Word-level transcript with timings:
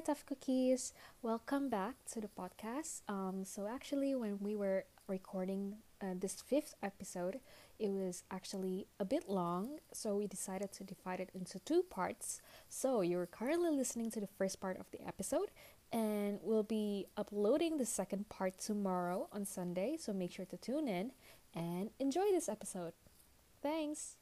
Tough 0.00 0.24
Cookies. 0.24 0.94
Welcome 1.20 1.68
back 1.68 1.94
to 2.12 2.20
the 2.20 2.28
podcast. 2.28 3.02
Um, 3.08 3.44
so 3.44 3.66
actually, 3.66 4.14
when 4.14 4.38
we 4.40 4.56
were 4.56 4.84
recording 5.08 5.76
uh, 6.00 6.14
this 6.18 6.40
fifth 6.40 6.74
episode, 6.82 7.40
it 7.78 7.90
was 7.90 8.24
actually 8.30 8.86
a 8.98 9.04
bit 9.04 9.28
long, 9.28 9.78
so 9.92 10.16
we 10.16 10.26
decided 10.26 10.72
to 10.72 10.84
divide 10.84 11.20
it 11.20 11.30
into 11.34 11.58
two 11.58 11.82
parts. 11.82 12.40
So 12.68 13.02
you're 13.02 13.26
currently 13.26 13.70
listening 13.70 14.10
to 14.12 14.20
the 14.20 14.26
first 14.26 14.60
part 14.60 14.78
of 14.78 14.90
the 14.90 15.06
episode, 15.06 15.50
and 15.92 16.38
we'll 16.42 16.62
be 16.62 17.06
uploading 17.16 17.76
the 17.76 17.86
second 17.86 18.28
part 18.28 18.58
tomorrow 18.58 19.28
on 19.32 19.44
Sunday. 19.44 19.96
So 19.98 20.12
make 20.12 20.32
sure 20.32 20.46
to 20.46 20.56
tune 20.56 20.88
in 20.88 21.12
and 21.54 21.90
enjoy 21.98 22.30
this 22.30 22.48
episode. 22.48 22.92
Thanks. 23.62 24.16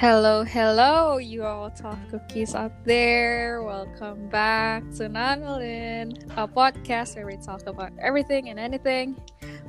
Hello, 0.00 0.44
hello, 0.44 1.18
you 1.18 1.44
all 1.44 1.68
tough 1.68 1.98
cookies 2.08 2.54
out 2.54 2.72
there. 2.86 3.62
Welcome 3.62 4.30
back 4.30 4.80
to 4.96 5.12
Nanolin, 5.12 6.16
a 6.38 6.48
podcast 6.48 7.16
where 7.16 7.26
we 7.26 7.36
talk 7.36 7.66
about 7.66 7.92
everything 8.00 8.48
and 8.48 8.58
anything, 8.58 9.20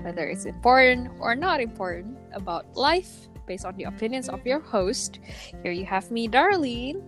whether 0.03 0.23
it's 0.29 0.45
important 0.45 1.11
or 1.19 1.35
not 1.35 1.59
important, 1.59 2.17
about 2.31 2.63
life 2.77 3.27
based 3.45 3.65
on 3.65 3.75
the 3.75 3.83
opinions 3.83 4.29
of 4.29 4.39
your 4.47 4.61
host. 4.61 5.19
Here 5.63 5.73
you 5.73 5.83
have 5.83 6.09
me, 6.11 6.29
Darlene. 6.29 7.03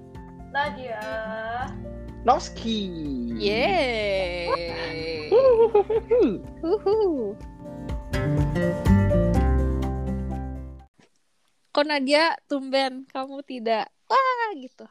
Nadia. 0.51 1.71
Noski. 2.25 3.39
Yay! 3.39 5.29
Woohoo! 6.61 7.39
Kok 11.73 11.85
Nadia 11.89 12.37
tumben 12.45 13.09
kamu 13.09 13.41
tidak 13.41 13.89
wah 14.05 14.51
gitu. 14.53 14.85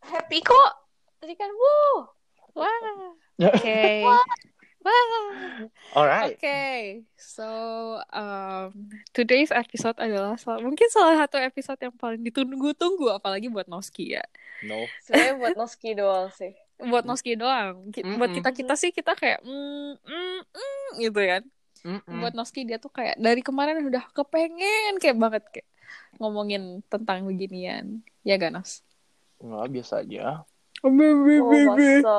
Happy 0.00 0.40
kok. 0.40 0.72
Tadi 1.20 1.36
kan 1.36 1.52
wuh. 1.52 2.08
Wah. 2.56 3.12
Oke. 3.52 4.08
Wah. 4.08 4.24
Alright. 5.92 6.40
Oke. 6.40 6.60
So, 7.20 7.44
um, 8.14 8.72
today's 9.12 9.52
episode 9.52 10.00
adalah 10.00 10.40
sal- 10.40 10.64
mungkin 10.64 10.88
salah 10.88 11.20
satu 11.26 11.36
episode 11.36 11.76
yang 11.82 11.92
paling 11.92 12.24
ditunggu-tunggu 12.24 13.12
apalagi 13.12 13.52
buat 13.52 13.68
Noski 13.68 14.16
ya. 14.16 14.24
No. 14.64 14.88
Sebenarnya 15.04 15.34
buat 15.36 15.56
Noski 15.58 15.90
doang 15.92 16.32
sih. 16.32 16.56
Buat 16.80 17.04
Noski 17.04 17.36
doang. 17.36 17.90
Buat 17.92 18.32
Mm-mm. 18.32 18.36
kita-kita 18.40 18.74
sih 18.78 18.90
kita 18.94 19.12
kayak 19.18 19.44
mm, 19.44 20.00
mm, 20.00 20.40
mm, 20.46 20.88
gitu 21.04 21.20
kan. 21.20 21.42
Mm-mm. 21.84 22.20
buat 22.22 22.34
Noski 22.34 22.64
dia 22.66 22.78
tuh 22.80 22.90
kayak 22.90 23.18
dari 23.18 23.42
kemarin 23.42 23.84
udah 23.86 24.04
kepengen 24.14 24.98
kayak 24.98 25.18
banget 25.18 25.44
kayak 25.50 25.68
ngomongin 26.20 26.80
tentang 26.88 27.24
beginian 27.24 28.00
ya 28.22 28.36
gak 28.36 28.52
Nos? 28.52 28.82
Nggak, 29.38 29.66
biasa 29.70 29.92
aja. 30.02 30.42
Oh, 30.82 30.90
masa. 30.90 32.18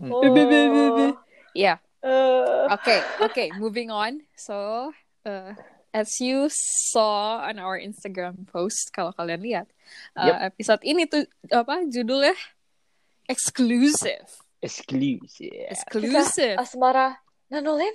Hmm. 0.00 0.10
Oh. 0.12 1.12
Ya, 1.56 1.80
Eh, 2.06 2.64
oke 2.70 2.96
oke 3.18 3.44
moving 3.58 3.90
on. 3.90 4.22
So 4.38 4.54
uh, 5.26 5.58
as 5.90 6.22
you 6.22 6.46
saw 6.94 7.42
on 7.50 7.58
our 7.58 7.74
Instagram 7.82 8.46
post 8.46 8.94
kalau 8.94 9.10
kalian 9.10 9.42
lihat 9.42 9.66
uh, 10.14 10.46
episode 10.46 10.86
ini 10.86 11.10
tuh 11.10 11.26
apa 11.50 11.82
judulnya 11.90 12.36
exclusive 13.26 14.22
Exclusive. 14.62 15.66
exclusive 15.66 16.54
Asmara. 16.62 17.18
Nanolin? 17.50 17.92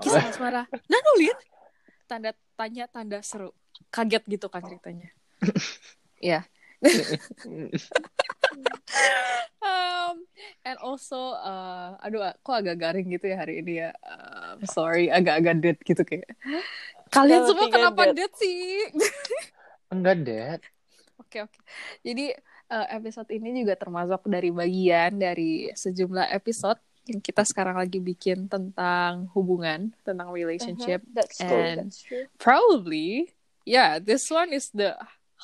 Kisah 0.00 0.24
asmara. 0.30 0.62
Nanulin 0.88 1.36
tanda 2.08 2.30
tanya 2.56 2.84
tanda 2.88 3.18
seru. 3.20 3.52
Kaget 3.92 4.24
gitu 4.28 4.46
kan 4.48 4.64
ceritanya. 4.64 5.10
Ya 6.22 6.46
um, 9.62 10.16
and 10.66 10.78
also 10.82 11.38
uh, 11.38 11.94
aduh 12.02 12.34
kok 12.42 12.58
agak 12.58 12.76
garing 12.78 13.06
gitu 13.14 13.30
ya 13.30 13.36
hari 13.38 13.62
ini 13.62 13.86
ya. 13.86 13.94
Um, 14.02 14.66
sorry 14.66 15.06
agak-agak 15.06 15.62
dead 15.62 15.78
gitu 15.82 16.02
kayak. 16.02 16.26
Kalian 17.12 17.46
Kalau 17.46 17.48
semua 17.54 17.68
kenapa 17.70 18.02
dead. 18.10 18.26
dead 18.26 18.32
sih? 18.34 18.90
Enggak, 19.92 20.24
Dad. 20.24 20.60
oke 21.20 21.38
oke. 21.46 21.58
Jadi 22.02 22.34
uh, 22.72 22.86
episode 22.90 23.30
ini 23.30 23.62
juga 23.62 23.78
termasuk 23.78 24.26
dari 24.26 24.50
bagian 24.50 25.20
dari 25.20 25.70
sejumlah 25.76 26.34
episode 26.34 26.80
yang 27.04 27.18
kita 27.18 27.42
sekarang 27.42 27.74
lagi 27.74 27.98
bikin 27.98 28.46
tentang 28.46 29.26
hubungan 29.34 29.90
tentang 30.02 30.30
relationship 30.30 31.02
Mhm, 31.02 31.14
That's 31.14 31.38
true. 31.38 31.50
and- 31.50 31.78
That's 31.90 32.00
true. 32.00 32.24
probably 32.38 33.34
yeah 33.64 33.98
this 33.98 34.26
one 34.26 34.50
is 34.50 34.70
the 34.70 34.94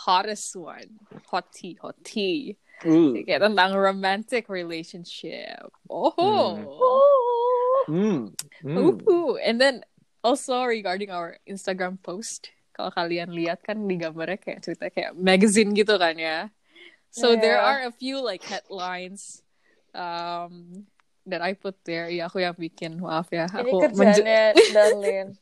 hottest 0.07 0.55
one 0.55 1.03
hot 1.27 1.51
tea 1.51 1.75
hot 1.83 1.99
tea 2.07 2.55
Uh. 2.79 3.11
kayak 3.27 3.43
tentang 3.43 3.75
romantic 3.75 4.47
relationship 4.47 5.67
oh 5.91 6.15
Hmm. 6.15 6.63
Oh. 6.63 7.83
Hmm. 7.91 8.23
Hmm. 8.63 8.79
Ooh. 9.03 9.35
and 9.43 9.59
then 9.59 9.83
also 10.23 10.63
regarding 10.63 11.11
our 11.11 11.43
Instagram 11.43 11.99
post 11.99 12.55
kalau 12.71 12.95
kalian 12.95 13.35
lihat 13.35 13.67
kan 13.67 13.83
di 13.83 13.99
gambarnya 13.99 14.39
kayak 14.39 14.63
cerita 14.63 14.87
kayak 14.95 15.19
magazine 15.19 15.75
gitu 15.75 15.99
kan 15.99 16.15
ya 16.15 16.55
so 17.11 17.35
there 17.35 17.59
Yeah. 17.59 17.67
are 17.67 17.81
a 17.83 17.95
few 17.95 18.23
like 18.23 18.47
headlines 18.47 19.43
um 19.91 20.87
that 21.29 21.45
I 21.45 21.53
put 21.55 21.77
there 21.85 22.09
ya 22.09 22.27
aku 22.27 22.41
yang 22.41 22.57
bikin 22.57 22.99
maaf 22.99 23.29
ya 23.31 23.47
Ini 23.47 23.71
aku 23.71 23.77
kerjaannya 23.87 24.43
Darlene. 24.73 25.33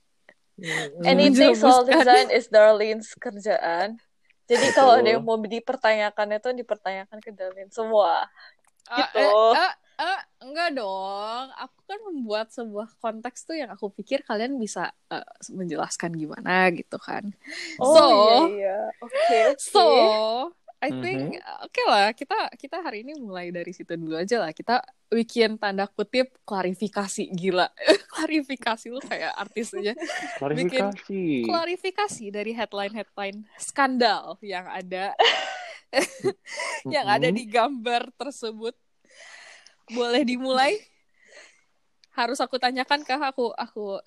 Anything 1.10 1.52
soal 1.54 1.84
design 1.84 2.32
is 2.32 2.48
Darlene's 2.48 3.12
kerjaan. 3.16 4.00
Jadi 4.46 4.66
kalau 4.72 5.02
ada 5.02 5.18
yang 5.18 5.24
mau 5.26 5.36
dipertanyakan 5.36 6.38
itu 6.38 6.48
dipertanyakan 6.54 7.18
ke 7.18 7.30
Darlene 7.34 7.70
semua. 7.70 8.24
Ah, 8.86 9.02
Gitu. 9.02 9.18
eh, 9.18 9.34
eh, 9.58 9.72
eh, 10.06 10.20
enggak 10.46 10.78
dong. 10.78 11.46
Aku 11.58 11.78
kan 11.84 11.98
membuat 12.06 12.54
sebuah 12.54 12.88
konteks 13.02 13.42
tuh 13.44 13.58
yang 13.58 13.74
aku 13.74 13.90
pikir 13.90 14.22
kalian 14.22 14.54
bisa 14.56 14.94
eh, 15.10 15.26
menjelaskan 15.50 16.14
gimana 16.14 16.70
gitu 16.70 16.96
kan. 17.02 17.26
Oh 17.82 17.90
So- 17.90 18.06
iya 18.06 18.36
iya. 18.46 18.78
Oke 19.02 19.36
oke. 19.50 19.58
So, 19.58 19.86
I 20.76 20.90
think 20.92 21.40
oke 21.40 21.82
lah 21.88 22.12
kita 22.12 22.36
kita 22.60 22.84
hari 22.84 23.00
ini 23.00 23.16
mulai 23.16 23.48
dari 23.48 23.72
situ 23.72 23.96
dulu 23.96 24.16
aja 24.16 24.44
lah. 24.44 24.52
Kita 24.52 24.84
bikin 25.08 25.56
tanda 25.56 25.88
kutip 25.88 26.36
klarifikasi 26.44 27.32
gila. 27.32 27.72
klarifikasi 28.12 28.86
lu 28.92 29.00
kayak 29.00 29.32
artis 29.34 29.72
aja. 29.72 29.96
Klarifikasi. 30.36 31.48
Klarifikasi 31.48 32.24
dari 32.28 32.52
headline-headline 32.52 33.48
skandal 33.56 34.36
yang 34.44 34.68
ada 34.68 35.16
yang 36.94 37.06
ada 37.08 37.28
di 37.32 37.48
gambar 37.48 38.12
tersebut. 38.14 38.76
Boleh 39.88 40.22
dimulai? 40.28 40.76
Harus 42.12 42.40
aku 42.40 42.60
tanyakan 42.60 43.00
kah 43.04 43.32
aku 43.32 43.52
aku 43.56 44.00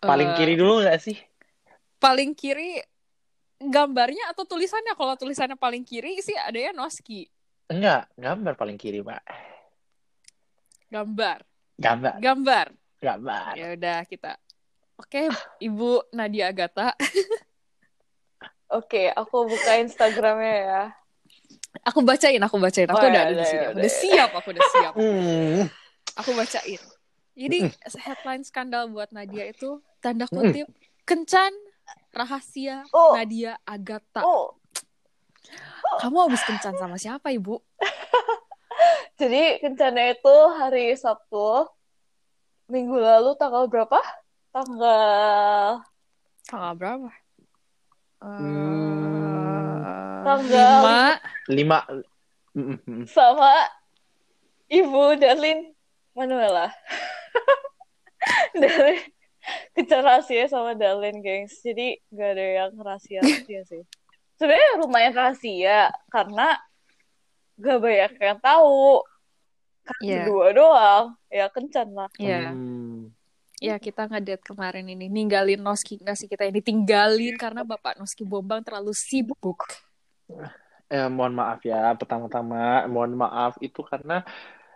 Paling 0.00 0.32
eh, 0.32 0.36
kiri 0.36 0.54
dulu 0.56 0.80
nggak 0.80 1.00
sih? 1.00 1.16
paling 2.00 2.32
kiri 2.32 2.80
gambarnya 3.60 4.32
atau 4.32 4.42
tulisannya? 4.42 4.96
Kalau 4.96 5.14
tulisannya 5.14 5.54
paling 5.54 5.84
kiri 5.84 6.18
sih 6.18 6.34
ada 6.34 6.56
ya 6.56 6.72
Noski. 6.72 7.28
Enggak, 7.68 8.08
gambar 8.16 8.54
paling 8.56 8.74
kiri, 8.74 8.98
Pak. 8.98 9.22
Gambar. 10.90 11.38
Gambar, 11.76 12.14
Gambar. 12.18 12.66
gambar. 13.00 13.52
Ya 13.54 13.66
udah 13.72 13.98
kita. 14.04 14.36
Oke, 14.98 15.30
Ibu 15.58 16.12
Nadia 16.12 16.50
Agatha. 16.50 16.92
Oke, 18.70 19.08
aku 19.08 19.48
buka 19.48 19.80
Instagramnya 19.80 20.56
ya. 20.60 20.82
Aku 21.86 22.02
bacain, 22.02 22.38
aku 22.38 22.58
bacain. 22.58 22.84
Aku 22.84 22.98
Oh, 22.98 23.06
udah 23.06 23.14
ya 23.14 23.26
ada 23.26 23.34
di 23.34 23.44
sini. 23.44 23.58
ya 23.58 23.68
udah. 23.72 23.88
siap, 23.88 24.30
aku 24.34 24.48
udah 24.52 24.64
siap. 24.68 24.92
Hmm. 25.00 25.60
Aku 26.18 26.30
bacain. 26.34 26.82
Jadi 27.32 27.58
headline 27.96 28.44
skandal 28.44 28.90
buat 28.90 29.08
Nadia 29.10 29.46
itu 29.46 29.80
tanda 29.98 30.26
kutip 30.26 30.66
kencan 31.02 31.54
rahasia 32.10 32.84
Oh. 32.90 33.14
Nadia 33.14 33.56
Agatha. 33.64 34.20
Oh, 34.22 34.56
Kamu 35.98 36.28
habis 36.28 36.42
kencan 36.44 36.76
sama 36.76 36.94
siapa, 36.94 37.34
Ibu? 37.34 37.58
jadi 39.20 39.58
kencana 39.58 40.14
itu 40.14 40.34
hari 40.56 40.94
Sabtu 40.94 41.66
minggu 42.66 42.94
lalu 42.96 43.34
tanggal 43.34 43.66
berapa? 43.66 43.98
Tanggal 44.50 45.82
Tanggal 46.46 46.72
berapa? 46.78 47.10
Hmm. 48.20 48.46
Eh, 50.20 50.22
Tanggal 50.22 50.78
lima. 50.78 50.98
Lima. 51.48 51.78
Sama 53.16 53.54
Ibu 54.68 55.18
Darlin 55.18 55.72
Manuela. 56.14 56.68
Darlin 58.60 59.00
kencan 59.00 59.19
rahasia 60.06 60.44
sama 60.46 60.76
Darlin, 60.76 61.20
gengs. 61.24 61.60
Jadi 61.64 62.00
gak 62.12 62.30
ada 62.36 62.46
yang 62.64 62.72
rahasia-rahasia 62.76 63.60
sih. 63.70 63.82
Sebenarnya 64.36 64.70
lumayan 64.80 65.12
rahasia 65.16 65.92
karena 66.08 66.56
gak 67.60 67.78
banyak 67.80 68.12
yang 68.20 68.40
tahu. 68.40 69.04
Kan 69.84 69.98
Iya. 70.04 70.24
berdua 70.28 70.46
doang. 70.52 71.04
Ya 71.32 71.46
kencan 71.48 71.88
lah. 71.92 72.10
Iya. 72.20 72.52
Hmm. 72.52 73.12
Ya 73.60 73.76
kita 73.76 74.08
ngedate 74.08 74.40
kemarin 74.40 74.88
ini 74.88 75.12
ninggalin 75.12 75.60
Noski 75.60 76.00
nggak 76.00 76.16
sih 76.16 76.32
kita 76.32 76.48
ini 76.48 76.64
tinggalin 76.64 77.36
karena 77.36 77.60
bapak 77.60 78.00
Noski 78.00 78.24
Bombang 78.24 78.64
terlalu 78.64 78.96
sibuk 78.96 79.36
Eh, 80.90 81.06
mohon 81.12 81.36
maaf 81.36 81.60
ya, 81.60 81.92
pertama-tama 81.92 82.88
mohon 82.88 83.20
maaf 83.20 83.60
itu 83.60 83.84
karena 83.84 84.24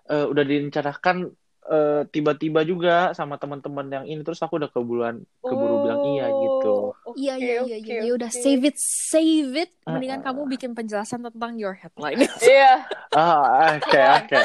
eh, 0.05 0.29
udah 0.29 0.45
direncanakan 0.45 1.33
eh, 1.67 2.03
tiba-tiba 2.09 2.61
juga 2.63 3.13
sama 3.13 3.37
teman-teman 3.37 3.87
yang 3.87 4.05
ini 4.05 4.21
terus 4.21 4.39
aku 4.39 4.57
udah 4.57 4.69
keburuan 4.69 5.23
keburu 5.41 5.81
bilang 5.81 6.01
iya 6.05 6.27
gitu. 6.31 6.93
Oh, 6.95 7.15
Iya 7.15 7.35
oke, 7.35 7.41
iya 7.41 7.55
iya 7.61 7.77
oke, 7.79 7.93
iya 7.93 8.01
ya 8.01 8.13
udah 8.13 8.31
save 8.31 8.65
it 8.65 8.77
save 8.77 9.53
it 9.57 9.71
mendingan 9.85 10.21
Uh-uh. 10.21 10.33
kamu 10.35 10.41
bikin 10.51 10.73
penjelasan 10.73 11.23
tentang 11.23 11.57
your 11.57 11.73
headline. 11.73 12.19
Iya. 12.43 12.85
Ah, 13.11 13.77
oke 13.77 14.01
oke. 14.19 14.39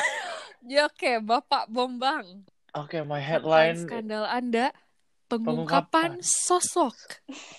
ya 0.64 0.86
oke 0.86 1.12
Bapak 1.22 1.68
Bombang. 1.68 2.46
Oke, 2.72 3.02
my 3.02 3.18
Headline 3.18 3.82
skandal 3.82 4.24
Anda 4.24 4.70
Pengungkapan. 5.26 6.18
pengungkapan 6.18 6.26
sosok 6.26 6.94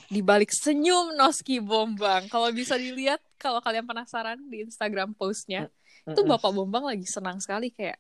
di 0.07 0.21
balik 0.21 0.51
senyum 0.51 1.15
Noski 1.15 1.59
Bombang. 1.59 2.27
Kalau 2.27 2.51
bisa 2.51 2.75
dilihat 2.75 3.19
kalau 3.35 3.59
kalian 3.59 3.87
penasaran 3.87 4.39
di 4.47 4.63
Instagram 4.63 5.15
postnya 5.15 5.71
itu 6.03 6.15
Mm-mm. 6.17 6.31
Bapak 6.31 6.51
Bombang 6.51 6.83
lagi 6.83 7.07
senang 7.07 7.39
sekali 7.39 7.71
kayak 7.71 7.99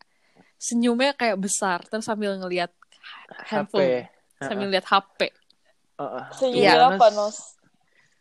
senyumnya 0.61 1.17
kayak 1.17 1.41
besar 1.41 1.81
terus 1.89 2.05
sambil 2.05 2.37
ngelihat 2.37 2.69
handphone, 3.49 4.05
HP. 4.05 4.45
sambil 4.45 4.69
lihat 4.69 4.87
HP. 4.87 5.21
Heeh. 5.97 6.25
Senyumin 6.37 6.69
Iya. 6.69 6.77
apa, 6.93 7.07
Nos? 7.17 7.37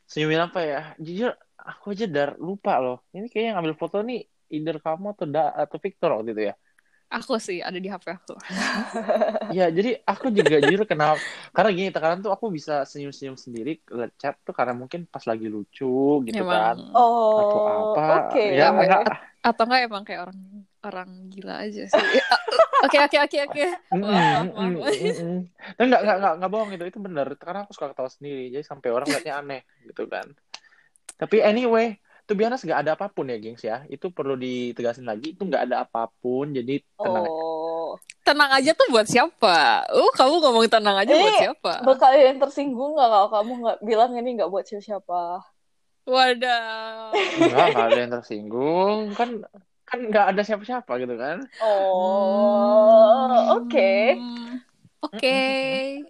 Senyumin 0.07 0.41
apa 0.47 0.59
ya? 0.63 0.81
Jujur, 0.97 1.31
aku 1.59 1.91
aja 1.91 2.07
dar 2.07 2.30
lupa 2.39 2.80
loh. 2.80 3.03
Ini 3.12 3.27
kayaknya 3.27 3.47
yang 3.53 3.57
ngambil 3.59 3.75
foto 3.75 4.00
nih 4.01 4.24
either 4.50 4.80
kamu 4.80 5.13
atau 5.13 5.25
da 5.27 5.51
atau 5.53 5.77
Victor 5.77 6.09
waktu 6.15 6.31
itu 6.33 6.44
ya. 6.50 6.56
Aku 7.09 7.41
sih 7.41 7.57
ada 7.59 7.75
di 7.75 7.89
HP 7.89 8.06
aku. 8.13 8.38
Ya, 9.50 9.65
jadi 9.74 9.97
aku 10.06 10.30
juga 10.30 10.62
jujur 10.62 10.85
kenal 10.85 11.18
karena 11.57 11.69
gini, 11.74 11.89
terkadang 11.89 12.21
tuh 12.21 12.30
aku 12.30 12.53
bisa 12.53 12.85
senyum-senyum 12.85 13.33
sendiri 13.33 13.81
liat 13.89 14.13
chat 14.21 14.38
tuh 14.45 14.53
karena 14.53 14.77
mungkin 14.77 15.09
pas 15.09 15.25
lagi 15.25 15.50
lucu 15.50 16.21
gitu 16.30 16.45
kan. 16.45 16.77
Emang 16.77 16.94
Atau 17.33 17.59
Oh, 17.65 17.97
apa. 17.97 18.30
oke. 18.30 18.44
Ya, 18.45 18.53
ya? 18.53 18.68
enggak. 18.69 19.01
atau 19.42 19.63
enggak 19.65 19.81
emang 19.89 20.03
kayak 20.06 20.21
orang 20.30 20.38
orang 20.84 21.30
gila 21.31 21.66
aja 21.68 21.84
sih. 21.88 21.96
Oke 22.80 22.96
oke 22.96 23.18
oke 23.20 23.38
oke. 23.44 23.66
Tapi 23.92 24.00
enggak, 25.84 26.00
enggak, 26.00 26.16
enggak, 26.16 26.34
enggak 26.40 26.52
bohong 26.52 26.72
itu, 26.72 26.86
itu 26.88 27.00
bener. 27.04 27.28
Karena 27.36 27.68
aku 27.68 27.76
suka 27.76 27.92
ketawa 27.92 28.08
sendiri, 28.08 28.48
jadi 28.56 28.64
sampai 28.64 28.88
orang 28.96 29.12
liatnya 29.12 29.36
aneh 29.36 29.62
gitu 29.84 30.08
kan. 30.08 30.24
Tapi 31.20 31.44
anyway, 31.44 32.00
to 32.24 32.40
be 32.40 32.48
honest, 32.48 32.64
nggak 32.64 32.88
ada 32.88 32.96
apa 32.96 33.12
pun 33.12 33.28
ya, 33.28 33.36
gengs 33.36 33.68
ya. 33.68 33.84
Itu 33.92 34.16
perlu 34.16 34.40
ditegasin 34.40 35.04
lagi, 35.04 35.36
itu 35.36 35.44
nggak 35.44 35.68
ada 35.68 35.84
apa 35.84 36.08
pun, 36.24 36.56
jadi 36.56 36.80
tenang. 36.96 37.28
Oh. 37.28 38.00
Tenang 38.24 38.48
aja 38.56 38.72
tuh 38.72 38.88
buat 38.96 39.12
siapa? 39.12 39.84
Uh, 39.92 40.12
kamu 40.16 40.40
ngomong 40.40 40.64
tenang 40.72 41.04
aja 41.04 41.12
buat 41.12 41.36
Ini 41.36 41.44
siapa? 41.52 41.74
Bakal 41.84 42.12
yang 42.16 42.40
tersinggung 42.40 42.96
nggak 42.96 43.10
kalau 43.12 43.28
kamu 43.28 43.52
nggak 43.60 43.78
bilang 43.84 44.12
ini 44.16 44.30
nggak 44.40 44.48
buat 44.48 44.64
siapa-siapa? 44.64 45.44
Wadah. 46.08 47.12
Enggak 47.44 47.76
ada 47.76 48.00
yang 48.00 48.14
tersinggung. 48.16 49.12
Kan 49.20 49.44
kan 49.89 50.00
nggak 50.06 50.25
ada 50.31 50.41
siapa-siapa 50.45 50.91
gitu 51.01 51.15
kan. 51.18 51.38
Oh, 51.59 53.25
oke. 53.57 53.91
Hmm, 54.15 54.62
Oke. 55.00 55.39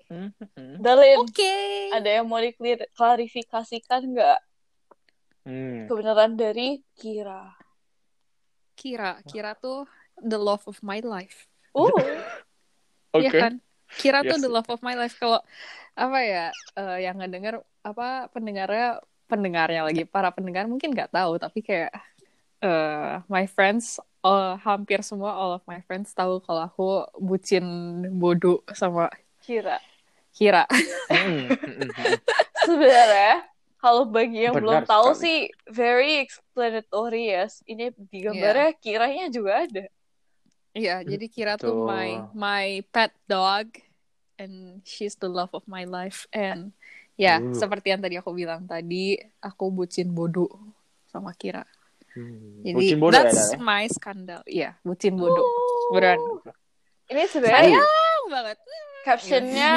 Mm-mm. 0.09 0.81
Dalin, 0.81 1.17
Oke. 1.21 1.55
ada 1.93 2.09
yang 2.09 2.25
mau 2.27 2.41
diklarifikasikan 2.41 4.01
nggak 4.11 4.39
Hmm. 5.47 5.87
kebenaran 5.87 6.35
dari 6.35 6.83
Kira? 6.93 7.55
Kira, 8.75 9.19
Kira 9.25 9.55
tuh 9.55 9.87
the 10.19 10.37
love 10.37 10.61
of 10.67 10.77
my 10.83 10.99
life. 11.01 11.47
Uh, 11.73 11.89
Iya 13.17 13.29
Oke. 13.33 13.39
kan? 13.39 13.53
Kira 13.89 14.21
tuh 14.21 14.37
Yes. 14.37 14.43
the 14.45 14.51
love 14.51 14.69
of 14.69 14.79
my 14.85 14.93
life. 14.93 15.17
Kalau 15.17 15.41
apa 15.97 16.19
ya, 16.21 16.45
eh, 16.77 16.97
yang 17.09 17.17
ngedenger 17.17 17.59
apa 17.81 18.29
pendengarnya 18.29 19.01
pendengarnya 19.25 19.81
lagi 19.85 20.05
para 20.05 20.29
pendengar 20.29 20.69
mungkin 20.69 20.93
nggak 20.93 21.09
tahu 21.13 21.37
tapi 21.37 21.61
kayak 21.61 21.89
eh, 22.59 23.23
my 23.27 23.45
friends 23.47 23.97
eh, 24.21 24.53
hampir 24.63 24.99
semua 25.01 25.31
all 25.31 25.55
of 25.59 25.63
my 25.67 25.79
friends 25.87 26.11
tahu 26.11 26.43
kalau 26.43 26.67
aku 26.67 26.87
bucin 27.17 27.63
bodoh 28.15 28.61
sama 28.75 29.07
Kira. 29.39 29.79
Kira. 30.29 30.63
Mm-mm, 31.09 31.49
mm-mm. 31.49 32.13
Sebenarnya 32.69 33.47
kalau 33.79 34.03
bagi 34.05 34.45
yang 34.45 34.53
Benar 34.59 34.63
belum 34.63 34.81
tahu 34.85 35.07
sekali. 35.15 35.23
sih 35.23 35.39
very 35.71 36.21
explanatory 36.21 37.33
ya. 37.33 37.45
Ini 37.65 37.85
di 37.97 38.17
gambarnya 38.27 38.71
kiranya 38.77 39.25
juga 39.31 39.65
ada. 39.65 39.85
Iya, 40.75 41.01
jadi 41.01 41.25
Kira 41.31 41.57
tuh 41.57 41.87
my 41.87 42.29
my 42.31 42.85
pet 42.93 43.09
dog 43.25 43.73
and 44.37 44.85
she's 44.85 45.17
the 45.17 45.27
love 45.27 45.49
of 45.51 45.65
my 45.65 45.83
life 45.83 46.29
and 46.29 46.71
ya 47.19 47.41
Uh. 47.41 47.51
seperti 47.51 47.91
yang 47.91 47.99
tadi 47.99 48.15
aku 48.15 48.31
bilang 48.31 48.63
tadi 48.63 49.17
aku 49.43 49.67
bucin 49.73 50.13
bodoh 50.13 50.51
sama 51.09 51.33
Kira. 51.33 51.65
Hmm. 52.19 52.59
Jadi 52.59 52.75
Bucin 52.75 52.97
bodoh 52.99 53.15
ya, 53.15 53.23
that's 53.23 53.55
ya? 53.55 53.57
my 53.57 53.85
skandal. 53.87 54.41
Iya, 54.43 54.69
bucin 54.83 55.15
bodoh. 55.15 55.39
Oh. 55.39 55.95
Beneran. 55.95 56.19
Ini 57.07 57.23
sebenarnya 57.25 57.79
Sayang 57.79 58.23
banget. 58.27 58.57
captionnya 59.01 59.71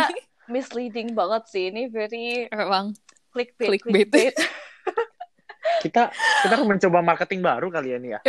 misleading 0.51 1.15
banget 1.15 1.43
sih. 1.49 1.71
Ini 1.71 1.87
very 1.89 2.51
Emang 2.51 2.93
clickbait. 3.31 3.79
Clickbait. 3.79 4.11
clickbait. 4.11 4.35
Kita 5.83 6.11
kita 6.43 6.53
akan 6.59 6.75
mencoba 6.75 6.99
marketing 7.03 7.39
baru 7.43 7.71
kali 7.71 7.95
ya 7.95 7.99
nih 7.99 8.11
ya. 8.15 8.21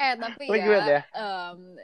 eh 0.00 0.12
tapi 0.16 0.44
Clickbait 0.48 0.84
ya, 0.84 1.00
ya? 1.00 1.02
um, 1.12 1.76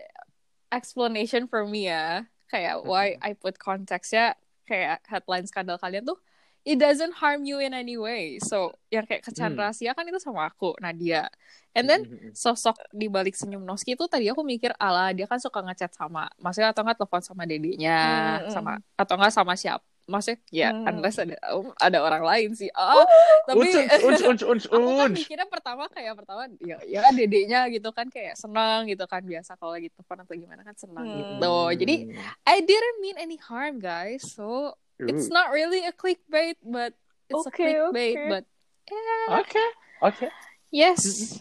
explanation 0.73 1.45
for 1.49 1.65
me 1.65 1.89
ya 1.89 2.25
kayak 2.49 2.85
why 2.85 3.17
I 3.21 3.33
put 3.37 3.57
konteksnya 3.57 4.37
kayak 4.65 5.05
headline 5.05 5.45
skandal 5.49 5.77
kalian 5.77 6.05
tuh 6.05 6.17
it 6.63 6.77
doesn't 6.77 7.17
harm 7.17 7.43
you 7.43 7.57
in 7.59 7.73
any 7.73 7.97
way 7.97 8.37
so 8.39 8.69
yang 8.89 9.05
kayak 9.05 9.23
kecan 9.23 9.53
Hmm. 9.53 9.61
rahasia 9.61 9.93
kan 9.93 10.05
itu 10.05 10.21
sama 10.21 10.45
aku 10.45 10.77
Nadia 10.79 11.27
and 11.73 11.87
then 11.87 12.03
Mm-mm. 12.05 12.33
sosok 12.33 12.77
di 12.91 13.07
balik 13.07 13.33
senyum 13.33 13.63
Noski 13.63 13.95
itu 13.95 14.05
tadi 14.05 14.27
aku 14.27 14.43
mikir 14.43 14.75
ala 14.77 15.11
dia 15.11 15.25
kan 15.25 15.39
suka 15.39 15.63
ngechat 15.63 15.95
sama 15.95 16.29
maksudnya 16.37 16.71
atau 16.71 16.83
nggak 16.83 16.99
telepon 16.99 17.23
sama 17.23 17.43
dedenya 17.47 17.99
Hmm, 17.99 18.45
hmm. 18.45 18.53
sama 18.53 18.71
atau 18.95 19.15
nggak 19.17 19.33
sama 19.33 19.55
siapa 19.55 19.87
maksudnya 20.05 20.43
ya 20.51 20.69
Hmm. 20.75 20.91
unless 20.91 21.23
ada 21.23 21.39
ada 21.79 21.99
orang 22.03 22.27
lain 22.27 22.51
sih 22.53 22.67
oh 22.75 23.07
tapi 23.47 23.71
Unc, 24.03 24.21
unc, 24.27 24.43
unc, 24.43 24.43
unc, 24.51 24.63
aku 24.67 24.91
kan 24.99 25.11
mikirnya 25.15 25.47
pertama 25.47 25.87
kayak 25.87 26.19
pertama 26.19 26.51
ya 26.59 26.77
ya 26.83 27.07
dedenya 27.15 27.71
gitu 27.71 27.89
kan 27.95 28.11
kayak 28.11 28.35
senang 28.35 28.91
gitu 28.91 29.07
kan 29.07 29.23
biasa 29.23 29.55
kalau 29.55 29.79
lagi 29.79 29.87
telepon 29.95 30.19
atau 30.27 30.35
gimana 30.35 30.61
kan 30.61 30.75
senang 30.75 31.07
Hmm. 31.07 31.19
gitu 31.39 31.55
jadi 31.79 31.95
I 32.43 32.59
didn't 32.61 32.99
mean 32.99 33.17
any 33.17 33.39
harm 33.39 33.79
guys 33.79 34.27
so 34.27 34.75
it's 35.09 35.29
not 35.29 35.51
really 35.51 35.87
a 35.87 35.93
clickbait 35.93 36.57
but 36.65 36.93
it's 37.29 37.47
a 37.47 37.49
Okay, 37.49 37.75
clickbait 37.75 38.17
okay. 38.19 38.29
but 38.29 38.45
yeah 38.91 39.41
Oke, 39.41 39.65
oke. 40.03 40.27
yes 40.71 41.41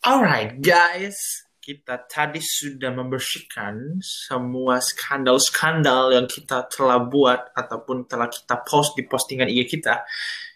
Alright 0.00 0.58
guys, 0.64 1.44
kita 1.60 2.08
tadi 2.08 2.40
sudah 2.40 2.88
membersihkan 2.90 4.00
semua 4.00 4.80
skandal-skandal 4.80 6.16
yang 6.16 6.24
kita 6.24 6.64
telah 6.72 7.04
buat 7.04 7.52
ataupun 7.52 8.08
telah 8.08 8.26
kita 8.32 8.64
post 8.64 8.96
di 8.96 9.04
postingan 9.04 9.46
IG 9.46 9.78
kita. 9.78 10.02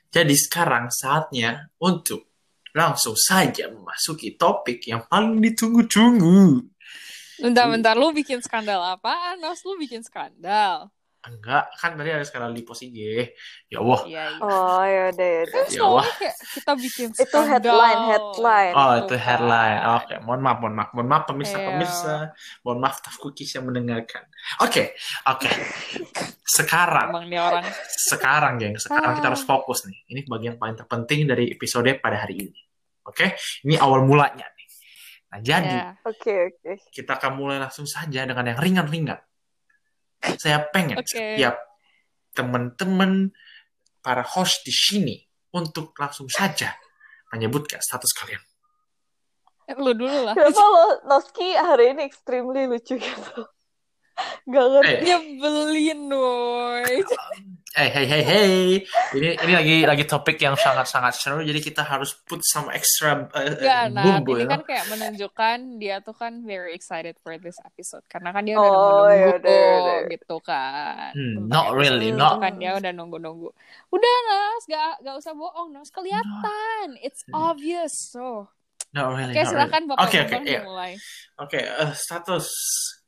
Jadi 0.08 0.32
sekarang 0.32 0.88
saatnya 0.88 1.70
untuk 1.78 2.33
langsung 2.74 3.14
saja 3.14 3.70
memasuki 3.70 4.34
topik 4.34 4.82
yang 4.90 5.06
paling 5.06 5.38
ditunggu-tunggu. 5.38 6.66
bentar-bentar 7.38 7.94
lu 7.94 8.10
bikin 8.10 8.42
skandal 8.42 8.82
apaan? 8.82 9.38
Nos 9.38 9.62
lu 9.62 9.78
bikin 9.78 10.02
skandal 10.02 10.90
Enggak, 11.24 11.72
kan 11.74 11.96
tadi 11.96 12.12
ada 12.12 12.20
skandal 12.20 12.52
di 12.52 12.60
post 12.60 12.84
IG. 12.84 13.00
Ya 13.66 13.80
Allah. 13.80 14.00
iya 14.04 14.24
iya 14.28 14.44
Oh 14.44 14.84
ya 14.84 15.02
udah 15.08 15.24
ya 15.26 15.40
udah. 15.40 15.64
kan 15.64 16.20
Ya 16.20 16.32
kita 16.52 16.72
bikin 16.76 17.08
Itu 17.16 17.38
headline, 17.40 18.00
headline. 18.06 18.72
Oh, 18.72 18.90
gitu 18.92 19.00
itu 19.00 19.14
kan. 19.16 19.24
headline. 19.24 19.78
Oke, 19.96 20.14
mohon 20.20 20.40
maaf, 20.40 20.58
mohon 20.60 20.74
maaf, 20.76 20.88
mohon 20.92 21.08
maaf 21.08 21.24
pemirsa, 21.24 21.56
Iya. 21.56 21.66
pemirsa, 21.66 22.14
mohon 22.60 22.78
maaf 22.78 23.00
Taf 23.00 23.16
Cookies 23.16 23.50
yang 23.52 23.64
mendengarkan. 23.64 24.28
Oke, 24.60 24.92
oke. 25.24 25.48
Sekarang, 26.44 27.08
emang 27.08 27.24
nih 27.24 27.40
orang 27.40 27.64
sekarang, 27.88 28.52
geng, 28.56 28.76
sekarang 28.76 29.16
kita 29.16 29.24
Ah. 29.24 29.30
harus 29.32 29.42
fokus 29.42 29.88
nih. 29.88 29.98
Ini 30.06 30.20
bagian 30.26 30.54
paling 30.54 30.76
terpenting 30.76 31.24
dari 31.24 31.48
episode 31.48 31.88
pada 31.98 32.20
hari 32.20 32.36
ini. 32.42 32.60
Oke, 33.02 33.32
ini 33.62 33.76
awal 33.76 34.04
mulanya 34.04 34.44
nih. 34.46 34.66
Nah, 35.26 35.40
jadi 35.40 35.74
ya 35.74 35.84
Oke 36.04 36.34
oke. 36.52 36.72
kita 36.90 37.16
akan 37.16 37.32
mulai 37.34 37.58
langsung 37.58 37.84
saja 37.84 38.22
dengan 38.22 38.44
yang 38.44 38.60
ringan-ringan. 38.60 39.18
Saya 40.40 40.64
pengen 40.72 41.00
Oke. 41.00 41.08
setiap 41.10 41.56
teman-teman 42.34 43.30
para 44.04 44.24
host 44.24 44.66
di 44.66 44.74
sini 44.74 45.16
untuk 45.54 45.94
langsung 45.96 46.26
saja 46.28 46.74
menyebutkan 47.32 47.80
status 47.80 48.10
kalian. 48.14 48.42
lu 49.80 49.96
dulu 49.96 50.28
lah 50.28 50.36
Kenapa 50.36 50.60
lo 50.60 50.84
Noski 51.08 51.56
hari 51.56 51.96
ini 51.96 52.04
extremely 52.04 52.68
lucu 52.68 53.00
gitu? 53.00 53.40
Gak 54.52 54.66
ngerti. 54.70 54.92
Eh, 54.92 55.00
nyebelin 55.08 56.02
woy 56.12 56.94
Eh, 57.74 57.90
hey, 57.90 58.06
hey, 58.06 58.22
hey. 58.22 58.52
Ini 59.18 59.34
ini 59.34 59.50
lagi 59.58 59.76
lagi 59.82 60.04
topik 60.06 60.38
yang 60.38 60.54
sangat-sangat 60.54 61.10
seru. 61.18 61.42
Jadi 61.42 61.58
kita 61.58 61.82
harus 61.82 62.14
put 62.22 62.38
some 62.46 62.70
extra 62.70 63.26
uh, 63.34 63.50
Ya, 63.58 63.90
nah, 63.90 64.22
bumbu. 64.22 64.38
ini 64.38 64.46
you 64.46 64.46
kan 64.46 64.62
kayak 64.62 64.86
menunjukkan 64.86 65.82
dia 65.82 65.98
tuh 65.98 66.14
kan 66.14 66.46
very 66.46 66.70
excited 66.70 67.18
for 67.18 67.34
this 67.34 67.58
episode 67.66 68.06
karena 68.06 68.30
kan 68.30 68.46
dia 68.46 68.62
udah 68.62 68.70
Oh, 68.70 68.78
nunggu-nunggu 68.78 69.26
yaudah, 69.26 69.58
yaudah. 69.58 69.98
gitu 70.06 70.36
kan. 70.38 71.10
Hmm, 71.18 71.50
not 71.50 71.74
really, 71.74 72.14
itu 72.14 72.18
not- 72.22 72.38
kan 72.38 72.54
dia 72.62 72.78
udah 72.78 72.92
nunggu-nunggu. 72.94 73.50
Udah 73.90 74.14
Nas, 74.30 74.62
gak 74.70 74.92
gak 75.02 75.14
usah 75.18 75.34
bohong 75.34 75.74
Nas, 75.74 75.90
kelihatan. 75.90 76.86
It's 77.02 77.26
Hmm. 77.26 77.58
obvious. 77.58 77.90
So, 78.14 78.54
Not 78.94 79.18
really. 79.18 79.34
oke 79.34 79.42
not 79.42 79.50
silakan 79.50 79.82
really. 79.82 79.90
Bapak 79.90 80.06
oke, 80.06 80.18
Bambang 80.22 80.44
iya. 80.46 80.60
dimulai. 80.62 80.92
Oke, 81.42 81.58
eh, 81.58 81.90
status 81.98 82.46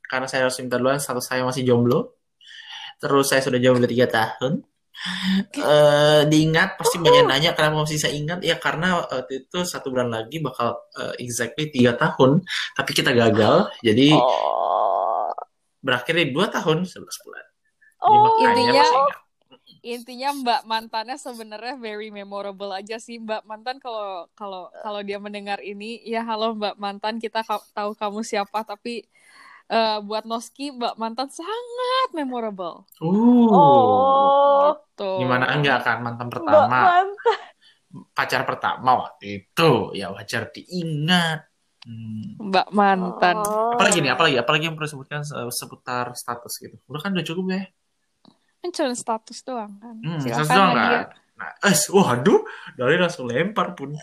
karena 0.03 0.27
saya 0.27 0.51
harus 0.51 0.59
minta 0.59 0.75
duluan, 0.75 0.99
status 0.99 1.23
saya 1.23 1.47
masih 1.47 1.63
jomblo. 1.63 2.16
Terus 2.97 3.25
saya 3.27 3.41
sudah 3.41 3.57
jomblo 3.57 3.85
tiga 3.85 4.05
tahun. 4.05 4.61
Eh, 5.53 6.21
diingat 6.25 6.73
pasti 6.73 6.97
banyak 6.97 7.29
nanya 7.29 7.53
kenapa 7.53 7.85
masih 7.85 8.01
saya 8.01 8.17
ingat 8.17 8.41
ya 8.41 8.57
karena 8.57 9.05
waktu 9.05 9.45
itu 9.45 9.61
satu 9.61 9.93
bulan 9.93 10.09
lagi 10.09 10.41
bakal 10.41 10.73
eh, 10.97 11.13
exactly 11.21 11.69
tiga 11.69 11.93
tahun 11.93 12.41
tapi 12.73 12.97
kita 12.97 13.13
gagal 13.13 13.69
jadi 13.85 14.17
Oh. 14.17 15.29
berakhir 15.77 16.17
di 16.17 16.33
dua 16.33 16.49
tahun 16.49 16.81
sebelas 16.83 17.13
bulan 17.21 17.45
Oh. 18.01 18.41
Intinya- 18.41 18.81
ingat. 18.81 18.89
Intinya 19.85 20.29
Mbak 20.33 20.61
mantannya 20.65 21.15
sebenarnya 21.15 21.77
very 21.77 22.09
memorable 22.09 22.73
aja 22.73 22.97
sih 22.97 23.21
Mbak 23.21 23.45
mantan 23.45 23.77
kalau 23.77 24.25
kalau 24.33 24.73
kalau 24.81 25.01
dia 25.01 25.21
mendengar 25.21 25.61
ini 25.61 26.01
ya 26.03 26.25
halo 26.25 26.57
Mbak 26.57 26.73
mantan 26.75 27.21
kita 27.21 27.45
tahu 27.45 27.93
kamu 27.93 28.25
siapa 28.25 28.65
tapi 28.65 29.05
eh, 29.67 29.97
buat 29.99 30.23
Noski 30.23 30.71
Mbak 30.71 30.95
mantan 30.95 31.27
sangat 31.27 32.07
memorable. 32.11 32.87
Uh, 32.97 33.47
Oh. 33.47 34.67
Tuh. 34.93 35.17
gimana 35.19 35.49
enggak 35.49 35.81
kan 35.81 35.97
mantan 35.99 36.27
Mbak 36.27 36.33
pertama 36.41 36.67
mantan. 36.67 37.05
pacar 38.11 38.41
pertama 38.43 38.89
waktu 38.99 39.41
itu 39.41 39.69
ya 39.93 40.09
wajar 40.09 40.49
diingat. 40.49 41.45
Hmm. 41.83 42.35
Mbak 42.41 42.67
mantan. 42.71 43.35
Oh. 43.39 43.71
Apalagi 43.71 43.99
nih, 43.99 44.11
apalagi, 44.11 44.35
apalagi 44.35 44.63
yang 44.65 44.75
perlu 44.75 44.87
sebutkan 44.87 45.21
se- 45.21 45.35
seputar 45.53 46.11
status 46.11 46.51
gitu. 46.57 46.75
Udah 46.85 46.99
kan 46.99 47.13
udah 47.13 47.23
cukup 47.23 47.43
ya. 47.47 47.61
Kan 48.57 48.69
cuma 48.73 48.91
status 48.91 49.37
doang 49.41 49.71
kan. 49.77 49.95
Hmm, 50.01 50.19
Silakan 50.19 50.43
status 50.43 50.49
doang 50.51 50.71
kan. 50.73 51.01
Nah, 51.37 51.51
eh, 51.63 51.75
waduh, 51.93 52.39
dari 52.73 52.95
langsung 52.97 53.29
lempar 53.29 53.71
pun. 53.71 53.93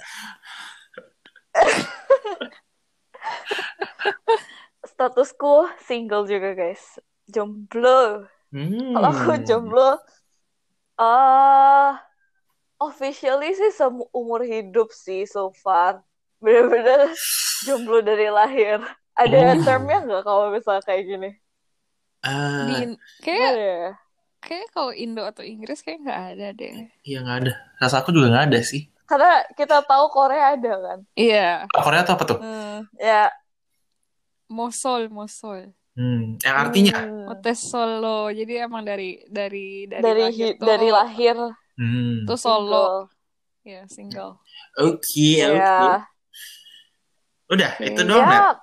Statusku 4.94 5.66
single 5.82 6.24
juga 6.30 6.54
guys. 6.54 7.02
Jomblo. 7.26 8.30
Hmm. 8.54 8.94
Kalau 8.94 9.08
aku 9.10 9.32
jomblo, 9.42 9.98
ah 10.98 11.98
officially 12.78 13.50
sih 13.58 13.72
seumur 13.74 14.40
hidup 14.46 14.88
sih 14.94 15.26
so 15.26 15.50
far. 15.62 16.02
Bener-bener 16.38 17.10
jomblo 17.66 17.98
dari 18.04 18.28
lahir. 18.30 18.78
Ada 19.14 19.58
Oh. 19.58 19.62
termnya 19.66 19.98
nggak 20.06 20.22
kalau 20.26 20.50
misalnya 20.54 20.82
kayak 20.86 21.04
gini? 21.06 21.30
Eh, 22.24 22.64
Di 22.68 22.74
kayak 23.24 23.52
ya? 23.58 23.90
kayak 24.40 24.66
kalau 24.74 24.92
Indo 24.94 25.22
atau 25.24 25.42
Inggris 25.44 25.80
kayak 25.84 25.98
nggak 26.04 26.20
ada 26.34 26.46
deh. 26.54 26.74
iya 27.02 27.18
nggak 27.24 27.36
ada. 27.44 27.52
Rasa 27.82 28.00
aku 28.02 28.10
juga 28.14 28.30
nggak 28.32 28.46
ada 28.52 28.60
sih. 28.62 28.82
Karena 29.04 29.44
kita 29.58 29.84
tahu 29.84 30.04
Korea 30.08 30.56
ada 30.56 30.72
kan. 30.80 30.98
Iya, 31.12 31.68
Korea 31.74 32.00
tuh 32.06 32.14
apa 32.16 32.24
tuh? 32.24 32.38
Hmm, 32.40 32.88
ya. 32.96 33.28
Mosol 34.48 35.08
mosol. 35.08 35.72
Hmm, 35.94 36.34
yang 36.42 36.56
artinya. 36.58 36.92
Hmm, 36.98 37.30
Motes 37.30 37.58
solo. 37.62 38.28
Jadi 38.30 38.58
emang 38.58 38.82
dari 38.82 39.22
dari 39.30 39.86
dari, 39.86 40.02
dari 40.02 40.22
lahir 40.26 40.46
hi- 40.50 40.56
tuh, 40.58 40.66
dari 40.66 40.88
lahir 40.90 41.36
Hmm. 41.78 42.26
tuh 42.26 42.38
solo. 42.38 42.66
single. 42.66 42.98
Ya, 43.64 43.82
single. 43.88 44.32
Oke, 44.76 45.30
oke. 45.40 45.62
Ya. 45.62 46.04
Udah, 47.48 47.70
Oke. 47.78 47.86
itu 47.88 48.00
doang 48.02 48.24
Ya. 48.24 48.28
nggak? 48.28 48.54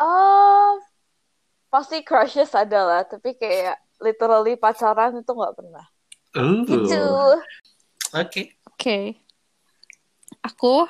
Ah, 0.00 0.80
pasti 1.68 2.00
crushes 2.00 2.50
ada 2.56 2.80
lah, 2.82 3.02
tapi 3.04 3.36
kayak 3.36 3.76
literally 4.00 4.56
pacaran 4.56 5.20
itu 5.20 5.28
nggak 5.30 5.54
pernah. 5.54 5.86
Uh, 6.32 6.64
Gitu. 6.64 7.00
Oke. 8.16 8.42
Oke. 8.74 8.98
Aku 10.40 10.88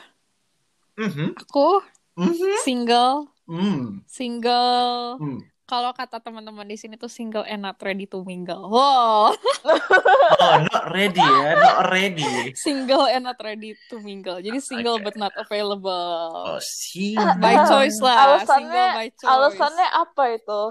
Mhm, 0.95 1.33
aku 1.35 1.81
mhm, 2.19 2.55
single, 2.63 3.29
hmm, 3.45 4.03
single. 4.07 5.19
hmm. 5.19 5.41
Kalau 5.65 5.95
kata 5.95 6.19
teman-teman 6.19 6.67
di 6.67 6.75
sini 6.75 6.99
tuh 6.99 7.07
single 7.07 7.47
and 7.47 7.63
not 7.63 7.79
ready 7.79 8.03
to 8.03 8.27
mingle. 8.27 8.67
Wow. 8.67 9.31
Oh, 10.41 10.57
not 10.73 10.89
ready 10.91 11.21
ya, 11.21 11.53
not 11.55 11.93
ready. 11.93 12.57
single 12.57 13.05
and 13.07 13.29
not 13.29 13.37
ready 13.39 13.77
to 13.87 14.01
mingle. 14.01 14.41
Jadi 14.41 14.57
single 14.59 14.97
Oke. 14.99 15.05
but 15.07 15.15
not 15.15 15.31
available. 15.37 16.57
Oh, 16.57 16.59
sih. 16.59 17.13
By 17.15 17.61
choice 17.69 18.01
lah, 18.01 18.41
Alasannya- 18.41 18.49
single 18.49 18.89
by 18.97 19.07
choice. 19.13 19.29
Alasannya 19.31 19.89
apa 19.93 20.23
itu? 20.35 20.63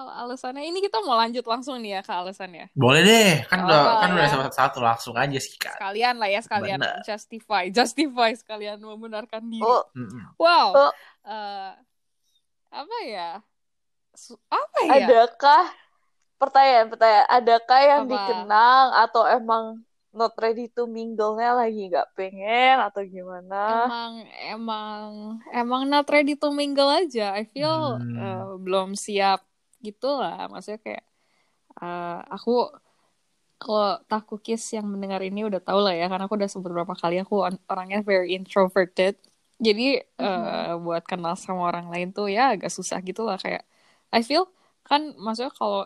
Kalau 0.00 0.16
alasannya 0.16 0.64
ini 0.64 0.80
kita 0.80 1.04
mau 1.04 1.12
lanjut 1.12 1.44
langsung 1.44 1.76
nih 1.76 1.92
ya 1.92 2.00
ke 2.00 2.08
alasannya. 2.08 2.72
Boleh 2.72 3.04
deh, 3.04 3.44
kan 3.52 3.68
udah 3.68 4.00
kan 4.00 4.08
udah 4.16 4.24
ya. 4.24 4.32
sama 4.32 4.48
satu 4.48 4.80
langsung 4.80 5.12
aja 5.12 5.36
sih 5.36 5.60
kan. 5.60 5.76
Sekalian 5.76 6.16
lah 6.16 6.32
ya, 6.32 6.40
sekalian 6.40 6.80
Benar. 6.80 7.04
justify, 7.04 7.68
justify 7.76 8.32
sekalian 8.32 8.80
membenarkan 8.80 9.44
diri. 9.44 9.60
Oh. 9.60 9.84
Wow. 10.40 10.88
Oh. 10.88 10.92
Eh, 11.28 11.72
apa 12.72 12.96
ya? 13.04 13.44
Apa 14.48 14.78
ya? 14.88 15.04
adakah 15.04 15.68
pertanyaan-pertanyaan? 16.40 17.28
Adakah 17.28 17.80
yang 17.84 18.02
Apa? 18.08 18.12
dikenang 18.16 18.86
atau 19.04 19.22
emang 19.28 19.64
not 20.16 20.32
ready 20.40 20.72
to 20.72 20.88
mingle-nya 20.88 21.60
lagi 21.60 21.92
nggak 21.92 22.08
pengen 22.16 22.80
atau 22.80 23.04
gimana? 23.04 23.84
Emang 23.84 24.12
emang 24.48 25.08
emang 25.52 25.82
not 25.84 26.08
ready 26.08 26.40
to 26.40 26.48
mingle 26.56 26.88
aja. 26.88 27.36
I 27.36 27.44
feel 27.44 28.00
Hmm. 28.00 28.16
eh, 28.16 28.44
belum 28.64 28.96
siap 28.96 29.44
gitu 29.86 30.06
lah. 30.20 30.46
Maksudnya 30.52 30.80
kayak 30.86 31.02
eh, 31.82 32.18
aku 32.34 32.50
kalau 33.60 34.00
takukis 34.08 34.62
yang 34.72 34.88
mendengar 34.88 35.20
ini 35.20 35.44
udah 35.44 35.60
tau 35.60 35.84
lah 35.84 35.92
ya 35.92 36.08
karena 36.08 36.24
aku 36.24 36.34
udah 36.40 36.48
sebut 36.48 36.72
beberapa 36.72 36.96
kali 36.96 37.20
aku 37.20 37.44
on- 37.44 37.60
orangnya 37.68 38.00
very 38.00 38.32
introverted. 38.36 39.20
Jadi 39.60 40.00
eh, 40.00 40.72
buat 40.80 41.04
kenal 41.04 41.36
sama 41.36 41.68
orang 41.68 41.86
lain 41.92 42.08
tuh 42.16 42.32
ya 42.32 42.56
agak 42.56 42.72
susah 42.72 42.98
gitu 43.04 43.20
lah 43.28 43.36
kayak 43.36 43.62
I 44.16 44.24
feel 44.24 44.48
kan 44.88 45.12
maksudnya 45.20 45.52
kalau 45.52 45.84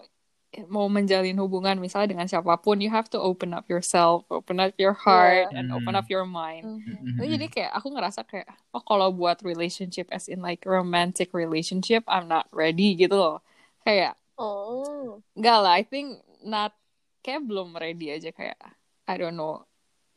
mau 0.71 0.87
menjalin 0.87 1.35
hubungan 1.43 1.83
misalnya 1.83 2.15
dengan 2.15 2.31
siapa 2.31 2.55
pun 2.63 2.79
you 2.79 2.87
have 2.87 3.11
to 3.11 3.19
open 3.19 3.51
up 3.51 3.67
yourself, 3.67 4.23
open 4.31 4.63
up 4.63 4.71
your 4.79 4.95
heart 4.95 5.51
Yeah. 5.51 5.59
and 5.59 5.75
Hmm. 5.75 5.83
open 5.83 5.99
up 5.99 6.07
your 6.07 6.23
mind. 6.23 6.63
Mhm. 6.87 7.19
Itu 7.19 7.27
jadi 7.27 7.47
kayak 7.51 7.71
aku 7.75 7.91
ngerasa 7.91 8.23
kayak 8.23 8.47
oh 8.71 8.79
kalau 8.87 9.11
buat 9.11 9.43
relationship 9.43 10.07
as 10.15 10.31
in 10.31 10.39
like 10.47 10.63
romantic 10.63 11.35
relationship 11.35 12.07
I'm 12.07 12.31
not 12.31 12.47
ready 12.55 12.95
gitu 12.95 13.19
loh. 13.19 13.43
Kayak 13.85 14.17
Oh. 14.35 15.23
enggak 15.39 15.59
lah, 15.63 15.73
I 15.79 15.85
think 15.87 16.19
not 16.43 16.75
kayak 17.23 17.47
belum 17.47 17.77
ready 17.79 18.11
aja 18.11 18.35
kayak 18.35 18.59
I 19.07 19.15
don't 19.21 19.39
know. 19.39 19.63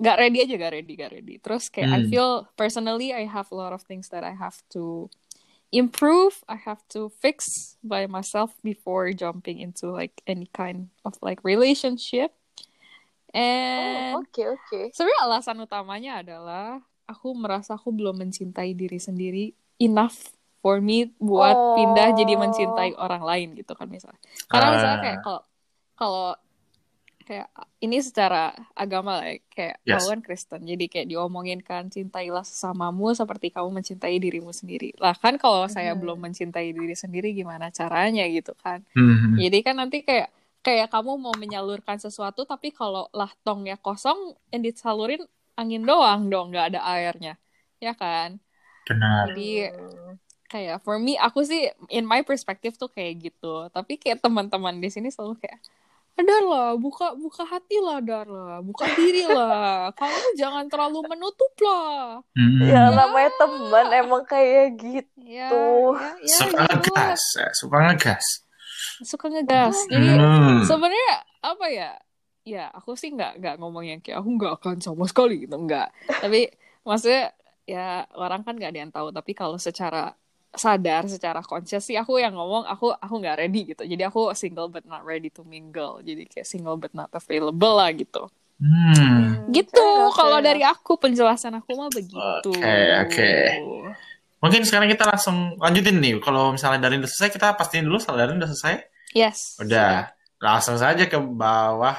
Gak 0.01 0.17
ready 0.17 0.41
aja 0.45 0.53
gak 0.57 0.73
ready 0.73 0.93
gak 0.97 1.13
ready. 1.13 1.35
Terus 1.41 1.69
kayak 1.69 1.89
I 1.89 1.99
Hmm. 2.01 2.09
feel 2.09 2.29
personally 2.57 3.13
I 3.13 3.25
have 3.29 3.49
a 3.53 3.57
lot 3.57 3.73
of 3.73 3.85
things 3.85 4.09
that 4.09 4.21
I 4.25 4.33
have 4.33 4.57
to 4.77 5.09
improve, 5.69 6.41
I 6.47 6.55
have 6.55 6.79
to 6.95 7.11
fix 7.11 7.75
by 7.83 8.07
myself 8.07 8.55
before 8.63 9.11
jumping 9.11 9.59
into 9.59 9.91
like 9.91 10.23
any 10.25 10.47
kind 10.55 10.89
of 11.03 11.19
like 11.21 11.43
relationship. 11.43 12.31
And 13.35 14.15
Oh, 14.15 14.23
oke 14.23 14.41
oke. 14.55 14.79
Sebenarnya 14.95 15.21
alasan 15.27 15.59
utamanya 15.59 16.23
adalah 16.23 16.79
aku 17.09 17.35
merasa 17.35 17.75
aku 17.75 17.91
belum 17.91 18.17
mencintai 18.23 18.71
diri 18.73 18.97
sendiri 18.97 19.51
enough 19.83 20.31
for 20.67 20.83
me 20.83 21.07
buat 21.17 21.55
Oh. 21.55 21.73
pindah 21.73 22.11
jadi 22.11 22.35
mencintai 22.35 22.91
orang 22.97 23.23
lain 23.23 23.55
gitu 23.55 23.71
kan 23.71 23.87
misalnya. 23.87 24.19
Karena 24.45 24.67
misalnya 24.69 24.91
Ah. 24.93 25.01
kayak 25.01 25.19
kalau 25.21 25.41
kalau 25.95 26.27
kayak 27.19 27.47
ini 27.77 27.99
secara 27.99 28.51
agama 28.73 29.19
lah 29.19 29.27
ya, 29.27 29.39
kayak 29.49 29.75
Yes. 29.81 29.95
aku 29.97 30.05
kan 30.09 30.21
Kristen 30.21 30.61
jadi 30.63 30.85
kayak 30.85 31.07
diomongin 31.07 31.59
kan 31.59 31.87
cintailah 31.87 32.43
sesamamu 32.43 33.11
seperti 33.13 33.47
kamu 33.49 33.71
mencintai 33.73 34.15
dirimu 34.17 34.51
sendiri. 34.51 34.91
Lah 34.97 35.11
kan 35.13 35.35
kalau 35.35 35.67
saya 35.67 35.91
Mhm. 35.91 35.99
belum 35.99 36.17
mencintai 36.21 36.67
diri 36.69 36.95
sendiri 36.95 37.31
gimana 37.31 37.67
caranya 37.69 38.27
gitu 38.27 38.51
kan. 38.57 38.83
Hmm. 38.91 39.35
Jadi 39.35 39.57
kan 39.61 39.75
nanti 39.77 40.03
kayak 40.03 40.31
kayak 40.59 40.87
kamu 40.87 41.15
mau 41.17 41.31
menyalurkan 41.33 41.95
sesuatu 41.95 42.43
tapi 42.43 42.71
kalau 42.71 43.07
lah 43.11 43.31
tongnya 43.41 43.75
kosong 43.77 44.19
yang 44.49 44.59
disalurin 44.61 45.23
angin 45.55 45.79
doang 45.81 46.27
dong 46.27 46.51
nggak 46.51 46.75
ada 46.75 46.83
airnya 46.85 47.39
ya 47.77 47.91
kan 47.93 48.35
Benar. 48.83 49.31
jadi 49.31 49.71
Hmm. 49.71 50.19
Kayak 50.47 50.79
for 50.79 50.95
me 50.95 51.15
aku 51.15 51.43
sih 51.43 51.67
in 51.87 52.03
my 52.03 52.21
perspective 52.21 52.73
tuh 52.73 52.87
kayak 52.87 53.19
gitu 53.21 53.67
tapi 53.69 53.95
kayak 53.95 54.19
teman-teman 54.19 54.77
di 54.77 54.87
sini 54.87 55.07
selalu 55.07 55.37
kayak 55.37 55.59
Dar 56.17 56.41
lah, 56.41 56.73
buka 56.73 57.13
buka 57.13 57.45
hati 57.45 57.77
lah, 57.77 58.01
Dar 58.01 58.25
lah, 58.25 58.57
buka 58.65 58.89
diri 58.89 59.21
lah. 59.29 59.93
Kamu 59.93 60.33
jangan 60.33 60.65
terlalu 60.65 61.05
menutup 61.05 61.53
lah. 61.61 62.25
Hmm. 62.33 62.57
Ya 62.65 62.73
Ya. 62.73 62.81
namanya 62.89 63.29
teman 63.37 63.85
emang 63.93 64.23
kayak 64.25 64.81
gitu. 64.81 65.13
Ya, 65.21 65.45
Tuh. 65.45 65.93
ya, 65.93 66.17
ya, 66.17 66.37
Suka 66.41 66.49
gitu 66.49 66.57
lah. 66.57 67.13
ngegas, 67.13 67.21
suka 67.53 67.77
ngegas. 67.85 68.25
suka 69.05 69.25
ngegas. 69.29 69.77
Jadi 69.85 70.09
Hmm. 70.17 70.65
sebenarnya 70.65 71.13
apa 71.45 71.65
ya? 71.69 71.91
Ya 72.41 72.65
aku 72.73 72.97
sih 72.97 73.13
nggak 73.13 73.37
nggak 73.37 73.55
ngomong 73.61 73.85
yang 73.85 74.01
kayak 74.01 74.17
aku 74.17 74.29
nggak 74.41 74.53
akan 74.57 74.75
sama 74.81 75.05
sekali 75.05 75.45
gitu 75.45 75.53
nggak. 75.53 75.93
Tapi 76.17 76.49
maksudnya 76.81 77.29
ya 77.63 78.09
orang 78.17 78.41
kan 78.41 78.57
nggak 78.57 78.73
ada 78.73 78.79
yang 78.81 78.89
tahu. 78.89 79.13
Tapi 79.13 79.37
kalau 79.37 79.61
secara 79.61 80.17
sadar, 80.53 81.05
secara 81.09 81.43
conscious 81.43 81.83
sih 81.83 81.99
aku 81.99 82.17
yang 82.17 82.33
ngomong 82.33 82.65
aku 82.65 82.93
aku 82.95 83.15
nggak 83.19 83.37
ready 83.37 83.61
gitu. 83.73 83.83
Jadi 83.83 84.03
aku 84.07 84.31
single 84.33 84.71
but 84.71 84.85
not 84.87 85.03
ready 85.03 85.27
to 85.27 85.43
mingle. 85.43 85.99
Jadi 86.01 86.27
kayak 86.27 86.47
single 86.47 86.79
but 86.79 86.91
not 86.95 87.11
available 87.11 87.77
lah 87.77 87.91
gitu. 87.91 88.29
Hmm. 88.57 89.47
Gitu 89.53 89.69
fair 89.69 90.01
enough, 90.01 90.17
kalau 90.17 90.37
dari 90.41 90.61
aku 90.65 90.97
penjelasan 90.97 91.53
aku 91.61 91.77
mah 91.77 91.91
begitu. 91.93 92.51
Oke, 92.51 92.77
oke. 93.05 93.31
Mungkin 94.37 94.61
sekarang 94.65 94.89
kita 94.89 95.05
langsung 95.05 95.57
lanjutin 95.57 95.97
nih. 95.97 96.21
Kalau 96.21 96.53
misalnya 96.53 96.89
Darin 96.89 97.01
udah 97.01 97.09
selesai, 97.09 97.33
kita 97.33 97.53
pastiin 97.57 97.85
dulu 97.85 98.01
Darin 98.01 98.37
udah 98.37 98.49
selesai. 98.49 98.75
Yes. 99.13 99.57
Udah. 99.61 100.13
Langsung 100.37 100.77
saja 100.77 101.09
ke 101.09 101.17
bawah 101.17 101.97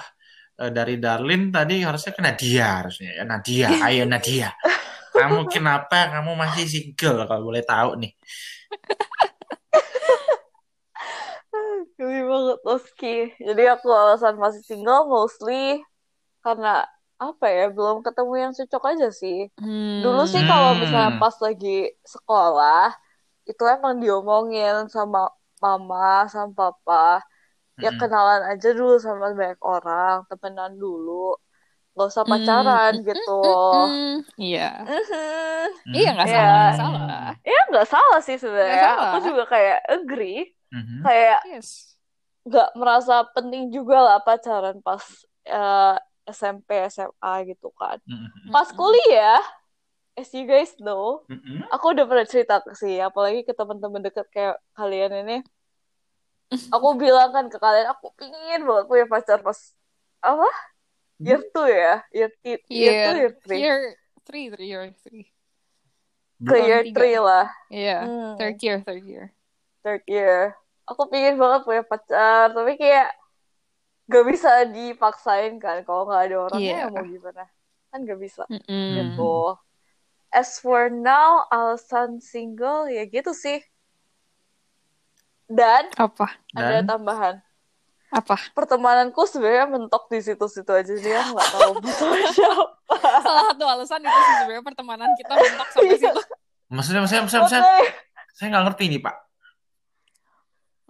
Eh, 0.58 0.74
dari 0.74 0.98
Darlin 0.98 1.54
tadi 1.54 1.86
harusnya 1.86 2.10
ke 2.10 2.18
Nadia 2.18 2.82
harusnya 2.82 3.22
ya 3.22 3.22
Nadia. 3.22 3.68
Ayo 3.78 4.02
Nadia. 4.10 4.50
Kamu 5.18 5.38
kenapa 5.54 5.96
kamu 6.14 6.30
masih 6.42 6.64
single 6.72 7.18
kalau 7.28 7.42
boleh 7.48 7.64
tahu 7.70 7.90
nih? 8.02 8.10
Geli 11.98 12.18
banget 12.30 12.58
Oski. 12.72 13.08
Jadi 13.48 13.62
aku 13.74 13.86
alasan 14.00 14.34
masih 14.44 14.62
single 14.68 15.02
mostly 15.12 15.54
karena 16.44 16.68
apa 17.24 17.46
ya 17.56 17.62
belum 17.76 17.96
ketemu 18.06 18.34
yang 18.44 18.52
cocok 18.58 18.82
aja 18.92 19.08
sih. 19.20 19.38
Hmm. 19.58 19.68
Dulu 20.02 20.20
sih 20.32 20.42
kalau 20.50 20.70
Hmm. 20.70 20.82
misalnya 20.82 21.12
pas 21.20 21.36
lagi 21.46 21.68
sekolah 22.14 22.82
itu 23.50 23.62
emang 23.74 23.94
diomongin 24.02 24.74
sama 24.96 25.18
mama 25.64 25.98
sama 26.32 26.50
papa. 26.58 26.94
Ya 27.84 27.90
Mm-mm. 27.90 27.98
kenalan 28.00 28.42
aja 28.52 28.68
dulu 28.78 28.94
sama 29.06 29.24
banyak 29.40 29.60
orang, 29.74 30.16
temenan 30.30 30.72
dulu. 30.82 31.12
Gak 31.98 32.08
usah 32.14 32.22
Hmm, 32.22 32.30
pacaran 32.32 32.92
mm, 32.94 33.06
gitu. 33.10 33.38
Mm-mm. 33.42 34.10
Iya. 34.38 34.68
Mhm. 34.86 35.94
Iya 35.98 36.08
nggak 36.14 36.28
Iya. 36.30 36.38
salah, 36.38 36.54
nggak 36.62 36.76
salah. 36.78 37.26
Ya 37.42 37.60
nggak 37.74 37.88
salah 37.90 38.20
sih 38.22 38.36
sebenarnya. 38.38 38.88
Aku 39.02 39.16
juga 39.26 39.42
kayak 39.50 39.78
agree. 39.90 40.38
Mhm. 40.70 40.96
Kayak 41.02 41.40
Yes. 41.50 41.68
nggak 42.46 42.68
merasa 42.78 43.14
penting 43.34 43.74
juga 43.74 43.96
lah 43.98 44.16
pacaran 44.22 44.78
pas 44.80 45.02
eh, 45.42 45.94
SMP 46.28 46.68
SMA 46.86 47.32
gitu 47.50 47.74
kan. 47.74 47.98
Mhm. 48.06 48.52
Pas 48.54 48.68
kuliah, 48.70 49.40
as 50.14 50.30
you 50.36 50.44
guys 50.46 50.76
know, 50.78 51.24
Mhm. 51.26 51.66
aku 51.72 51.96
udah 51.96 52.04
pernah 52.06 52.26
cerita 52.28 52.60
sih, 52.78 53.00
apalagi 53.02 53.42
ke 53.48 53.52
teman-teman 53.56 54.04
deket 54.06 54.28
kayak 54.30 54.56
kalian 54.76 55.12
ini. 55.26 55.36
Aku 56.72 56.88
bilang 57.02 57.32
kan 57.32 57.48
ke 57.52 57.56
kalian, 57.60 57.88
aku 57.92 58.12
pingin 58.16 58.60
banget 58.68 58.84
punya 58.88 59.04
pacar 59.08 59.40
pas 59.40 59.58
apa? 60.20 60.48
Year 61.18 61.42
2 61.50 61.66
ya, 61.66 61.94
year, 62.14 62.30
year 62.46 62.60
Year 62.70 62.94
2, 63.02 63.18
year 63.18 63.32
3. 63.42 63.56
Year 63.58 63.78
three, 64.22 64.46
three, 64.54 64.68
year 64.70 64.86
three. 65.02 65.26
Ke 66.38 66.54
Belum 66.54 66.68
year 66.70 66.82
tiga. 66.86 66.98
3 67.02 67.18
lah, 67.18 67.46
Iya. 67.68 67.98
Hmm. 68.06 68.32
Third 68.38 68.58
year, 68.62 68.78
third 68.86 69.04
year. 69.04 69.26
third 69.82 70.02
year. 70.06 70.54
Aku 70.86 71.10
pingin 71.10 71.34
banget 71.36 71.66
punya 71.66 71.82
pacar, 71.82 72.54
tapi 72.54 72.78
kayak 72.78 73.12
gak 74.08 74.24
bisa 74.24 74.64
dipaksain 74.70 75.58
kan, 75.60 75.84
kalau 75.84 76.08
nggak 76.08 76.22
ada 76.30 76.36
orangnya 76.48 76.74
ya 76.80 76.86
mau 76.88 77.04
gimana? 77.04 77.44
Kan 77.92 78.06
gak 78.06 78.20
bisa. 78.20 78.44
Mm-mm. 78.48 78.88
gitu. 78.96 79.58
As 80.30 80.60
for 80.60 80.92
now, 80.92 81.44
alasan 81.48 82.20
single 82.20 82.86
ya 82.88 83.04
gitu 83.08 83.32
sih. 83.32 83.60
Dan 85.48 85.88
Apa? 85.96 86.36
ada 86.52 86.84
Dan 86.84 86.88
tambahan. 86.88 87.40
Apa? 88.08 88.36
Pertemananku 88.50 89.20
sebenarnya 89.24 89.68
mentok 89.68 90.08
di 90.08 90.18
situ-situ 90.18 90.66
aja 90.66 90.94
dia 90.94 91.20
nggak 91.22 91.48
tahu 91.50 91.72
betul 91.84 92.08
siapa. 92.28 92.64
Salah 93.20 93.42
satu 93.52 93.64
alasan 93.64 94.00
itu 94.00 94.18
sih 94.18 94.34
sebenarnya 94.38 94.64
pertemanan 94.64 95.10
kita 95.14 95.32
mentok 95.34 95.68
sampai 95.70 95.88
Iya. 95.90 95.98
situ. 95.98 96.20
maksudnya 96.68 97.00
maksudnya 97.00 97.22
maksudnya, 97.22 97.42
maksudnya 97.42 97.64
saya 98.30 98.46
nggak 98.48 98.64
ngerti 98.66 98.84
nih 98.86 99.00
Pak. 99.00 99.16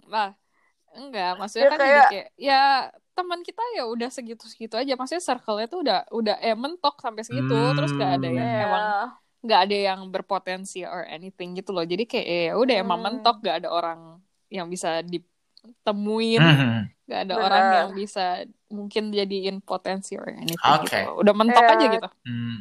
Nah, 0.07 0.29
enggak, 0.91 1.31
maksudnya 1.35 1.65
Ya, 1.65 1.69
kan 1.69 1.77
jadi 1.77 1.87
kayak- 1.89 2.09
kayak 2.09 2.27
ya 2.35 2.61
teman 3.13 3.39
kita 3.41 3.63
ya 3.73 3.83
udah 3.85 4.09
segitu-segitu 4.09 4.73
aja. 4.73 4.93
Maksudnya 4.93 5.23
circle-nya 5.25 5.67
tuh 5.67 5.79
udah 5.81 5.99
udah 6.09 6.35
eh 6.37 6.55
mentok 6.55 6.97
sampai 6.97 7.21
segitu, 7.21 7.51
terus 7.73 7.91
gak 7.93 8.11
ada 8.17 8.27
yang 8.27 8.39
ya. 8.39 8.63
emang 8.65 8.85
nggak 9.39 9.59
ada 9.61 9.75
yang 9.77 9.99
berpotensi 10.05 10.83
or 10.83 11.03
anything 11.05 11.51
gitu 11.53 11.71
loh. 11.71 11.83
Jadi 11.83 12.03
kayak 12.05 12.27
ya 12.27 12.53
udah 12.55 12.75
emang 12.77 12.99
Hmm. 12.99 13.07
mentok, 13.13 13.39
gak 13.39 13.55
ada 13.57 13.69
orang 13.69 13.99
yang 14.47 14.67
bisa 14.67 14.99
ditemuin, 15.01 16.41
Mhm. 16.41 16.79
Gak 17.09 17.21
ada 17.25 17.33
Benar. 17.33 17.43
orang 17.43 17.65
yang 17.73 17.89
bisa 17.91 18.25
mungkin 18.67 19.09
jadiin 19.09 19.59
potensi 19.59 20.13
or 20.13 20.29
anything 20.29 20.61
Oke. 20.61 20.85
gitu. 20.85 21.17
Udah 21.17 21.33
mentok 21.33 21.59
Ya. 21.59 21.73
aja 21.73 21.85
gitu. 21.89 22.09
Hmm. 22.23 22.59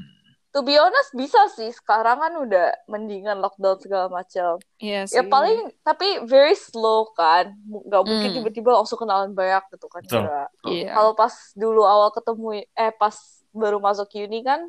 To 0.49 0.65
be 0.65 0.75
honest 0.75 1.13
bisa 1.13 1.37
sih. 1.53 1.69
Sekarang 1.71 2.19
kan 2.19 2.33
udah 2.35 2.73
mendingan 2.87 3.37
lockdown 3.37 3.77
segala 3.77 4.09
macam. 4.09 4.57
Iya 4.79 5.05
Ya 5.05 5.21
sih. 5.21 5.29
paling 5.29 5.71
tapi 5.83 6.25
very 6.25 6.57
slow 6.57 7.13
kan. 7.13 7.53
Nggak 7.63 8.03
mungkin 8.03 8.27
Hmm. 8.27 8.37
tiba-tiba 8.41 8.71
langsung 8.73 8.97
kenalan 8.97 9.31
banyak 9.31 9.69
gitu 9.69 9.87
kan. 9.87 10.01
Nggak. 10.03 10.49
Iya. 10.65 10.91
Kalau 10.91 11.13
pas 11.13 11.35
dulu 11.53 11.85
awal 11.85 12.09
ketemu 12.11 12.49
eh 12.67 12.91
pas 12.91 13.13
baru 13.51 13.77
masuk 13.77 14.09
uni 14.17 14.41
kan 14.41 14.65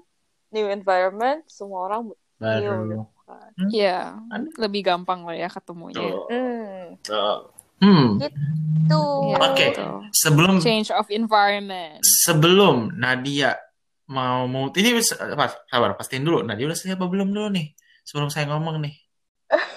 new 0.49 0.67
environment 0.67 1.47
semua 1.47 1.87
orang 1.87 2.11
Baru. 2.35 2.83
new 2.83 3.03
kan. 3.21 3.51
Iya, 3.69 4.17
Ada. 4.27 4.47
lebih 4.57 4.81
gampang 4.81 5.21
lah 5.21 5.37
ya 5.37 5.47
ketemunya. 5.47 6.01
Tuh. 6.01 6.25
Hmm. 6.27 6.83
Tuh. 6.99 7.39
Hmm. 7.79 8.19
Tuh. 8.85 9.29
Iya, 9.29 9.37
Oke. 9.45 9.65
gitu. 9.69 9.85
Sebelum 10.11 10.59
Change 10.59 10.89
of 10.91 11.07
environment. 11.09 12.01
sebelum 12.01 12.91
Nadia 12.93 13.55
mau 14.05 14.43
mau 14.43 14.73
ini 14.73 14.97
apa 15.13 15.45
sabar 15.65 15.93
pastiin 15.93 16.21
dulu 16.21 16.41
Nadia 16.41 16.65
udah 16.65 16.73
selesai 16.73 16.97
apa 16.97 17.05
belum 17.05 17.29
dulu 17.29 17.45
nih 17.49 17.71
sebelum 18.01 18.27
saya 18.27 18.49
ngomong 18.49 18.81
nih 18.81 18.97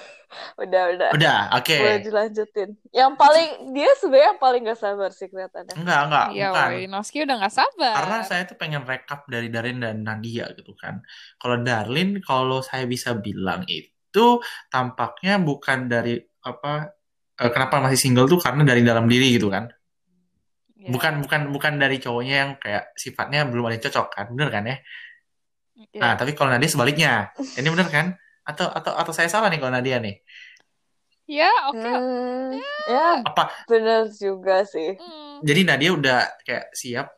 Udah, 0.55 0.83
udah. 0.91 1.09
udah 1.13 1.39
oke 1.55 1.77
Boleh 1.77 2.01
dilanjutin. 2.01 2.77
Yang 2.91 3.13
paling 3.15 3.49
dia 3.71 3.93
sebenarnya 3.95 4.29
yang 4.31 4.41
paling 4.41 4.61
gak 4.63 4.79
sabar 4.79 5.11
sih 5.11 5.27
kelihatannya. 5.27 5.75
enggak 5.75 6.01
enggak 6.03 6.27
Iya, 6.31 6.49
bukan 6.49 6.69
Noski 6.89 7.19
udah 7.21 7.37
gak 7.39 7.55
sabar. 7.55 7.93
karena 7.95 8.19
saya 8.23 8.43
tuh 8.45 8.57
pengen 8.57 8.83
rekap 8.83 9.21
dari 9.27 9.49
Darin 9.49 9.79
dan 9.79 10.01
Nadia 10.01 10.49
gitu 10.53 10.73
kan 10.75 11.05
kalau 11.37 11.61
Darlin 11.61 12.21
kalau 12.21 12.61
saya 12.61 12.85
bisa 12.85 13.13
bilang 13.15 13.65
itu 13.65 14.27
tampaknya 14.69 15.37
bukan 15.37 15.85
dari 15.87 16.17
apa 16.41 16.89
eh, 17.43 17.51
kenapa 17.51 17.83
masih 17.83 17.99
single 17.99 18.31
tuh 18.31 18.39
karena 18.39 18.63
dari 18.63 18.87
dalam 18.87 19.11
diri 19.11 19.35
gitu 19.37 19.51
kan 19.51 19.67
Iya. 20.83 20.91
bukan 20.91 21.13
bukan 21.23 21.41
bukan 21.55 21.73
dari 21.79 22.03
cowoknya 22.03 22.35
yang 22.43 22.51
kayak 22.59 22.91
sifatnya 22.99 23.47
belum 23.47 23.71
ada 23.71 23.79
yang 23.79 23.85
cocok 23.87 24.07
kan 24.11 24.27
bener 24.35 24.49
kan 24.51 24.65
ya 24.67 24.77
Iya. 25.73 25.99
Nah, 25.99 26.13
tapi 26.15 26.37
kalau 26.37 26.53
Nadia 26.53 26.71
sebaliknya. 26.71 27.13
Ini 27.59 27.67
bener 27.67 27.89
kan? 27.91 28.07
Atau 28.47 28.71
atau 28.71 28.93
atau 28.95 29.11
saya 29.11 29.27
salah 29.27 29.51
nih 29.51 29.59
kalau 29.59 29.73
Nadia 29.75 29.99
nih? 29.99 30.15
Ya, 31.27 31.51
oke. 31.71 31.81
Hmm, 31.81 32.55
ya 32.87 33.25
Apa 33.25 33.51
bener 33.67 34.07
juga 34.13 34.63
sih. 34.69 34.95
Hmm. 35.01 35.41
jadi 35.43 35.61
Nadia 35.67 35.91
udah 35.97 36.19
kayak 36.47 36.71
siap 36.77 37.09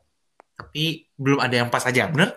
tapi 0.54 1.10
belum 1.18 1.42
ada 1.42 1.54
yang 1.60 1.68
pas 1.68 1.82
aja, 1.84 2.06
bener? 2.08 2.30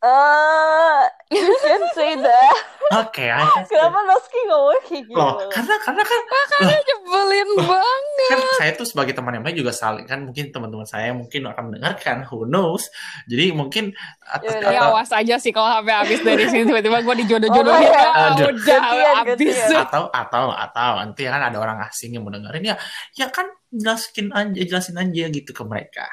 Eh, 0.00 1.00
you 1.28 1.44
can 1.60 1.82
say 1.92 2.16
that. 2.16 2.56
Oke, 2.90 3.22
I 3.22 3.44
guess. 3.44 3.68
Kenapa 3.68 4.00
Noski 4.02 4.40
ngomong 4.48 4.80
kayak 4.82 5.04
gitu? 5.06 5.14
Loh, 5.14 5.36
karena 5.46 5.74
karena 5.78 6.02
kan 6.02 6.20
loh, 6.26 6.80
Nyebelin 6.80 7.48
banget. 7.60 8.28
kan 8.32 8.38
saya 8.56 8.70
tuh 8.74 8.86
sebagai 8.88 9.12
teman 9.12 9.36
yang 9.36 9.44
baik 9.44 9.60
juga 9.60 9.70
saling 9.70 10.08
kan 10.08 10.24
mungkin 10.24 10.50
teman-teman 10.50 10.88
saya 10.88 11.12
mungkin 11.12 11.46
akan 11.46 11.70
mendengarkan, 11.70 12.24
who 12.26 12.48
knows. 12.48 12.88
Jadi 13.28 13.52
mungkin 13.52 13.92
atau, 14.24 14.48
Ya, 14.48 14.72
Ya 14.72 14.80
atau, 14.82 14.96
awas 14.96 15.12
aja 15.12 15.36
sih 15.36 15.52
kalau 15.52 15.68
sampai 15.70 15.94
habis 16.02 16.18
dari 16.24 16.48
sini 16.48 16.64
tiba-tiba 16.64 16.98
gue 17.04 17.14
dijodoh-jodohin. 17.22 17.78
Oh, 17.78 17.94
ya, 17.94 18.08
Aduh. 18.32 18.46
udah 18.50 18.64
Gantian, 18.64 19.14
habis. 19.22 19.36
gantian. 19.36 19.84
atau 19.84 20.02
atau 20.10 20.44
atau 20.50 20.90
nanti 20.98 21.22
kan 21.28 21.42
ada 21.44 21.58
orang 21.60 21.78
asing 21.86 22.16
yang 22.16 22.24
mau 22.24 22.32
dengerin 22.32 22.72
ya 22.72 22.76
ya 23.14 23.28
kan 23.28 23.46
jelasin 23.70 24.32
aja 24.32 24.60
jelasin 24.66 24.96
aja 24.96 25.24
gitu 25.28 25.50
ke 25.52 25.62
mereka. 25.62 26.08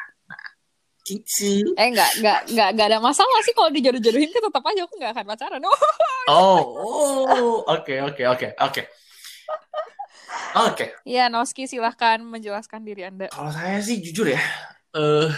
Cici. 1.08 1.64
Eh 1.80 1.88
enggak, 1.88 2.12
enggak, 2.20 2.40
enggak, 2.52 2.70
enggak 2.76 2.88
ada 2.92 3.00
masalah 3.00 3.40
sih 3.40 3.56
kalau 3.56 3.72
dijodoh-jodohin 3.72 4.28
kan 4.28 4.44
tetap 4.44 4.60
aja 4.62 4.82
aku 4.84 4.94
enggak 5.00 5.12
akan 5.16 5.26
pacaran. 5.26 5.62
Oh, 5.64 5.80
Oh, 6.28 7.64
oke, 7.64 7.96
oke, 8.04 8.24
oke, 8.28 8.48
oke. 8.60 8.82
Oke, 10.58 10.92
Iya, 11.04 11.32
Noski 11.32 11.64
silahkan 11.64 12.20
menjelaskan 12.20 12.84
diri 12.84 13.08
Anda. 13.08 13.32
kalau 13.32 13.48
saya 13.48 13.80
sih 13.80 14.02
jujur 14.02 14.28
ya, 14.28 14.42
eh 14.92 15.30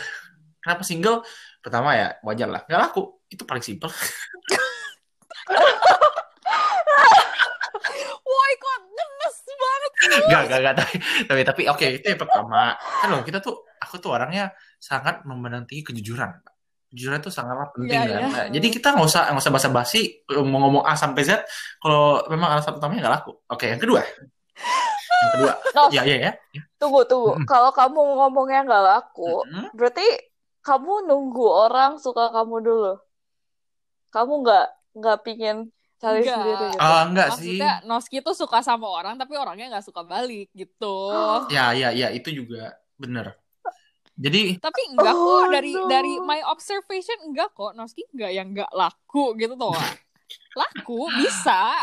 kenapa 0.57 0.81
single? 0.81 1.21
Pertama 1.59 1.93
ya 1.93 2.17
wajar 2.23 2.49
lah, 2.49 2.65
nggak 2.65 2.81
laku. 2.81 3.21
Itu 3.27 3.45
paling 3.45 3.61
simpel. 3.61 3.91
Woi, 8.19 8.51
kok 8.55 8.77
gemes 8.87 9.37
banget. 9.51 9.91
Gak, 10.25 10.41
gak, 10.47 10.59
gak. 10.61 10.73
Tapi, 10.77 10.95
tapi, 11.27 11.41
tapi 11.43 11.61
oke, 11.67 11.85
itu 11.99 12.05
yang 12.07 12.21
pertama. 12.21 12.61
Kan 12.79 13.07
loh, 13.11 13.21
kita 13.21 13.37
tuh, 13.39 13.65
aku 13.77 13.99
tuh 13.99 14.13
orangnya 14.13 14.53
sangat 14.79 15.27
memandang 15.27 15.67
tinggi 15.67 15.83
kejujuran. 15.91 16.31
Kejujuran 16.89 17.21
itu 17.21 17.29
sangatlah 17.29 17.69
penting 17.69 17.99
Iya, 18.01 18.17
kan. 18.17 18.21
Nah, 18.33 18.45
jadi 18.49 18.67
kita 18.73 18.87
nggak 18.97 19.05
usah 19.05 19.29
nggak 19.29 19.43
usah 19.45 19.53
basa-basi 19.53 20.25
mau 20.41 20.65
ngomong 20.65 20.83
A 20.87 20.97
sampai 20.97 21.21
Z. 21.21 21.45
Kalau 21.77 22.25
memang 22.31 22.57
alasan 22.57 22.79
utamanya 22.81 23.05
nggak 23.05 23.15
laku. 23.21 23.31
Oke, 23.45 23.69
yang 23.69 23.77
kedua. 23.77 24.01
Yang 25.19 25.31
kedua. 25.37 25.53
Nos, 25.75 25.91
Ya, 25.93 26.01
ya, 26.07 26.17
ya. 26.17 26.31
tunggu, 26.81 27.05
tunggu. 27.05 27.37
Mm-mm. 27.37 27.45
Kalau 27.45 27.69
kamu 27.75 27.99
ngomongnya 28.17 28.65
nggak 28.65 28.83
laku, 28.87 29.45
Mm-mm. 29.45 29.69
berarti 29.77 30.07
kamu 30.65 31.05
nunggu 31.05 31.45
orang 31.45 32.01
suka 32.01 32.31
kamu 32.33 32.55
dulu. 32.63 32.93
Kamu 34.09 34.33
nggak 34.41 34.65
nggak 34.97 35.17
pingin 35.21 35.57
cari 35.99 36.23
Enggak. 36.23 36.35
sendiri 36.39 36.65
gitu. 36.73 36.79
Ah, 36.81 37.03
enggak 37.05 37.27
sih. 37.37 37.59
Maksudnya 37.59 37.73
Noski 37.85 38.17
tuh 38.23 38.33
suka 38.33 38.63
sama 38.63 38.87
orang 38.89 39.19
tapi 39.19 39.35
orangnya 39.35 39.77
nggak 39.77 39.85
suka 39.85 40.01
balik 40.01 40.49
gitu. 40.55 40.95
Ya, 41.53 41.75
ya, 41.75 41.93
ya, 41.93 42.09
itu 42.09 42.33
juga 42.33 42.73
bener. 42.97 43.35
Jadi, 44.19 44.59
Tapi 44.59 44.81
enggak 44.91 45.13
Oh, 45.13 45.41
kok 45.41 45.49
dari 45.49 45.71
no. 45.71 45.87
dari 45.87 46.13
my 46.19 46.43
observation 46.45 47.15
enggak 47.23 47.49
kok 47.51 47.71
Noski 47.71 48.03
enggak 48.11 48.31
yang 48.31 48.51
enggak 48.51 48.67
laku 48.69 49.31
gitu 49.33 49.55
tuh. 49.55 49.71
laku 50.53 51.07
bisa. 51.15 51.79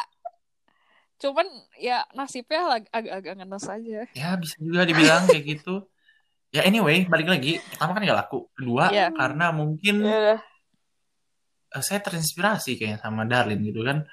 Cuman 1.17 1.49
ya 1.75 2.05
nasibnya 2.13 2.77
ag- 2.77 2.93
agak-agak 2.93 3.35
ngenes 3.35 3.65
aja. 3.67 4.01
ya 4.13 4.31
bisa 4.37 4.55
juga 4.59 4.85
dibilang 4.85 5.25
kayak 5.25 5.45
gitu. 5.47 5.89
Ya 6.53 6.63
anyway, 6.63 7.05
balik 7.05 7.27
lagi. 7.27 7.57
Pertama 7.59 7.97
kan 7.97 8.03
nggak 8.03 8.19
laku. 8.19 8.53
Kedua, 8.53 8.89
Iya. 8.89 9.09
karena 9.11 9.49
mungkin 9.51 9.97
Ya 9.99 10.17
udah. 10.37 10.39
eh, 11.73 11.83
saya 11.83 12.01
terinspirasi 12.01 12.77
kayaknya 12.77 13.01
sama 13.01 13.25
Darlin 13.25 13.61
gitu 13.61 13.81
kan. 13.81 14.05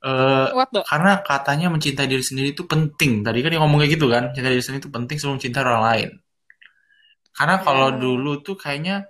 Eh, 0.00 0.46
the? 0.70 0.80
karena 0.84 1.20
katanya 1.20 1.68
mencintai 1.68 2.04
diri 2.04 2.20
sendiri 2.20 2.52
itu 2.52 2.64
penting. 2.64 3.20
Tadi 3.20 3.40
kan 3.40 3.50
dia 3.50 3.60
ngomong 3.60 3.80
kayak 3.80 3.92
gitu 3.96 4.06
kan, 4.06 4.22
mencintai 4.28 4.48
diri 4.50 4.60
sendiri 4.60 4.80
itu 4.80 4.90
penting 4.90 5.16
sebelum 5.16 5.36
mencintai 5.36 5.60
orang 5.60 5.82
lain. 5.82 6.08
Karena 7.40 7.56
kalau 7.64 7.88
Ya. 7.88 7.96
dulu 7.96 8.44
tuh 8.44 8.52
kayaknya 8.52 9.08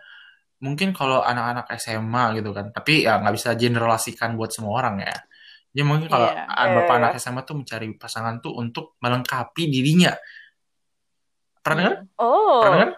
mungkin 0.62 0.94
kalau 0.94 1.18
anak-anak 1.18 1.66
SMA 1.74 2.38
gitu 2.38 2.54
kan, 2.54 2.70
tapi 2.70 3.02
ya 3.02 3.18
nggak 3.18 3.34
bisa 3.34 3.58
generalisasikan 3.58 4.38
buat 4.38 4.54
semua 4.54 4.78
orang 4.78 5.02
ya. 5.02 5.16
Jadi 5.74 5.82
mungkin 5.82 6.06
kalau 6.06 6.30
Iya. 6.30 6.46
Iya, 6.46 6.66
bapak 6.78 6.94
iya. 6.94 7.00
anak 7.02 7.12
SMA 7.18 7.42
tuh 7.42 7.56
mencari 7.58 7.86
pasangan 7.98 8.38
tuh 8.38 8.54
untuk 8.54 8.94
melengkapi 9.02 9.66
dirinya. 9.66 10.14
Pernah 11.60 11.76
dengar? 11.76 11.94
Oh, 12.16 12.60
Pernah 12.62 12.76
dengar? 12.78 12.90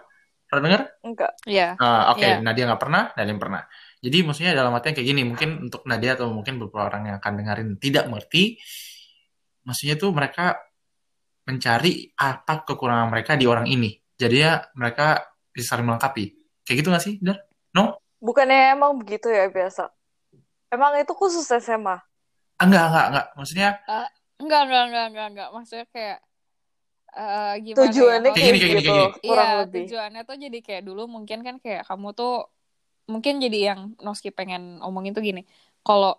Pernah 0.45 0.63
dengar? 0.69 0.81
enggak. 1.01 1.31
Iya. 1.49 1.67
Ah, 1.81 2.13
Oke, 2.13 2.21
Iya. 2.29 2.37
Nadia 2.39 2.63
nggak 2.69 2.81
pernah, 2.81 3.03
Darlin 3.17 3.41
pernah. 3.41 3.61
Jadi 4.03 4.17
maksudnya 4.21 4.51
dalam 4.53 4.75
artian 4.75 4.93
kayak 4.93 5.07
gini, 5.07 5.21
mungkin 5.25 5.49
untuk 5.65 5.81
Nadia 5.89 6.13
atau 6.13 6.29
mungkin 6.29 6.59
beberapa 6.61 6.85
orang 6.91 7.09
yang 7.09 7.15
akan 7.17 7.33
dengerin 7.39 7.69
tidak 7.81 8.05
mengerti, 8.11 8.59
maksudnya 9.63 9.95
tuh 9.95 10.11
mereka 10.13 10.59
mencari 11.43 12.11
apa 12.13 12.67
kekurangan 12.67 13.07
mereka 13.09 13.33
di 13.39 13.47
orang 13.47 13.65
ini. 13.65 14.02
Jadi 14.17 14.35
ya 14.45 14.63
mereka 14.77 15.25
bisa 15.53 15.75
saling 15.75 15.85
melengkapi. 15.85 16.33
Kayak 16.63 16.77
gitu 16.79 16.87
nggak 16.89 17.03
sih, 17.03 17.13
Dar? 17.19 17.37
Bukannya 18.23 18.71
emang 18.77 18.95
begitu 18.95 19.27
ya 19.27 19.51
biasa? 19.51 19.91
Emang 20.71 20.95
itu 20.97 21.11
khusus 21.11 21.43
SMA? 21.59 21.99
Ah, 22.57 22.65
enggak, 22.65 22.83
enggak, 22.89 23.05
enggak. 23.11 23.25
Maksudnya 23.35 23.69
Enggak, 24.43 24.61
enggak, 24.67 24.83
enggak, 24.89 25.05
enggak, 25.11 25.27
enggak. 25.31 25.49
Maksudnya 25.55 25.85
kayak 25.93 26.19
eh 27.13 27.53
gimana 27.61 27.87
Tujuannya 27.87 28.29
ya? 28.29 28.33
Kayak 28.33 28.47
gini, 28.47 28.57
kayak 28.57 28.71
gini, 28.73 28.81
gitu, 28.81 28.91
kayak 28.91 29.13
gini. 29.13 29.27
kurang 29.29 29.47
Iya, 29.47 29.59
lebih. 29.61 29.83
tujuannya 29.85 30.21
tuh 30.25 30.35
jadi 30.43 30.57
kayak 30.65 30.83
dulu 30.87 31.01
mungkin 31.15 31.39
kan 31.45 31.55
kayak 31.63 31.81
kamu 31.85 32.07
tuh 32.17 32.33
mungkin 33.11 33.33
jadi 33.43 33.57
yang 33.69 33.79
Noski 34.01 34.29
pengen 34.33 34.61
omongin 34.81 35.13
tuh 35.13 35.23
gini. 35.23 35.41
Kalau 35.85 36.11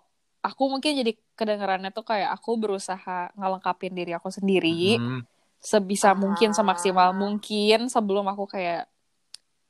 aku 0.45 0.63
mungkin 0.73 0.93
jadi 1.01 1.13
kedengarannya 1.39 1.91
tuh 1.97 2.05
kayak 2.07 2.31
aku 2.37 2.51
berusaha 2.63 3.33
ngelengkapin 3.35 3.93
diri 3.99 4.13
aku 4.15 4.29
sendiri 4.29 5.01
hmm, 5.01 5.21
sebisa 5.65 6.13
mungkin 6.13 6.53
Ah. 6.53 6.57
semaksimal 6.61 7.17
mungkin 7.17 7.89
sebelum 7.89 8.29
aku 8.29 8.45
kayak 8.47 8.85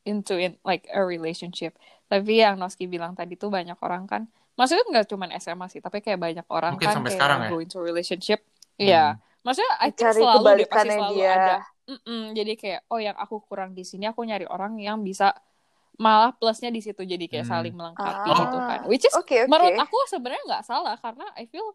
into 0.03 0.35
in 0.35 0.59
like 0.61 0.85
a 0.91 0.99
relationship. 1.01 1.73
Tapi 2.05 2.43
yang 2.43 2.59
Noski 2.59 2.85
bilang 2.85 3.15
tadi 3.15 3.33
tuh 3.33 3.49
banyak 3.49 3.79
orang 3.79 4.05
kan, 4.05 4.27
maksudnya 4.53 4.85
nggak 4.85 5.07
cuma 5.09 5.25
SMA 5.33 5.65
sih, 5.65 5.81
tapi 5.81 6.03
kayak 6.03 6.19
banyak 6.21 6.45
orang 6.45 6.77
Mungkin 6.77 6.85
kan 6.85 6.95
sampai 6.99 7.09
kayak 7.09 7.17
sekarang 7.17 7.39
ya? 7.41 7.49
go 7.49 7.57
into 7.57 7.79
relationship. 7.79 8.39
Iya, 8.75 9.17
maksudnya 9.41 9.73
I 9.79 9.89
think 9.89 10.03
Cari 10.05 10.21
selalu 10.21 10.45
deh 10.61 10.67
pasti 10.67 10.89
selalu 10.91 11.15
dia. 11.15 11.31
ada. 11.33 11.55
Mm-mm, 11.85 12.23
jadi 12.33 12.53
kayak 12.53 12.81
oh 12.89 12.99
yang 12.99 13.15
aku 13.15 13.41
kurang 13.41 13.71
di 13.71 13.81
sini 13.81 14.05
aku 14.05 14.21
nyari 14.21 14.45
orang 14.45 14.77
yang 14.77 14.99
bisa 14.99 15.31
malah 15.95 16.35
plusnya 16.35 16.67
di 16.67 16.83
situ 16.83 17.01
jadi 17.01 17.23
kayak 17.23 17.45
Hmm. 17.45 17.53
saling 17.55 17.73
melengkapi 17.73 18.29
Ah. 18.29 18.35
gitu 18.35 18.57
kan. 18.59 18.79
Which 18.85 19.05
is 19.05 19.13
Oke, 19.15 19.41
oke. 19.41 19.49
menurut 19.49 19.79
aku 19.79 19.97
sebenarnya 20.05 20.43
nggak 20.43 20.63
salah 20.65 20.97
karena 20.99 21.23
I 21.33 21.47
feel 21.47 21.65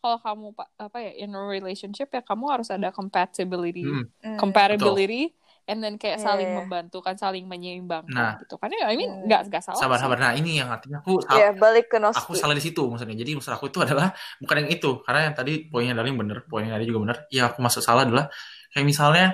kalau 0.00 0.18
kamu 0.18 0.46
pa- 0.50 0.72
apa 0.76 0.98
ya 0.98 1.12
in 1.14 1.30
a 1.30 1.40
relationship 1.40 2.08
ya 2.08 2.20
kamu 2.20 2.44
harus 2.48 2.68
ada 2.68 2.88
compatibility 2.90 3.84
hmm. 3.84 4.04
Hmm. 4.18 4.36
compatibility 4.36 5.36
and 5.64 5.78
then 5.78 5.94
kayak 5.94 6.18
Iya, 6.18 6.24
saling 6.24 6.50
iya. 6.50 6.56
membantu 6.56 6.98
kan 6.98 7.14
saling 7.14 7.44
menyeimbangkan 7.46 8.10
Nah. 8.10 8.34
gitu 8.40 8.56
kan 8.56 8.72
ya 8.72 8.88
I 8.88 8.96
mean 8.96 9.12
Hmm. 9.12 9.24
nggak 9.24 9.40
nggak 9.46 9.62
salah 9.62 9.78
Sabar, 9.78 9.96
sih. 9.96 10.02
sabar. 10.02 10.18
Nah, 10.18 10.32
ini 10.34 10.58
yang 10.58 10.66
artinya 10.66 10.98
aku 10.98 11.20
sal- 11.20 11.36
Ya, 11.36 11.52
balik 11.52 11.86
ke 11.86 11.96
aku 11.96 12.10
Noski. 12.32 12.32
salah 12.34 12.52
di 12.52 12.64
situ 12.64 12.82
maksudnya. 12.82 13.14
Jadi 13.14 13.30
maksud 13.32 13.52
aku 13.52 13.68
itu 13.68 13.78
adalah 13.78 14.10
bukan 14.36 14.66
yang 14.66 14.70
itu. 14.72 14.90
Karena 15.00 15.30
yang 15.30 15.34
tadi 15.36 15.52
poinnya 15.64 15.94
Darlin 15.94 16.16
bener, 16.16 16.42
poinnya 16.44 16.74
Nadia 16.74 16.88
juga 16.88 17.00
bener. 17.04 17.16
Yang 17.28 17.46
aku 17.46 17.58
maksud 17.60 17.82
salah 17.84 18.02
adalah 18.02 18.26
kayak 18.68 18.82
misalnya 18.84 19.26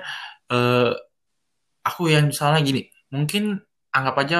eh 0.46 0.92
aku 1.82 2.02
yang 2.06 2.28
misalnya 2.28 2.60
gini, 2.60 2.82
mungkin 3.08 3.56
anggap 3.88 4.14
aja 4.18 4.38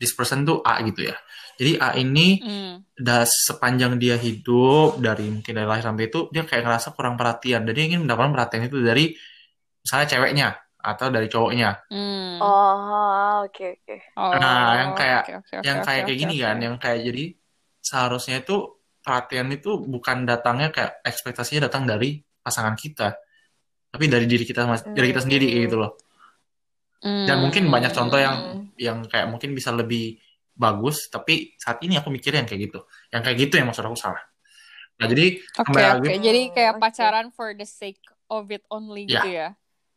this 0.00 0.16
person 0.16 0.42
tuh 0.42 0.64
A 0.64 0.80
gitu 0.80 1.04
ya. 1.06 1.16
Jadi 1.54 1.76
A 1.76 1.92
ini 1.94 2.40
Hmm. 2.40 2.74
udah 2.96 3.28
sepanjang 3.28 4.00
dia 4.00 4.16
hidup 4.16 4.96
dari 4.96 5.28
mungkin 5.28 5.52
dari 5.52 5.68
lahir 5.68 5.84
sampai 5.84 6.08
itu 6.08 6.32
dia 6.32 6.42
kayak 6.42 6.64
ngerasa 6.64 6.96
kurang 6.96 7.20
perhatian. 7.20 7.68
Jadi 7.68 7.76
dia 7.76 7.86
ingin 7.92 8.08
mendapatkan 8.08 8.32
perhatian 8.32 8.62
itu 8.64 8.80
dari 8.80 9.12
misalnya 9.78 10.06
ceweknya 10.08 10.48
atau 10.80 11.12
dari 11.12 11.28
cowoknya. 11.28 11.70
Hmm. 11.92 12.40
Oh, 12.40 13.44
oke, 13.44 13.66
oke. 13.76 13.96
Oh, 14.16 14.32
Nah, 14.32 14.72
yang 14.80 14.90
kayak- 14.96 15.24
oke, 15.28 15.32
oke, 15.36 15.54
oke, 15.60 15.64
yang 15.68 15.78
kayak 15.84 16.00
oke, 16.00 16.08
kayak 16.08 16.18
gini 16.18 16.34
oke. 16.34 16.44
kan, 16.48 16.56
yang 16.56 16.76
kayak 16.80 17.00
jadi 17.04 17.24
seharusnya 17.80 18.36
itu 18.40 18.56
perhatian 19.00 19.48
itu 19.52 19.70
bukan 19.80 20.24
datangnya 20.24 20.72
kayak 20.72 21.04
ekspektasinya 21.04 21.68
datang 21.68 21.84
dari 21.84 22.16
pasangan 22.40 22.72
kita, 22.72 23.16
tapi 23.92 24.04
dari 24.08 24.24
diri 24.24 24.44
kita 24.44 24.64
mas- 24.64 24.84
dari 24.86 25.12
kita 25.12 25.20
sendiri 25.20 25.44
Hmm. 25.52 25.60
gitu 25.68 25.76
loh. 25.76 25.92
Dan 27.00 27.36
Hmm. 27.36 27.42
mungkin 27.48 27.64
banyak 27.68 27.92
contoh 27.96 28.20
yang 28.20 28.36
yang 28.76 28.98
kayak 29.08 29.28
mungkin 29.28 29.56
bisa 29.56 29.72
lebih 29.72 30.20
bagus, 30.56 31.08
tapi 31.08 31.56
saat 31.56 31.80
ini 31.80 31.96
aku 31.96 32.12
mikirnya 32.12 32.44
yang 32.44 32.48
kayak 32.48 32.62
gitu, 32.68 32.80
yang 33.12 33.22
kayak 33.24 33.36
gitu 33.48 33.54
yang 33.56 33.66
maksud 33.68 33.84
aku 33.84 33.96
salah. 33.96 34.20
Nah 35.00 35.06
jadi 35.08 35.40
Oke, 35.56 35.64
kembali 35.64 35.84
oke. 35.84 36.12
lagi, 36.12 36.20
Jadi 36.20 36.42
kayak 36.52 36.74
pacaran 36.76 37.26
for 37.32 37.56
the 37.56 37.64
sake 37.64 38.00
of 38.28 38.48
it 38.52 38.60
only 38.68 39.08
Ya, 39.08 39.24
gitu 39.24 39.28
ya. 39.32 39.48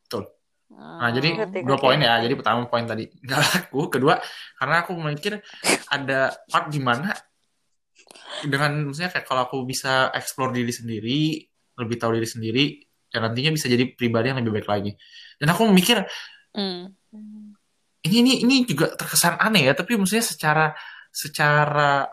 betul. 0.07 0.23
Nah, 0.73 1.09
jadi 1.11 1.29
Ngerti, 1.35 1.59
dua 1.67 1.77
poin 1.81 1.99
ya. 1.99 2.13
Jadi 2.23 2.33
pertama 2.39 2.59
poin 2.71 2.85
tadi 2.87 3.03
nggak 3.27 3.39
laku. 3.39 3.79
Kedua, 3.91 4.15
karena 4.55 4.75
aku 4.87 4.91
mikir 4.95 5.33
ada 5.91 6.31
part 6.47 6.71
di 6.71 6.79
mana 6.79 7.11
dengan 8.43 8.91
maksudnya 8.91 9.11
kayak 9.11 9.25
kalau 9.27 9.41
aku 9.47 9.57
bisa 9.63 10.11
explore 10.15 10.51
diri 10.51 10.71
sendiri, 10.73 11.19
lebih 11.79 11.95
tahu 11.99 12.11
diri 12.19 12.27
sendiri, 12.27 12.65
dan 13.11 13.29
nantinya 13.29 13.51
bisa 13.55 13.67
jadi 13.71 13.83
pribadi 13.95 14.31
yang 14.31 14.39
lebih 14.43 14.63
baik 14.63 14.67
lagi. 14.69 14.91
Dan 15.39 15.47
aku 15.53 15.67
mikir 15.71 16.03
Hmm. 16.53 16.93
ini 18.03 18.17
ini 18.21 18.33
ini 18.45 18.55
juga 18.67 18.93
terkesan 18.93 19.41
aneh 19.41 19.69
ya, 19.69 19.73
tapi 19.73 19.97
maksudnya 19.97 20.21
secara 20.21 20.65
secara 21.09 22.05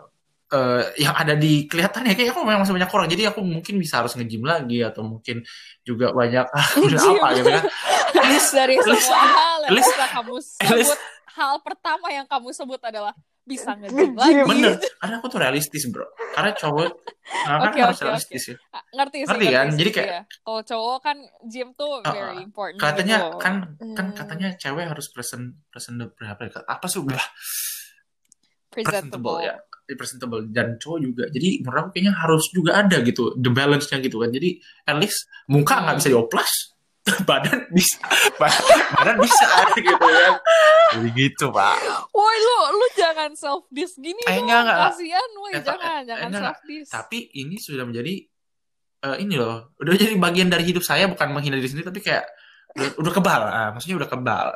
eh, 0.51 0.83
yang 0.99 1.15
ada 1.15 1.35
di 1.39 1.67
kelihatannya 1.67 2.15
kayak 2.15 2.35
aku 2.35 2.43
memang 2.43 2.63
masih 2.63 2.75
banyak 2.75 2.91
kurang. 2.91 3.09
Jadi 3.11 3.23
aku 3.27 3.41
mungkin 3.43 3.75
bisa 3.79 4.03
harus 4.03 4.15
nge-gym 4.19 4.43
lagi 4.43 4.83
atau 4.83 5.03
mungkin 5.07 5.43
juga 5.83 6.11
banyak 6.11 6.47
apa 6.55 7.27
gitu 7.39 7.49
kan. 7.49 7.65
Least- 8.31 8.55
Dari 8.55 8.77
semua 8.79 9.25
hal 9.31 9.59
yang 9.67 9.73
bisa 9.79 10.07
kamu 10.11 10.35
sebut, 10.43 10.99
hal 11.39 11.55
pertama 11.63 12.07
yang 12.11 12.27
kamu 12.27 12.51
sebut 12.51 12.81
adalah 12.83 13.15
bisa 13.51 13.71
Nge-gym. 13.75 14.15
lagi. 14.15 14.47
Bener, 14.47 14.73
karena 14.97 15.15
aku 15.19 15.27
tuh 15.27 15.41
realistis 15.41 15.83
bro. 15.87 16.07
Karena 16.31 16.55
cowok, 16.55 16.89
nah, 17.43 17.59
kan 17.59 17.69
Oke, 17.69 17.79
harus 17.83 17.99
oke, 17.99 18.07
realistis 18.07 18.43
ya. 18.47 18.57
Ah, 18.71 18.83
Ngerti 18.93 19.19
sih, 19.19 19.27
Ngerti 19.27 19.47
kan? 19.49 19.67
sih, 19.67 19.77
Jadi 19.77 19.91
kayak- 19.91 20.09
iya. 20.09 20.23
kalau 20.41 20.61
cowok 20.63 20.97
kan 21.01 21.17
gym 21.45 21.69
tuh 21.75 21.93
Ah, 22.01 22.13
very 22.13 22.37
important 22.41 22.79
Katanya 22.79 23.17
gitu. 23.21 23.37
kan, 23.37 23.55
kan 23.93 24.07
Hmm. 24.07 24.15
katanya 24.15 24.49
cewek 24.55 24.87
harus 24.87 25.07
present, 25.09 25.45
presentable 25.69 26.15
apa 26.23 26.43
ya? 26.45 26.51
Apa 26.65 26.87
sih 26.87 26.99
udah 26.99 27.19
presentable. 28.71 28.87
presentable 28.87 29.39
ya, 29.43 29.55
presentable 29.91 30.41
dan 30.49 30.69
cowok 30.77 30.99
juga. 31.01 31.25
Jadi 31.29 31.49
menurut 31.61 31.81
aku 31.81 31.91
kayaknya 31.93 32.15
harus 32.15 32.45
juga 32.49 32.71
ada 32.77 32.97
gitu, 33.01 33.35
the 33.37 33.51
balance-nya 33.51 33.99
gitu 33.99 34.17
kan. 34.17 34.31
Jadi 34.31 34.57
at 34.85 34.97
least 34.97 35.19
muka 35.47 35.75
nggak 35.77 35.89
Hmm. 35.89 36.01
bisa 36.01 36.09
dioplas, 36.09 36.53
badan 37.29 37.59
bisa, 37.71 37.99
badan, 38.37 38.65
badan 38.97 39.17
bisa 39.21 39.47
gitu 39.77 39.95
kan. 39.97 40.35
Jadi 40.97 41.09
gitu 41.15 41.47
pak. 41.55 41.77
Woi 42.15 42.37
lu 42.39 42.59
lu 42.79 42.87
jangan 42.97 43.31
self 43.35 43.67
diss 43.71 43.97
gini 43.97 44.21
Eh, 44.27 44.39
enggak, 44.39 44.67
enggak. 44.67 44.79
Kasihan 44.93 45.31
woi 45.39 45.51
Eh, 45.55 45.63
jangan 45.63 45.87
eh, 45.87 46.01
jangan 46.07 46.29
enggak, 46.29 46.43
self 46.43 46.61
diss. 46.67 46.89
Tapi 46.91 47.19
ini 47.37 47.57
sudah 47.59 47.85
menjadi 47.87 48.15
eh, 49.01 49.17
ini 49.23 49.35
loh, 49.39 49.73
udah 49.81 49.93
jadi 49.97 50.15
bagian 50.21 50.49
dari 50.53 50.65
hidup 50.67 50.85
saya 50.85 51.09
bukan 51.09 51.29
menghina 51.33 51.57
diri 51.57 51.71
sendiri 51.71 51.89
tapi 51.89 52.01
kayak 52.05 52.25
udah, 52.77 52.89
udah 53.03 53.13
kebal, 53.13 53.41
ah, 53.43 53.69
maksudnya 53.75 53.97
udah 53.99 54.11
kebal. 54.11 54.47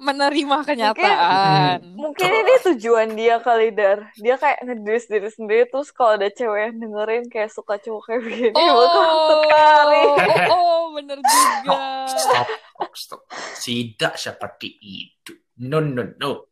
Menerima 0.00 0.56
kenyataan. 0.64 1.92
Mungkin 1.92 2.24
Coba. 2.24 2.40
ini 2.40 2.54
tujuan 2.64 3.08
dia 3.12 3.36
kali, 3.36 3.68
Dar. 3.68 4.08
Dia 4.16 4.34
kayak 4.34 4.64
ngedis 4.64 5.04
diri 5.06 5.28
sendiri, 5.28 5.62
terus 5.66 5.92
kalau 5.92 6.16
ada 6.16 6.26
cewek 6.26 6.56
yang 6.66 6.76
dengerin 6.78 7.24
kayak 7.28 7.48
suka 7.48 7.76
cowok 7.76 8.02
kayak 8.06 8.20
begini, 8.22 8.48
bakal 8.50 8.80
Oh, 8.80 9.28
tertarik. 9.44 10.08
oh, 10.48 10.56
oh, 10.56 10.82
bener 10.96 11.20
juga. 11.20 11.78
Stop, 12.08 12.48
stop, 12.48 12.92
stop. 12.96 13.20
Tidak 13.54 14.12
seperti 14.16 14.68
itu. 14.80 15.36
No, 15.60 15.78
no, 15.78 16.08
no. 16.16 16.48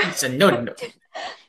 It's 0.00 0.22
a 0.22 0.30
no, 0.30 0.48
no. 0.48 0.70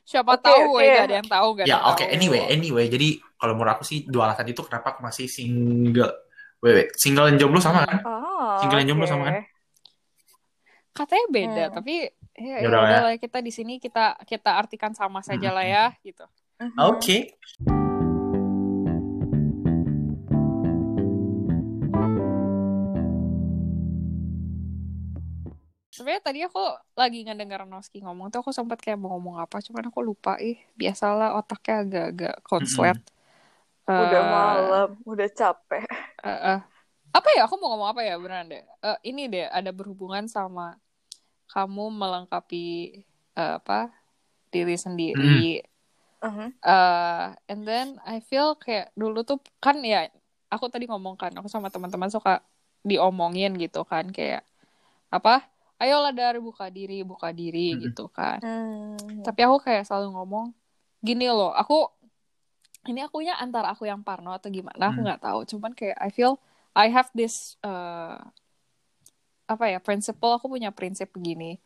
Siapa 0.02 0.34
Oke, 0.34 0.44
tahu 0.44 0.76
oke. 0.76 0.82
ya 0.82 0.92
gak 0.92 1.06
ada 1.06 1.16
yang 1.16 1.30
tahu 1.30 1.48
gak 1.54 1.66
Ya, 1.66 1.78
oke. 1.86 2.02
tahu. 2.02 2.10
Anyway, 2.10 2.42
anyway. 2.44 2.86
Jadi 2.86 3.08
kalau 3.34 3.54
menurut 3.54 3.78
aku 3.78 3.86
sih 3.86 4.04
dua 4.04 4.28
alasan 4.28 4.50
itu 4.50 4.60
kenapa 4.62 4.92
aku 4.92 5.02
masih 5.02 5.26
single. 5.26 6.12
Wait, 6.60 6.74
wait. 6.76 6.90
Single 6.94 7.30
dan 7.30 7.38
jomblo 7.38 7.58
sama 7.58 7.86
kan? 7.86 8.02
Oh, 8.04 8.58
Single 8.60 8.82
dan 8.82 8.88
jomblo 8.90 9.06
sama 9.06 9.24
kan? 9.26 9.36
Katanya 10.92 11.26
beda, 11.32 11.64
Hmm. 11.72 11.76
tapi 11.80 11.94
ya, 12.36 12.58
Ya 12.58 12.58
ya 12.64 12.68
udah 12.68 12.80
lah 12.84 12.90
ya. 12.92 13.00
lah 13.08 13.16
kita 13.16 13.40
di 13.40 13.52
sini 13.52 13.80
kita 13.80 14.20
kita 14.28 14.60
artikan 14.60 14.92
sama 14.92 15.24
saja 15.24 15.50
lah 15.56 15.64
ya 15.64 15.86
gitu. 16.04 16.26
Mhm. 16.60 16.78
Oke. 16.78 17.18
Sebenarnya 25.92 26.24
tadi 26.24 26.40
aku 26.40 26.64
lagi 26.96 27.20
ngedenger 27.28 27.68
Noski 27.68 28.00
ngomong 28.00 28.32
tuh 28.32 28.40
aku 28.40 28.56
sempat 28.56 28.80
kayak 28.80 28.96
mau 28.96 29.12
ngomong 29.12 29.44
apa, 29.44 29.60
cuman 29.60 29.92
aku 29.92 30.00
lupa 30.00 30.40
ih. 30.40 30.56
Biasalah 30.80 31.36
otaknya 31.36 31.84
agak-agak 31.84 32.36
konslet. 32.48 32.98
Udah 33.84 34.24
Eh, 34.24 34.32
malam, 34.32 34.90
udah 35.04 35.28
capek. 35.28 35.84
eh, 36.24 36.32
eh. 36.56 36.60
Apa 37.12 37.28
ya? 37.36 37.44
Aku 37.48 37.60
mau 37.60 37.76
ngomong 37.76 37.92
apa 37.92 38.02
ya 38.04 38.16
beneran 38.16 38.48
deh. 38.48 38.64
Eh, 38.64 38.98
ini 39.12 39.28
deh 39.28 39.48
ada 39.48 39.72
berhubungan 39.76 40.26
sama 40.32 40.80
kamu 41.52 41.92
melengkapi 41.92 42.66
eh, 43.36 43.54
apa 43.60 43.92
diri 44.52 44.76
sendiri. 44.80 45.62
Mhm. 46.24 46.48
Eh, 46.62 47.28
and 47.52 47.62
then 47.68 47.98
I 48.06 48.22
feel 48.24 48.56
kayak 48.56 48.94
dulu 48.96 49.26
tuh 49.26 49.42
kan 49.60 49.82
ya 49.82 50.08
aku 50.52 50.70
tadi 50.70 50.86
ngomong 50.88 51.18
kan 51.18 51.32
aku 51.34 51.48
sama 51.50 51.68
teman-teman 51.74 52.12
suka 52.12 52.44
diomongin 52.86 53.56
gitu 53.58 53.82
kan 53.88 54.10
kayak 54.10 54.42
apa 55.14 55.46
ayolah 55.80 56.12
dari 56.12 56.38
buka 56.42 56.68
diri 56.68 57.02
buka 57.08 57.30
diri 57.32 57.78
Mm-mm. 57.78 57.84
gitu 57.90 58.06
kan 58.12 58.42
Hmm. 58.42 59.24
tapi 59.24 59.40
aku 59.48 59.62
kayak 59.64 59.86
selalu 59.88 60.12
ngomong 60.18 60.52
gini 61.00 61.30
loh 61.30 61.54
aku 61.56 61.88
ini 62.90 63.06
akunya 63.06 63.38
antara 63.38 63.72
aku 63.74 63.86
yang 63.86 64.02
parno 64.02 64.34
atau 64.34 64.50
gimana 64.50 64.90
aku 64.92 65.00
Hmm. 65.02 65.08
nggak 65.08 65.22
tahu 65.22 65.40
cuman 65.46 65.72
kayak 65.78 65.98
I 66.02 66.10
feel 66.10 66.36
I 66.72 66.88
have 66.90 67.10
this 67.12 67.60
eh, 67.62 68.20
apa 69.48 69.66
ya 69.68 69.80
principle 69.84 70.40
aku 70.40 70.48
punya 70.48 70.72
prinsip 70.72 71.12
begini 71.12 71.60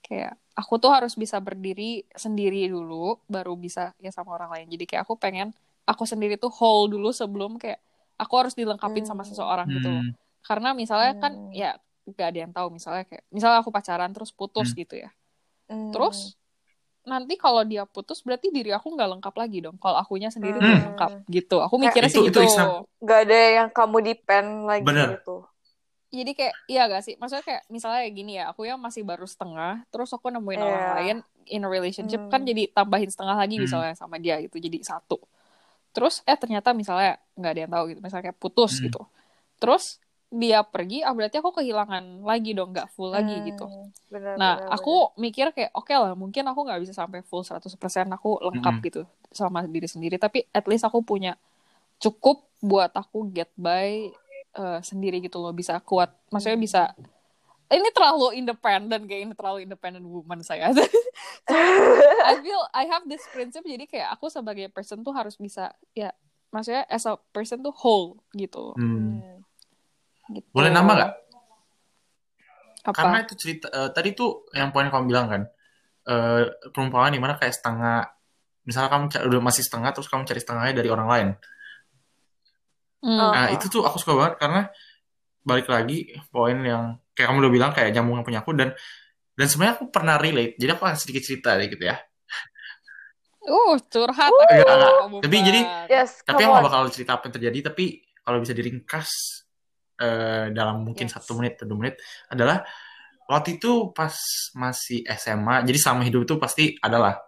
kayak 0.00 0.38
aku 0.56 0.80
tuh 0.80 0.88
harus 0.88 1.12
bisa 1.12 1.36
berdiri 1.36 2.08
sendiri 2.16 2.64
dulu 2.70 3.20
baru 3.28 3.52
bisa 3.60 3.92
ya 4.00 4.08
sama 4.08 4.32
orang 4.40 4.48
lain 4.56 4.66
jadi 4.72 4.84
kayak 4.88 5.02
aku 5.04 5.20
pengen 5.20 5.52
aku 5.84 6.08
sendiri 6.08 6.40
tuh 6.40 6.48
whole 6.48 6.88
dulu 6.88 7.12
sebelum 7.12 7.60
kayak 7.60 7.76
aku 8.16 8.34
harus 8.40 8.56
dilengkapin 8.56 9.04
sama 9.04 9.20
Hmm. 9.20 9.30
seseorang 9.36 9.66
gitu 9.68 9.88
loh 9.92 10.00
Hmm. 10.00 10.16
karena 10.40 10.72
misalnya 10.72 11.12
kan 11.20 11.32
Hmm. 11.36 11.52
ya 11.52 11.76
gak 12.06 12.28
ada 12.32 12.38
yang 12.48 12.52
tahu 12.54 12.72
misalnya 12.72 13.04
kayak 13.04 13.26
misalnya 13.28 13.60
aku 13.60 13.68
pacaran 13.74 14.08
terus 14.16 14.32
putus 14.32 14.72
Hmm. 14.72 14.78
gitu 14.80 14.94
ya 14.96 15.10
Hmm. 15.68 15.92
terus 15.92 16.38
nanti 17.06 17.34
kalau 17.34 17.62
dia 17.62 17.82
putus 17.84 18.18
berarti 18.20 18.50
diri 18.50 18.68
aku 18.68 18.90
nggak 18.90 19.08
lengkap 19.08 19.30
lagi 19.32 19.58
dong 19.60 19.78
kalau 19.78 19.94
akunya 19.96 20.26
sendiri 20.26 20.54
Hmm. 20.54 20.66
belum 20.66 20.82
lengkap 20.90 21.10
gitu 21.28 21.56
aku 21.58 21.74
mikirnya 21.78 22.10
sih 22.10 22.18
itu- 22.18 22.28
gitu 22.28 22.40
itu 22.42 22.50
exam- 22.50 22.82
Gak 22.98 23.20
ada 23.24 23.38
yang 23.54 23.68
kamu 23.70 23.96
depend 24.04 24.48
lagi 24.64 24.82
Bener. 24.82 25.08
gitu. 25.16 25.46
jadi 26.08 26.30
kayak 26.32 26.54
iya 26.66 26.82
gak 26.86 27.02
sih 27.02 27.14
maksudnya 27.14 27.44
kayak 27.44 27.62
misalnya 27.68 27.98
kayak 28.00 28.14
gini 28.14 28.32
ya 28.34 28.44
aku 28.48 28.62
yang 28.62 28.76
masih 28.76 29.02
baru 29.02 29.22
setengah 29.24 29.86
terus 29.86 30.10
aku 30.10 30.26
nemuin 30.28 30.58
orang 30.58 30.80
Iya. 30.80 30.94
lain 30.96 31.16
in 31.46 31.62
a 31.62 31.68
relationship 31.68 32.18
Hmm. 32.18 32.28
kan 32.28 32.42
jadi 32.42 32.68
tambahin 32.68 33.06
setengah 33.06 33.36
lagi 33.36 33.54
Hmm. 33.54 33.64
misalnya 33.64 33.92
sama 33.92 34.16
dia 34.16 34.38
gitu 34.38 34.56
jadi 34.56 34.82
satu 34.82 35.18
terus 35.90 36.20
eh 36.22 36.34
ternyata 36.34 36.72
misalnya 36.72 37.16
nggak 37.32 37.50
ada 37.50 37.60
yang 37.60 37.72
tahu 37.72 37.84
gitu 37.88 38.00
misalnya 38.00 38.24
kayak 38.24 38.38
putus 38.38 38.72
Hmm. 38.74 38.84
gitu 38.84 39.00
terus 39.56 39.98
dia 40.26 40.60
pergi 40.66 41.06
ah 41.06 41.14
berarti 41.14 41.38
aku 41.38 41.54
kehilangan 41.54 42.26
lagi 42.26 42.50
dong 42.52 42.74
nggak 42.74 42.90
full 42.92 43.14
lagi 43.14 43.38
Hmm. 43.40 43.46
gitu 43.46 43.66
Bener, 44.06 44.38
Nah, 44.38 44.54
bener, 44.58 44.70
aku 44.70 44.94
mikir 45.18 45.50
kayak 45.50 45.74
oke 45.74 45.90
lah, 45.90 46.14
mungkin 46.14 46.46
aku 46.46 46.60
nggak 46.62 46.80
bisa 46.82 46.94
sampai 46.94 47.26
full 47.26 47.42
100% 47.42 48.06
aku 48.06 48.38
lengkap 48.38 48.74
Mm-mm. 48.78 48.86
gitu 48.86 49.02
sama 49.34 49.66
diri 49.66 49.88
sendiri, 49.90 50.14
tapi 50.18 50.46
at 50.54 50.62
least 50.70 50.86
aku 50.86 51.02
punya 51.02 51.34
cukup 51.98 52.46
buat 52.62 52.92
aku 52.94 53.26
get 53.32 53.50
by 53.58 54.12
eh, 54.56 54.80
sendiri 54.84 55.18
gitu 55.24 55.42
loh, 55.42 55.50
bisa 55.50 55.78
kuat. 55.82 56.14
Maksudnya 56.30 56.58
bisa 56.58 56.82
ini 57.66 57.88
terlalu 57.90 58.38
independen 58.38 59.10
kayak 59.10 59.20
ini 59.26 59.34
terlalu 59.34 59.58
independent 59.66 60.06
woman 60.06 60.38
saya. 60.44 60.70
I 62.30 62.34
feel 62.42 62.62
I 62.70 62.86
have 62.86 63.04
this 63.10 63.26
principle 63.34 63.66
jadi 63.70 63.86
kayak 63.90 64.08
aku 64.14 64.30
sebagai 64.30 64.70
person 64.70 65.02
tuh 65.02 65.14
harus 65.16 65.34
bisa 65.34 65.74
ya 65.92 66.14
maksudnya 66.54 66.86
as 66.86 67.04
a 67.10 67.18
person 67.34 67.58
tuh 67.64 67.74
whole 67.74 68.22
gitu. 68.38 68.72
Hmm. 68.78 69.42
Gitu. 70.30 70.48
Boleh 70.50 70.70
nama 70.74 70.90
nggak? 70.90 71.12
Apa? 72.86 72.94
Karena 72.94 73.16
itu 73.26 73.34
cerita 73.34 73.66
eh, 73.70 73.90
tadi 73.90 74.14
tuh 74.14 74.46
yang 74.54 74.70
poin 74.70 74.86
kamu 74.86 75.04
bilang 75.10 75.26
kan 75.26 75.42
eh 76.06 76.46
perumpamaan 76.70 77.10
di 77.10 77.18
mana 77.18 77.34
kayak 77.34 77.50
setengah 77.50 78.06
misalnya 78.62 78.90
kamu 78.94 79.04
udah 79.26 79.40
masih 79.42 79.66
setengah 79.66 79.90
terus 79.90 80.06
kamu 80.06 80.22
cari 80.22 80.38
setengahnya 80.38 80.74
dari 80.74 80.88
orang 80.90 81.08
lain. 81.10 81.28
Hmm. 83.02 83.18
Oh. 83.18 83.32
Nah 83.34 83.46
itu 83.50 83.66
tuh 83.66 83.82
aku 83.82 83.98
suka 83.98 84.14
banget 84.14 84.34
karena 84.38 84.60
balik 85.46 85.66
lagi 85.70 86.14
poin 86.30 86.58
yang 86.62 86.98
kayak 87.14 87.30
kamu 87.30 87.38
udah 87.46 87.52
bilang 87.54 87.70
kayak 87.74 87.90
nyambung 87.94 88.22
punya 88.26 88.42
aku 88.42 88.54
dan 88.54 88.74
dan 89.38 89.46
sebenarnya 89.46 89.74
aku 89.78 89.86
pernah 89.90 90.14
relate. 90.18 90.54
Jadi 90.58 90.70
aku 90.74 90.82
akan 90.86 90.98
sedikit 90.98 91.22
cerita 91.22 91.54
deh 91.54 91.70
gitu 91.70 91.86
ya. 91.86 91.98
Uh, 93.46 93.78
curhat. 93.86 94.30
Uh. 94.30 94.42
aku. 94.42 94.42
Enggak, 94.50 95.22
Tapi 95.22 95.36
jadi. 95.38 95.60
Yes, 95.86 96.22
Tapi 96.26 96.42
aku 96.42 96.50
gak 96.50 96.66
bakal 96.66 96.82
cerita 96.90 97.10
apa 97.14 97.30
yang 97.30 97.34
terjadi, 97.38 97.58
tapi 97.70 98.02
kalau 98.26 98.42
bisa 98.42 98.50
diringkas 98.50 99.10
eh, 99.96 100.46
dalam 100.52 100.84
mungkin 100.84 101.08
Yes. 101.08 101.14
satu 101.16 101.36
menit 101.36 101.56
atau 101.56 101.66
dua 101.66 101.78
menit 101.84 101.96
adalah 102.28 102.62
waktu 103.26 103.58
itu 103.58 103.90
pas 103.90 104.14
masih 104.54 105.02
SMA, 105.08 105.64
jadi 105.64 105.78
selama 105.80 106.02
hidup 106.04 106.22
itu 106.24 106.34
pasti 106.36 106.64
adalah 106.78 107.18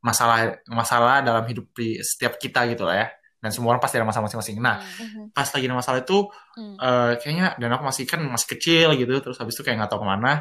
masalah 0.00 0.56
masalah 0.66 1.20
dalam 1.20 1.44
hidup 1.44 1.68
di 1.76 2.00
setiap 2.00 2.36
kita 2.36 2.64
gitu 2.70 2.84
lah 2.84 2.96
ya. 2.96 3.08
Dan 3.40 3.48
semua 3.50 3.72
orang 3.72 3.80
pasti 3.80 3.96
ada 3.96 4.04
masalah 4.04 4.28
masing-masing. 4.28 4.60
Nah, 4.60 4.76
Hmm. 4.78 5.00
Mhm. 5.00 5.22
pas 5.32 5.48
lagi 5.48 5.64
ada 5.64 5.76
masalah 5.76 5.98
itu 6.00 6.18
Hmm. 6.56 6.76
eh, 6.76 7.12
kayaknya 7.18 7.46
dan 7.56 7.68
aku 7.72 7.82
masih 7.84 8.04
kan 8.04 8.20
masih 8.22 8.48
kecil 8.52 8.88
gitu, 8.94 9.14
terus 9.18 9.36
habis 9.40 9.56
itu 9.56 9.64
kayak 9.64 9.80
nggak 9.80 9.90
tahu 9.90 10.04
ke 10.04 10.08
mana. 10.08 10.32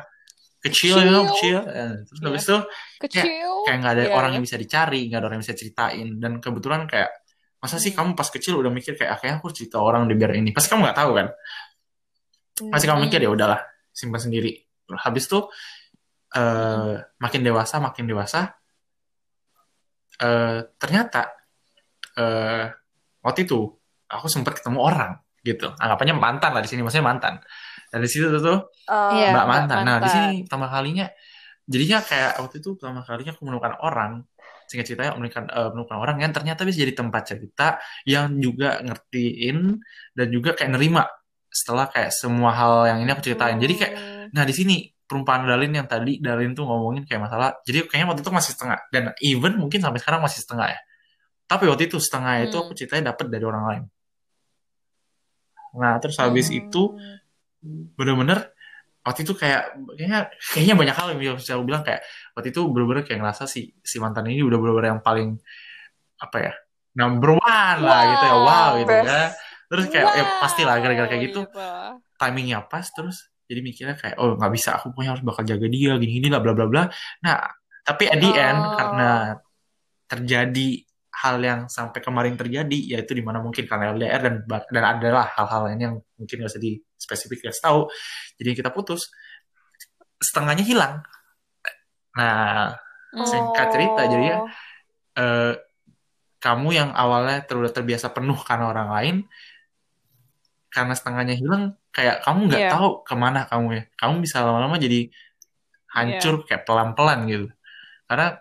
Kecil, 0.60 1.00
Kecil. 1.00 1.08
know, 1.08 1.24
kecil. 1.32 1.60
Eh, 1.66 1.94
terus 2.04 2.20
Iya. 2.20 2.28
habis 2.28 2.44
itu 2.44 2.58
Kecil. 3.00 3.52
kayak 3.64 3.78
nggak 3.80 3.94
ada 3.96 4.04
Iya, 4.04 4.14
orang 4.14 4.32
yang 4.36 4.44
bisa 4.44 4.60
dicari, 4.60 5.08
nggak 5.08 5.20
ada 5.20 5.26
orang 5.26 5.38
yang 5.40 5.46
bisa 5.48 5.56
ceritain. 5.56 6.08
Dan 6.20 6.32
kebetulan 6.44 6.84
kayak 6.86 7.10
masa 7.60 7.76
sih 7.76 7.92
Hmm. 7.92 8.12
kamu 8.12 8.20
pas 8.20 8.28
kecil 8.28 8.60
udah 8.60 8.68
mikir 8.68 8.96
kayak 8.96 9.12
ah, 9.12 9.18
kayaknya 9.18 9.40
aku 9.40 9.48
cerita 9.52 9.80
orang 9.80 10.08
deh 10.08 10.20
biar 10.20 10.36
ini. 10.36 10.52
Pasti 10.52 10.68
kamu 10.68 10.84
nggak 10.84 11.00
tahu 11.00 11.12
kan? 11.16 11.28
Pasti 12.68 12.84
kamu 12.84 13.08
mikir 13.08 13.24
ya 13.24 13.32
udahlah 13.32 13.64
simpan 13.90 14.20
sendiri. 14.20 14.52
Habis 14.92 15.32
itu 15.32 15.40
eh, 16.30 16.94
makin 17.18 17.42
dewasa, 17.42 17.80
makin 17.80 18.06
dewasa. 18.06 18.52
eh, 20.20 20.60
ternyata 20.76 21.32
eh, 22.14 22.68
waktu 23.24 23.40
itu 23.48 23.72
aku 24.06 24.28
sempat 24.28 24.60
ketemu 24.60 24.84
orang 24.84 25.12
gitu. 25.40 25.72
Anggapannya 25.80 26.16
mantan 26.20 26.52
lah 26.52 26.60
di 26.60 26.68
sini, 26.68 26.84
maksudnya 26.84 27.08
mantan. 27.08 27.40
Dan 27.88 28.04
di 28.04 28.10
situ 28.12 28.28
tuh, 28.28 28.42
tuh 28.44 28.60
Oh, 28.92 29.16
Iya. 29.16 29.32
mbak 29.32 29.34
Mbak 29.34 29.48
mantan. 29.48 29.78
Nah 29.80 29.98
di 29.98 30.04
mantan. 30.04 30.10
sini 30.12 30.30
pertama 30.44 30.68
kalinya, 30.68 31.06
jadinya 31.64 31.98
kayak 32.04 32.32
waktu 32.44 32.56
itu 32.60 32.70
pertama 32.76 33.00
kalinya 33.02 33.32
aku 33.32 33.42
menemukan 33.48 33.74
orang, 33.80 34.12
singkat 34.68 34.86
ceritanya 34.86 35.12
menemukan, 35.16 35.46
eh, 35.48 35.70
menemukan 35.72 35.98
orang 35.98 36.18
yang 36.20 36.32
ternyata 36.36 36.62
bisa 36.68 36.78
jadi 36.84 36.94
tempat 36.94 37.24
cerita, 37.24 37.68
yang 38.04 38.36
juga 38.38 38.82
ngertiin 38.84 39.58
dan 40.14 40.28
juga 40.30 40.54
kayak 40.54 40.72
nerima 40.76 41.08
setelah 41.50 41.90
kayak 41.90 42.14
semua 42.14 42.54
hal 42.54 42.74
yang 42.88 43.00
ini 43.02 43.10
aku 43.12 43.26
ceritain. 43.26 43.58
Jadi 43.58 43.74
kayak, 43.76 43.94
Hmm. 43.98 44.26
nah 44.32 44.46
di 44.46 44.54
sini 44.54 44.76
perumpamaan 45.10 45.50
Dalin 45.50 45.74
yang 45.74 45.90
tadi 45.90 46.22
Dalin 46.22 46.54
tuh 46.54 46.70
ngomongin 46.70 47.04
kayak 47.10 47.26
masalah, 47.26 47.58
jadi 47.66 47.90
kayaknya 47.90 48.08
waktu 48.14 48.22
itu 48.22 48.30
masih 48.30 48.52
setengah 48.54 48.80
dan 48.94 49.04
even 49.26 49.58
mungkin 49.58 49.82
sampai 49.82 49.98
sekarang 49.98 50.22
masih 50.22 50.46
setengah 50.46 50.70
ya. 50.70 50.80
Tapi 51.50 51.66
waktu 51.66 51.90
itu 51.90 51.98
setengah 51.98 52.46
itu 52.46 52.54
Hmm. 52.54 52.64
aku 52.70 52.72
ceritain 52.78 53.02
dapat 53.02 53.26
dari 53.28 53.42
orang 53.42 53.64
lain. 53.66 53.84
Nah 55.78 55.98
terus 55.98 56.18
habis 56.18 56.50
Hmm. 56.50 56.62
itu 56.62 56.84
bener-bener 57.98 58.54
waktu 59.04 59.26
itu 59.26 59.34
kayak 59.34 59.74
kayaknya 59.98 60.30
kayaknya 60.54 60.76
banyak 60.78 60.96
hal 60.96 61.08
yang 61.12 61.36
bisa 61.36 61.58
aku 61.58 61.66
bilang 61.66 61.84
kayak 61.84 62.06
waktu 62.38 62.54
itu 62.54 62.62
bener-bener 62.70 63.04
kayak 63.04 63.20
ngerasa 63.26 63.50
si 63.50 63.74
si 63.82 63.98
mantan 63.98 64.30
ini 64.30 64.46
udah 64.46 64.58
bener-bener 64.62 64.96
yang 64.96 65.02
paling 65.02 65.36
apa 66.20 66.38
ya 66.40 66.54
number 66.94 67.34
one 67.36 67.80
lah 67.82 68.02
gitu 68.14 68.26
ya 68.28 68.36
wow 68.38 68.70
gitu 68.78 68.94
Best. 68.94 69.08
ya 69.08 69.24
terus 69.70 69.86
kayak 69.88 70.10
ya 70.18 70.26
pastilah 70.42 70.76
gara-gara 70.82 71.08
kayak 71.08 71.24
gitu 71.30 71.46
gitu. 71.46 71.62
timingnya 72.18 72.66
pas 72.66 72.84
terus 72.90 73.30
jadi 73.46 73.62
mikirnya 73.62 73.96
kayak 73.96 74.18
oh 74.18 74.34
nggak 74.34 74.52
bisa 74.54 74.76
aku 74.76 74.90
pokoknya 74.92 75.12
harus 75.14 75.24
bakal 75.24 75.44
jaga 75.46 75.66
dia 75.70 75.94
gini 75.98 76.12
gini 76.18 76.28
lah 76.28 76.42
bla 76.42 76.58
bla 76.58 76.66
bla 76.66 76.84
nah 77.22 77.38
tapi 77.86 78.10
at 78.10 78.18
the 78.18 78.32
end 78.34 78.60
Oh. 78.60 78.74
karena 78.76 79.10
terjadi 80.06 80.68
hal 81.20 81.36
yang 81.42 81.62
sampai 81.68 82.00
kemarin 82.02 82.34
terjadi 82.34 82.80
yaitu 82.98 83.14
di 83.14 83.22
mana 83.22 83.38
mungkin 83.38 83.66
karena 83.66 83.94
LDR 83.94 84.22
dan 84.26 84.36
dan 84.48 84.84
adalah 84.86 85.30
hal-hal 85.38 85.70
lain 85.70 85.80
yang 85.80 85.94
mungkin 86.18 86.36
nggak 86.42 86.50
usah 86.50 86.62
di 86.62 86.82
spesifik 86.96 87.50
kasih 87.50 87.62
tahu 87.62 87.80
jadi 88.42 88.58
kita 88.58 88.70
putus 88.74 89.10
setengahnya 90.18 90.66
hilang 90.66 91.06
nah. 92.16 92.74
Singkat 93.10 93.68
cerita, 93.74 94.02
jadi 94.06 94.22
ya, 94.22 94.38
Oh. 94.38 94.46
eh, 95.18 95.54
kamu 96.38 96.70
yang 96.78 96.90
awalnya 96.94 97.42
ter- 97.42 97.74
terbiasa 97.74 98.14
penuh 98.14 98.38
karena 98.38 98.70
orang 98.70 98.90
lain 98.94 99.16
karena 100.70 100.94
setengahnya 100.94 101.34
hilang 101.34 101.64
kayak 101.90 102.22
kamu 102.22 102.40
nggak 102.48 102.62
Iya. 102.62 102.72
tahu 102.72 102.88
ke 103.02 103.14
mana 103.14 103.46
kamu 103.46 103.68
ya 103.74 103.84
kamu 103.96 104.14
bisa 104.22 104.42
lama-lama 104.42 104.78
jadi 104.78 105.10
hancur 105.90 106.46
kayak 106.46 106.64
pelan-pelan 106.64 107.20
gitu 107.26 107.48
karena 108.06 108.38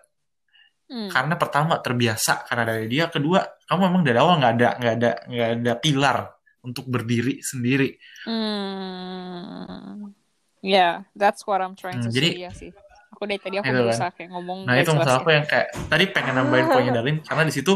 Hmm. 0.85 1.05
karena 1.05 1.37
pertama 1.37 1.77
terbiasa 1.77 2.49
karena 2.49 2.65
dari 2.65 2.89
dia 2.89 3.05
kedua 3.07 3.45
kamu 3.65 3.81
memang 3.89 4.01
dari 4.01 4.17
awal 4.17 4.37
nggak 4.37 4.53
ada 4.57 4.69
nggak 4.73 4.93
ada 4.97 5.11
nggak 5.29 5.49
ada 5.61 5.73
pilar 5.77 6.17
untuk 6.59 6.89
berdiri 6.89 7.39
sendiri. 7.39 7.93
Hmm. 8.25 10.11
Yeah, 10.59 11.07
that's 11.15 11.47
what 11.47 11.61
I'm 11.61 11.73
trying 11.73 12.01
Hmm, 12.01 12.09
to 12.09 12.11
jadi- 12.11 12.33
say 12.35 12.41
ya 12.41 12.51
sih. 12.51 12.71
Aku 13.09 13.23
dari 13.23 13.39
tadi 13.39 13.57
aku 13.57 13.65
Itu 13.65 13.73
kan. 13.73 13.83
berusaha 13.85 14.09
kayak 14.11 14.29
ngomong 14.31 14.59
Nah 14.65 14.75
itu 14.75 14.91
masalah 14.91 15.19
aku 15.19 15.29
yang 15.29 15.45
kayak 15.45 15.67
tadi 15.87 16.05
pengen 16.09 16.33
nambahin 16.35 16.67
poinnya 16.67 16.93
Dalin 16.99 17.17
karena 17.21 17.43
di 17.43 17.53
situ 17.53 17.73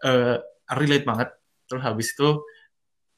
eh, 0.00 0.36
relate 0.70 1.04
banget. 1.04 1.28
Terus 1.66 1.82
habis 1.82 2.08
itu 2.10 2.28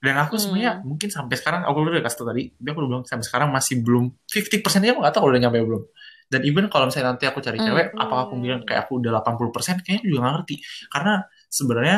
dan 0.02 0.14
aku 0.18 0.34
Hmm. 0.34 0.42
sebenarnya 0.42 0.72
mungkin 0.82 1.08
sampai 1.08 1.38
sekarang 1.38 1.62
aku 1.62 1.76
udah 1.78 2.02
kasih 2.02 2.18
tau 2.18 2.28
tadi, 2.28 2.42
tapi 2.50 2.68
aku 2.68 2.78
udah 2.82 2.90
bilang 2.90 3.04
sampai 3.06 3.22
sekarang 3.22 3.48
masih 3.48 3.74
belum 3.80 4.04
50% 4.26 4.82
aja 4.82 4.92
aku 4.92 5.00
nggak 5.00 5.14
tahu 5.14 5.24
udah 5.30 5.40
nyampe 5.40 5.58
belum. 5.62 5.82
Dan 6.26 6.40
even 6.42 6.66
kalau 6.66 6.88
misalnya 6.88 7.14
nanti 7.14 7.24
aku 7.24 7.38
cari 7.38 7.56
Hmm. 7.56 7.66
cewek, 7.68 7.86
apakah 7.94 8.22
aku 8.26 8.34
bilang 8.36 8.64
kayak 8.64 8.84
aku 8.84 8.98
udah 8.98 9.12
80%, 9.14 9.78
kayaknya 9.80 10.02
juga 10.02 10.18
nggak 10.20 10.34
ngerti. 10.36 10.54
Karena 10.88 11.12
sebenarnya 11.46 11.96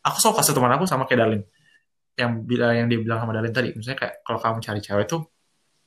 aku 0.00 0.16
selalu 0.18 0.34
kasih 0.36 0.52
teman 0.52 0.72
aku 0.74 0.84
sama 0.84 1.04
kayak 1.06 1.20
Dalin. 1.22 1.42
Yang 2.12 2.30
bila 2.44 2.66
yang 2.74 2.86
dia 2.86 2.98
bilang 2.98 3.18
sama 3.18 3.32
Dalin 3.32 3.50
tadi, 3.50 3.68
misalnya 3.72 3.98
kayak 3.98 4.14
kalau 4.20 4.38
kamu 4.38 4.58
cari 4.60 4.80
cewek 4.80 5.06
tuh 5.06 5.22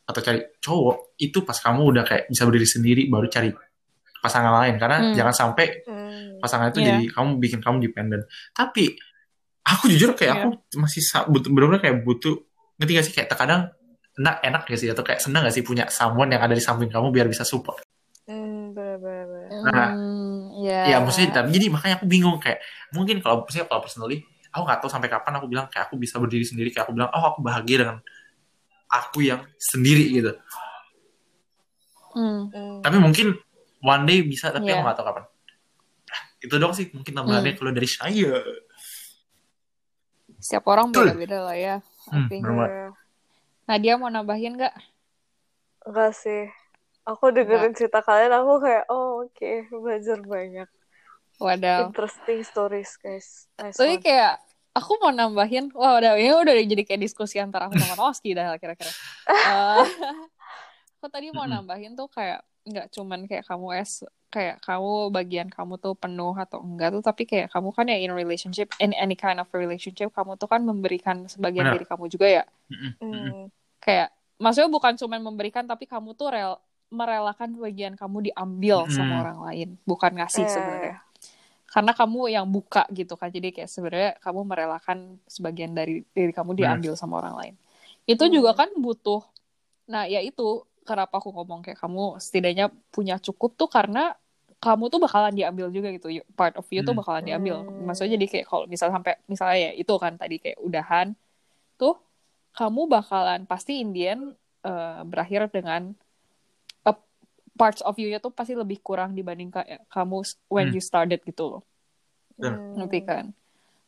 atau 0.03 0.19
cari 0.19 0.39
cowok 0.57 0.95
itu 1.17 1.37
pas 1.43 1.55
kamu 1.55 1.81
udah 1.85 2.03
kayak 2.03 2.23
bisa 2.27 2.43
berdiri 2.43 2.65
sendiri 2.65 3.01
baru 3.07 3.27
cari 3.27 3.51
pasangan 4.19 4.53
lain 4.57 4.75
karena 4.75 4.97
Hmm. 4.99 5.13
jangan 5.13 5.35
sampai 5.35 5.65
Hmm. 5.83 6.39
pasangan 6.39 6.71
itu 6.71 6.79
Iya. 6.79 6.87
jadi 6.89 7.03
kamu 7.11 7.29
bikin 7.37 7.59
kamu 7.59 7.77
dependen. 7.83 8.21
Tapi 8.49 8.95
aku 9.63 9.87
jujur 9.87 10.11
kayak 10.13 10.35
Iya. 10.35 10.43
aku 10.47 10.55
masih 10.75 11.01
butuh 11.27 11.49
benar-benar 11.49 11.81
kayak 11.81 11.97
butuh 12.03 12.35
ngerti 12.75 12.91
gak 12.93 13.05
sih 13.05 13.13
kayak 13.13 13.29
terkadang 13.29 13.61
enak 14.13 14.35
enak 14.41 14.61
gak 14.63 14.77
sih 14.77 14.89
atau 14.89 15.01
kayak 15.01 15.19
senang 15.19 15.43
gak 15.43 15.55
sih 15.55 15.63
punya 15.63 15.87
someone 15.87 16.29
yang 16.29 16.41
ada 16.41 16.51
di 16.51 16.61
samping 16.61 16.87
kamu 16.87 17.09
biar 17.09 17.25
bisa 17.25 17.41
support. 17.43 17.81
Bener-bener. 18.23 19.61
Nah, 19.63 19.89
Hmm, 19.93 20.63
ya. 20.63 20.95
Ya 20.95 20.97
maksudnya 20.99 21.31
tapi 21.33 21.51
jadi 21.51 21.67
makanya 21.69 21.95
aku 21.97 22.05
bingung 22.05 22.37
kayak 22.37 22.59
mungkin 22.91 23.19
kalau 23.19 23.41
maksudnya 23.41 23.65
kalau 23.65 23.81
personally 23.81 24.21
aku 24.49 24.63
nggak 24.63 24.79
tahu 24.79 24.89
sampai 24.89 25.09
kapan 25.09 25.33
aku 25.35 25.47
bilang 25.47 25.65
kayak 25.67 25.87
aku 25.87 25.95
bisa 25.95 26.17
berdiri 26.17 26.45
sendiri 26.45 26.69
kayak 26.69 26.85
aku 26.85 26.93
bilang 26.93 27.09
oh 27.09 27.23
aku 27.25 27.39
bahagia 27.41 27.77
dengan 27.83 27.97
aku 28.87 29.25
yang 29.25 29.41
sendiri 29.57 30.05
gitu. 30.11 30.31
Hmm. 32.13 32.49
Tapi 32.79 32.97
mungkin 32.97 33.33
one 33.81 34.03
day 34.05 34.21
bisa 34.21 34.53
tapi 34.53 34.69
Iya. 34.69 34.77
aku 34.77 34.81
nggak 34.85 34.97
tahu 34.97 35.07
kapan. 35.09 35.23
Itu 36.39 36.55
dong 36.59 36.73
sih 36.73 36.85
mungkin 36.93 37.13
tambahannya 37.13 37.51
Hmm. 37.55 37.59
kalau 37.59 37.71
dari 37.71 37.89
saya. 37.89 38.31
Setiap 40.43 40.67
orang 40.67 40.91
beda-beda 40.91 41.39
lah 41.47 41.55
ya. 41.55 41.75
Hmm. 42.11 42.27
Iya. 42.27 42.91
Nadia 43.63 43.95
mau 43.95 44.11
nambahin 44.11 44.59
nggak? 44.59 44.75
Enggak 45.87 46.11
sih. 46.19 46.51
Aku 47.07 47.31
dengerin 47.31 47.71
cerita 47.75 48.03
kalian, 48.03 48.31
aku 48.31 48.63
kayak, 48.63 48.87
oh 48.91 49.23
oke, 49.27 49.51
belajar 49.71 50.19
banyak. 50.19 50.67
Waduh. 51.39 51.91
Interesting 51.91 52.43
stories, 52.43 52.95
guys. 52.99 53.47
Nice 53.59 53.75
Tapi 53.75 53.99
one. 53.99 54.03
kayak 54.03 54.39
aku 54.75 54.91
mau 54.99 55.11
nambahin, 55.11 55.71
wah 55.75 55.99
udah 55.99 56.15
ini 56.15 56.31
udah 56.31 56.55
jadi 56.63 56.83
kayak 56.83 57.01
diskusi 57.03 57.39
antara 57.39 57.67
aku 57.67 57.79
sama 57.79 57.95
Noski 57.99 58.35
dah 58.35 58.55
kira-kira. 58.59 58.91
Eh, 59.27 59.83
aku 60.99 61.07
tadi 61.11 61.31
mau 61.31 61.43
Mm-mm. 61.43 61.63
nambahin 61.63 61.95
tuh 61.95 62.07
kayak 62.11 62.43
nggak 62.63 62.87
cuman 62.95 63.27
kayak 63.27 63.43
kamu 63.43 63.75
es 63.75 64.07
kayak 64.33 64.65
kamu 64.65 65.13
bagian 65.13 65.47
kamu 65.53 65.77
tuh 65.77 65.93
penuh 65.93 66.33
atau 66.33 66.59
enggak 66.65 66.89
tuh 66.97 67.03
tapi 67.05 67.23
kayak 67.29 67.53
kamu 67.53 67.69
kan 67.69 67.85
ya 67.85 67.97
in 68.01 68.11
relationship 68.11 68.73
in 68.81 68.89
any 68.97 69.13
kind 69.13 69.37
of 69.37 69.45
relationship 69.53 70.09
kamu 70.09 70.33
tuh 70.41 70.49
kan 70.49 70.65
memberikan 70.65 71.29
sebagian 71.29 71.69
Benar. 71.69 71.73
diri 71.77 71.85
kamu 71.85 72.05
juga 72.09 72.27
ya. 72.27 72.43
Hmm. 72.97 73.45
kayak 73.77 74.09
maksudnya 74.41 74.69
bukan 74.73 74.93
cuman 74.97 75.19
memberikan 75.21 75.63
tapi 75.69 75.85
kamu 75.85 76.17
tuh 76.17 76.33
rel 76.33 76.53
merelakan 76.89 77.57
bagian 77.57 77.93
kamu 77.93 78.33
diambil 78.33 78.85
sama 78.89 79.05
Mm-mm. 79.17 79.21
orang 79.25 79.39
lain 79.49 79.69
bukan 79.85 80.11
ngasih 80.17 80.45
Eh, 80.45 80.49
sebenarnya 80.49 80.97
karena 81.73 81.91
kamu 81.97 82.19
yang 82.29 82.45
buka 82.45 82.85
gitu 82.93 83.17
kan 83.17 83.33
jadi 83.33 83.49
kayak 83.49 83.69
sebenarnya 83.69 84.11
kamu 84.21 84.45
merelakan 84.45 85.17
sebagian 85.25 85.73
dari 85.73 86.05
diri 86.13 86.29
kamu 86.29 86.53
Benar. 86.53 86.77
diambil 86.77 86.93
sama 86.93 87.17
orang 87.21 87.35
lain 87.37 87.53
itu 88.05 88.21
Hmm. 88.21 88.33
juga 88.33 88.53
kan 88.53 88.69
butuh 88.77 89.25
nah 89.89 90.05
ya 90.05 90.21
itu 90.21 90.63
kenapa 90.85 91.17
aku 91.17 91.33
ngomong 91.33 91.65
kayak 91.65 91.79
kamu 91.81 92.21
setidaknya 92.21 92.69
punya 92.93 93.17
cukup 93.17 93.57
tuh 93.57 93.69
karena 93.71 94.13
kamu 94.63 94.87
tuh 94.87 95.03
bakalan 95.03 95.35
diambil 95.35 95.67
juga 95.67 95.91
gitu 95.91 96.07
You- 96.07 96.27
part 96.39 96.55
of 96.55 96.63
you 96.71 96.79
tuh 96.81 96.95
Hmm. 96.95 97.03
bakalan 97.03 97.23
diambil 97.27 97.67
Hmm. 97.67 97.83
maksudnya 97.83 98.15
jadi 98.15 98.25
kayak 98.31 98.45
kalau 98.47 98.63
misal 98.65 98.87
sampai 98.87 99.19
misalnya 99.27 99.59
ya 99.59 99.71
itu 99.75 99.93
kan 99.99 100.15
tadi 100.15 100.39
kayak 100.39 100.55
udahan 100.63 101.11
tuh 101.75 101.99
kamu 102.55 102.87
bakalan 102.87 103.43
pasti 103.43 103.83
Indian 103.83 104.31
berakhir 105.03 105.51
dengan 105.51 105.91
uh, 106.87 106.95
parts 107.53 107.83
of 107.83 107.99
you-nya 107.99 108.23
tuh 108.23 108.31
pasti 108.31 108.55
lebih 108.55 108.79
kurang 108.79 109.11
dibanding 109.11 109.51
kayak 109.51 109.83
kamu 109.91 110.23
when 110.47 110.71
Hmm. 110.71 110.75
you 110.75 110.81
started 110.81 111.19
gitu 111.21 111.59
loh 111.59 111.63
Benar. 112.39 112.55
Hmm. 112.55 112.73
ngerti 112.79 112.99
kan 113.03 113.25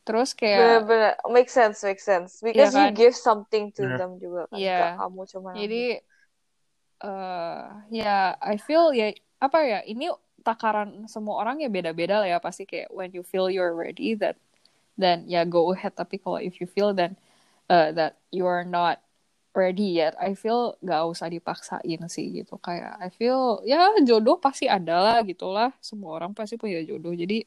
terus 0.04 0.36
kayak 0.36 0.86
Bener-bener, 0.86 1.12
make 1.34 1.50
sense, 1.50 1.82
make 1.82 1.98
sense. 1.98 2.38
Because 2.38 2.70
Iya 2.70 2.78
you 2.78 2.86
kan? 2.86 2.94
give 2.94 3.16
something 3.18 3.74
to 3.74 3.82
Bener. 3.82 3.98
them 3.98 4.22
juga 4.22 4.46
kan. 4.46 4.54
Iya. 4.54 4.78
Nggak 4.78 4.92
kamu 5.02 5.20
cuma 5.34 5.50
jadi 5.50 5.84
eh 6.96 7.62
ya 7.92 8.38
I 8.38 8.56
feel 8.56 8.94
ya 8.94 9.10
apa 9.36 9.58
ya 9.62 9.80
ini 9.82 10.08
takaran 10.46 11.10
semua 11.10 11.42
orang 11.42 11.58
ya 11.58 11.66
beda-beda 11.66 12.22
lah 12.22 12.28
ya. 12.30 12.38
Pasti 12.38 12.62
kayak 12.62 12.94
when 12.94 13.10
you 13.10 13.26
feel 13.26 13.50
you're 13.50 13.74
ready 13.74 14.14
that 14.14 14.38
then 14.94 15.26
ya 15.26 15.42
go 15.42 15.74
ahead. 15.74 15.98
Tapi 15.98 16.22
kalau 16.22 16.38
if 16.38 16.62
you 16.62 16.70
feel 16.70 16.94
then 16.94 17.18
uh, 17.66 17.90
that 17.90 18.22
you 18.30 18.46
are 18.46 18.62
not 18.62 19.02
ready 19.56 19.98
yet 19.98 20.14
I 20.20 20.36
feel 20.38 20.76
gak 20.84 21.02
usah 21.10 21.26
dipaksain 21.26 22.00
sih 22.06 22.26
gitu. 22.38 22.62
Kayak 22.62 22.94
I 23.02 23.10
feel 23.10 23.66
ya 23.66 23.90
jodoh 24.06 24.38
pasti 24.38 24.70
ada 24.70 25.02
lah 25.02 25.18
gitulah. 25.26 25.74
Semua 25.82 26.22
orang 26.22 26.30
pasti 26.30 26.54
punya 26.54 26.78
jodoh. 26.86 27.10
Jadi 27.10 27.42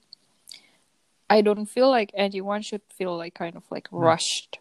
I 1.31 1.39
don't 1.39 1.69
feel 1.69 1.87
like 1.87 2.11
anyone 2.11 2.59
should 2.59 2.83
feel 2.91 3.15
like 3.15 3.37
kind 3.37 3.55
of 3.55 3.63
like 3.71 3.87
rushed 3.93 4.59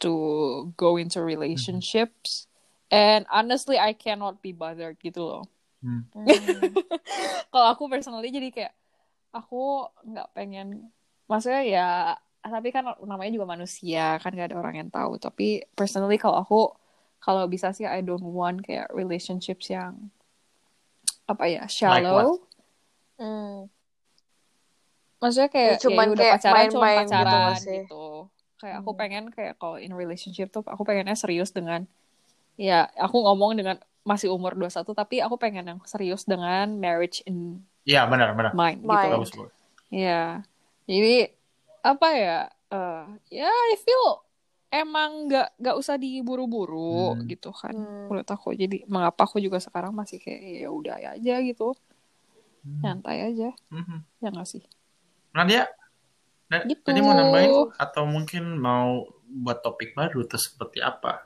to 0.00 0.72
go 0.78 0.96
into 0.96 1.20
relationships. 1.20 2.48
And 2.88 3.28
honestly 3.28 3.76
I 3.76 3.92
cannot 3.92 4.40
be 4.40 4.56
bothered 4.56 4.96
gitu 5.04 5.20
loh 5.20 5.44
Hmm. 5.82 6.02
Kalau 7.52 7.66
aku 7.72 7.86
personally 7.86 8.28
jadi 8.34 8.48
kayak 8.50 8.74
aku 9.34 9.86
nggak 10.08 10.28
pengen 10.34 10.88
maksudnya 11.28 11.62
ya 11.68 11.88
tapi 12.40 12.72
kan 12.72 12.96
namanya 13.04 13.30
juga 13.36 13.44
manusia 13.44 14.16
kan 14.24 14.32
gak 14.32 14.48
ada 14.50 14.56
orang 14.56 14.74
yang 14.80 14.88
tahu 14.88 15.20
tapi 15.20 15.60
personally 15.76 16.16
kalau 16.16 16.40
aku 16.40 16.58
kalau 17.20 17.44
bisa 17.44 17.76
sih 17.76 17.84
I 17.84 18.00
don't 18.00 18.24
want 18.24 18.64
kayak 18.64 18.88
relationships 18.96 19.68
yang 19.68 20.08
apa 21.28 21.44
ya 21.44 21.68
shallow 21.68 22.40
Hmm. 23.18 23.68
maksudnya 25.18 25.50
kayak 25.50 25.74
Ya, 25.76 25.82
cuman 25.82 26.06
ya 26.06 26.12
udah 26.14 26.24
kayak 26.24 26.34
pacaran 26.38 26.70
cuma 26.70 26.86
main-main 26.86 27.04
gitu 27.04 27.10
pacaran 27.12 27.52
gitu, 27.58 27.66
sih? 27.66 27.80
kayak 28.62 28.76
aku 28.80 28.90
Hmm. 28.94 29.00
pengen 29.00 29.24
kayak 29.34 29.54
kalau 29.60 29.76
in 29.76 29.92
relationship 29.92 30.48
tuh 30.54 30.62
aku 30.64 30.82
pengennya 30.88 31.18
serius 31.18 31.50
dengan 31.52 31.84
ya 32.56 32.86
aku 32.96 33.16
ngomong 33.26 33.58
dengan 33.58 33.76
masih 34.08 34.32
umur 34.32 34.56
21 34.56 34.96
tapi 34.96 35.20
aku 35.20 35.36
pengen 35.36 35.68
yang 35.68 35.80
serius 35.84 36.24
dengan 36.24 36.72
marriage 36.80 37.20
in 37.28 37.60
Iya 37.84 38.08
benar 38.08 38.32
benar. 38.32 38.52
mind, 38.52 38.80
gitu 38.80 38.88
Mind. 38.88 39.12
Bagus 39.16 39.30
banget. 39.36 39.52
Ya, 39.88 40.24
jadi 40.84 41.16
apa 41.80 42.08
ya? 42.12 42.38
eh 42.68 43.04
ya, 43.32 43.48
I 43.48 43.76
feel 43.80 44.20
emang 44.68 45.24
nggak 45.24 45.56
nggak 45.56 45.76
usah 45.80 45.96
diburu-buru 45.96 47.16
Hmm. 47.16 47.24
gitu 47.24 47.48
kan. 47.48 47.72
Hmm. 47.72 48.12
Menurut 48.12 48.28
aku, 48.28 48.52
jadi 48.52 48.84
mengapa 48.84 49.24
aku 49.24 49.40
juga 49.40 49.56
sekarang 49.56 49.96
masih 49.96 50.20
kayak 50.20 50.64
ya 50.64 50.68
udah 50.68 50.96
aja 51.16 51.34
gitu, 51.40 51.72
Hmm. 52.60 52.80
nyantai 52.84 53.32
aja, 53.32 53.56
Mhm. 53.72 54.04
ya 54.20 54.28
nggak 54.28 54.48
sih? 54.48 54.60
Nadia, 55.32 55.64
Na- 56.48 56.64
Gitu. 56.64 56.84
tadi 56.84 57.00
mau 57.00 57.16
nambahin 57.16 57.72
atau 57.76 58.04
mungkin 58.04 58.56
mau 58.60 59.08
buat 59.28 59.64
topik 59.64 59.96
baru 59.96 60.28
atau 60.28 60.36
seperti 60.36 60.80
apa? 60.84 61.24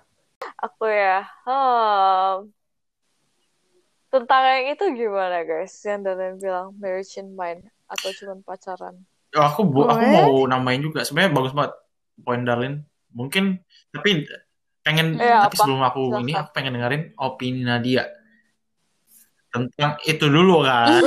Aku 0.63 0.87
ya, 0.87 1.27
hmm. 1.43 2.62
Tentang 4.13 4.43
yang 4.45 4.67
itu 4.77 4.85
gimana 4.93 5.41
guys? 5.43 5.73
Yang 5.81 6.01
Daniel 6.05 6.35
bilang 6.37 6.67
marriage 6.77 7.17
in 7.17 7.33
mind 7.33 7.65
atau 7.89 8.13
cuman 8.13 8.45
pacaran? 8.45 8.95
Oh, 9.33 9.45
aku 9.49 9.65
bu, 9.65 9.89
aku 9.89 10.05
mau 10.05 10.45
nambahin 10.45 10.85
juga. 10.85 11.01
Sebenarnya 11.03 11.33
bagus 11.33 11.57
banget 11.57 11.73
poin 12.21 12.45
Darlin. 12.45 12.85
Mungkin 13.11 13.57
tapi 13.91 14.29
pengen 14.85 15.17
Iya, 15.17 15.49
tapi 15.49 15.57
apa? 15.57 15.61
sebelum 15.65 15.81
aku 15.81 16.03
Silakan. 16.13 16.23
ini 16.23 16.33
aku 16.37 16.51
pengen 16.53 16.73
dengerin 16.77 17.03
opini 17.17 17.63
Nadia 17.63 18.05
tentang 19.53 20.01
itu 20.05 20.27
dulu 20.27 20.65
kan. 20.65 20.89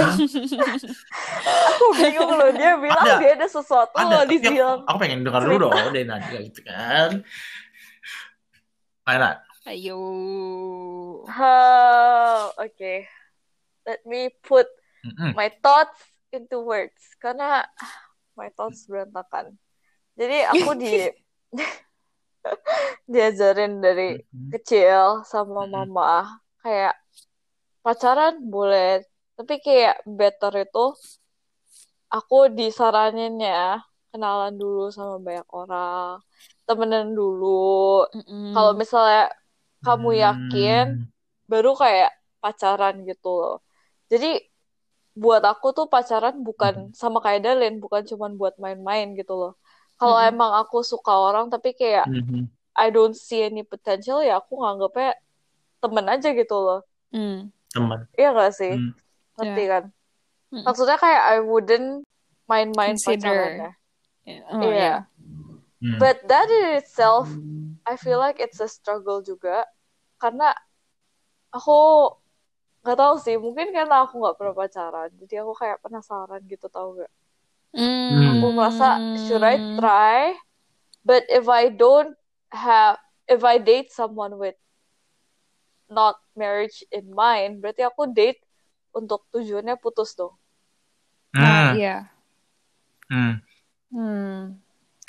Aku 1.76 1.86
bingung 1.98 2.30
loh, 2.30 2.54
dia 2.54 2.78
bilang 2.78 3.02
Ada. 3.04 3.18
dia 3.18 3.34
ada 3.36 3.48
sesuatu 3.50 3.98
Ada, 3.98 4.22
loh 4.22 4.24
di 4.30 4.38
aku, 4.38 4.48
bilang. 4.48 4.80
aku 4.86 4.98
pengen 5.02 5.20
dengar 5.26 5.42
dulu 5.44 5.66
dong 5.66 5.74
dari 5.92 6.06
Nadia 6.06 6.40
gitu 6.46 6.62
kan. 6.62 7.26
Mana? 9.02 9.42
Ayo. 9.66 9.96
Oh, 11.28 12.54
oke. 12.58 13.08
Let 13.88 14.06
me 14.06 14.30
put 14.44 14.68
Mm-mm. 15.06 15.36
my 15.36 15.50
thoughts 15.64 16.00
into 16.34 16.60
words 16.62 17.02
karena 17.22 17.66
my 18.38 18.50
thoughts 18.58 18.88
berantakan. 18.90 19.58
Jadi 20.20 20.38
aku 20.48 20.70
di 20.80 21.10
diajarin 23.12 23.74
dari 23.86 24.04
Mhm. 24.34 24.54
kecil 24.54 25.26
sama 25.32 25.66
mama 25.76 26.40
kayak 26.64 26.94
pacaran 27.86 28.36
boleh, 28.54 29.04
tapi 29.38 29.56
kayak 29.66 29.96
better 30.20 30.54
itu 30.66 30.86
aku 32.16 32.36
disaranin 32.58 33.34
ya 33.48 33.56
kenalan 34.12 34.54
dulu 34.62 34.82
sama 34.96 35.16
banyak 35.26 35.48
orang, 35.60 36.12
temenan 36.68 37.08
dulu. 37.20 37.46
Kalau 38.54 38.72
misalnya 38.82 39.22
kamu 39.86 40.10
yakin, 40.18 40.86
Hmm. 41.06 41.06
baru 41.46 41.72
kayak 41.78 42.12
pacaran 42.42 43.06
gitu 43.06 43.30
loh. 43.30 43.56
Jadi 44.10 44.42
buat 45.16 45.42
aku 45.46 45.72
tuh 45.72 45.88
pacaran 45.88 46.44
bukan 46.44 46.92
sama 46.92 47.24
kayak 47.24 47.46
Dalin, 47.46 47.80
bukan 47.80 48.04
cuman 48.04 48.36
buat 48.36 48.58
main-main 48.60 49.16
gitu 49.16 49.34
loh. 49.38 49.54
Kalau 49.96 50.20
Mm-mm. 50.20 50.30
emang 50.36 50.52
aku 50.60 50.84
suka 50.84 51.14
orang 51.16 51.48
tapi 51.48 51.72
kayak 51.72 52.10
Mhm. 52.12 52.52
I 52.76 52.92
don't 52.92 53.16
see 53.16 53.40
any 53.40 53.64
potential 53.64 54.20
ya 54.20 54.44
aku 54.44 54.60
nganggapnya 54.60 55.16
temen 55.80 56.06
aja 56.12 56.30
gitu 56.36 56.58
loh. 56.60 56.80
Mm. 57.16 57.48
Teman. 57.72 58.00
Iya 58.20 58.30
gak 58.36 58.52
sih? 58.60 58.74
Hmm. 58.76 58.92
Ngerti 59.40 59.64
kan? 59.72 59.84
Mm. 60.52 60.64
Maksudnya 60.68 60.98
kayak 61.00 61.24
I 61.32 61.38
wouldn't 61.40 62.04
main-main 62.52 63.00
Consider. 63.00 63.16
pacarannya. 63.24 63.72
Oh, 64.52 64.62
Iya. 64.68 64.76
yeah. 64.76 64.98
Hmm. 65.80 66.00
But 66.02 66.28
that 66.28 66.50
in 66.52 66.82
itself, 66.82 67.32
I 67.88 67.96
feel 67.96 68.20
like 68.20 68.44
it's 68.44 68.60
a 68.60 68.68
struggle 68.68 69.24
juga. 69.24 69.64
Karena 70.26 70.50
aku 71.54 71.78
nggak 72.82 72.98
tahu 72.98 73.16
sih, 73.22 73.38
mungkin 73.38 73.70
karena 73.70 74.10
aku 74.10 74.18
nggak 74.18 74.42
pernah 74.42 74.58
pacaran. 74.58 75.10
Jadi 75.22 75.38
aku 75.38 75.54
kayak 75.54 75.78
penasaran 75.86 76.42
gitu 76.50 76.66
tau 76.66 76.98
gak? 76.98 77.14
Mm. 77.78 78.42
Aku 78.42 78.48
merasa, 78.58 78.98
should 79.30 79.46
I 79.46 79.62
try? 79.78 80.34
But 81.06 81.30
if 81.30 81.46
I 81.46 81.70
don't 81.70 82.18
have, 82.50 82.98
if 83.30 83.46
I 83.46 83.62
date 83.62 83.94
someone 83.94 84.42
with 84.42 84.58
not 85.94 86.18
marriage 86.34 86.82
in 86.90 87.14
mind, 87.14 87.62
berarti 87.62 87.86
aku 87.86 88.10
date 88.10 88.42
untuk 88.98 89.30
tujuannya 89.30 89.78
putus 89.78 90.18
dong. 90.18 90.34
Nah, 91.38 91.46
Hmm. 91.46 91.78
iya. 91.78 91.96
Hmm. 93.14 93.34
Hmm. 93.94 94.65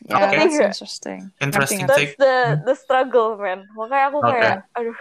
Yeah, 0.07 0.31
that's 0.31 0.55
nggak? 0.55 0.71
interesting. 0.71 1.21
Interesting 1.37 1.79
Ngerti 1.83 1.91
take. 1.91 2.13
That's 2.15 2.23
the 2.23 2.35
the 2.63 2.75
struggle, 2.75 3.35
man. 3.37 3.67
Makanya 3.75 4.05
aku 4.09 4.19
Okay. 4.23 4.31
kayak, 4.33 4.59
aduh. 4.73 4.99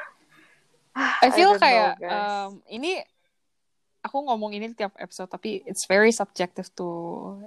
I 0.96 1.28
feel 1.30 1.54
know, 1.54 1.62
kayak 1.62 2.00
guys. 2.00 2.10
um, 2.48 2.64
ini 2.66 3.04
aku 4.00 4.18
ngomong 4.22 4.54
ini 4.54 4.72
tiap 4.72 4.94
episode 4.96 5.28
tapi 5.28 5.60
it's 5.64 5.86
very 5.86 6.10
subjective 6.10 6.70
to 6.74 6.88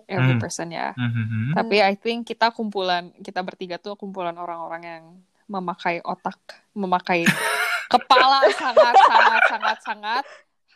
every 0.04 0.34
Hmm. 0.34 0.42
person 0.42 0.68
ya. 0.68 0.92
Mhm. 0.94 1.54
Tapi 1.54 1.80
I 1.80 1.94
think 1.94 2.26
kita 2.26 2.50
kumpulan 2.50 3.10
kita 3.18 3.40
bertiga 3.40 3.78
tuh 3.78 3.94
kumpulan 3.94 4.34
orang-orang 4.34 4.82
yang 4.84 5.04
memakai 5.46 6.04
otak, 6.04 6.36
memakai 6.72 7.24
kepala 7.88 8.44
sangat 8.52 8.94
sangat 9.00 9.42
sangat 9.48 9.78
sangat 9.80 10.24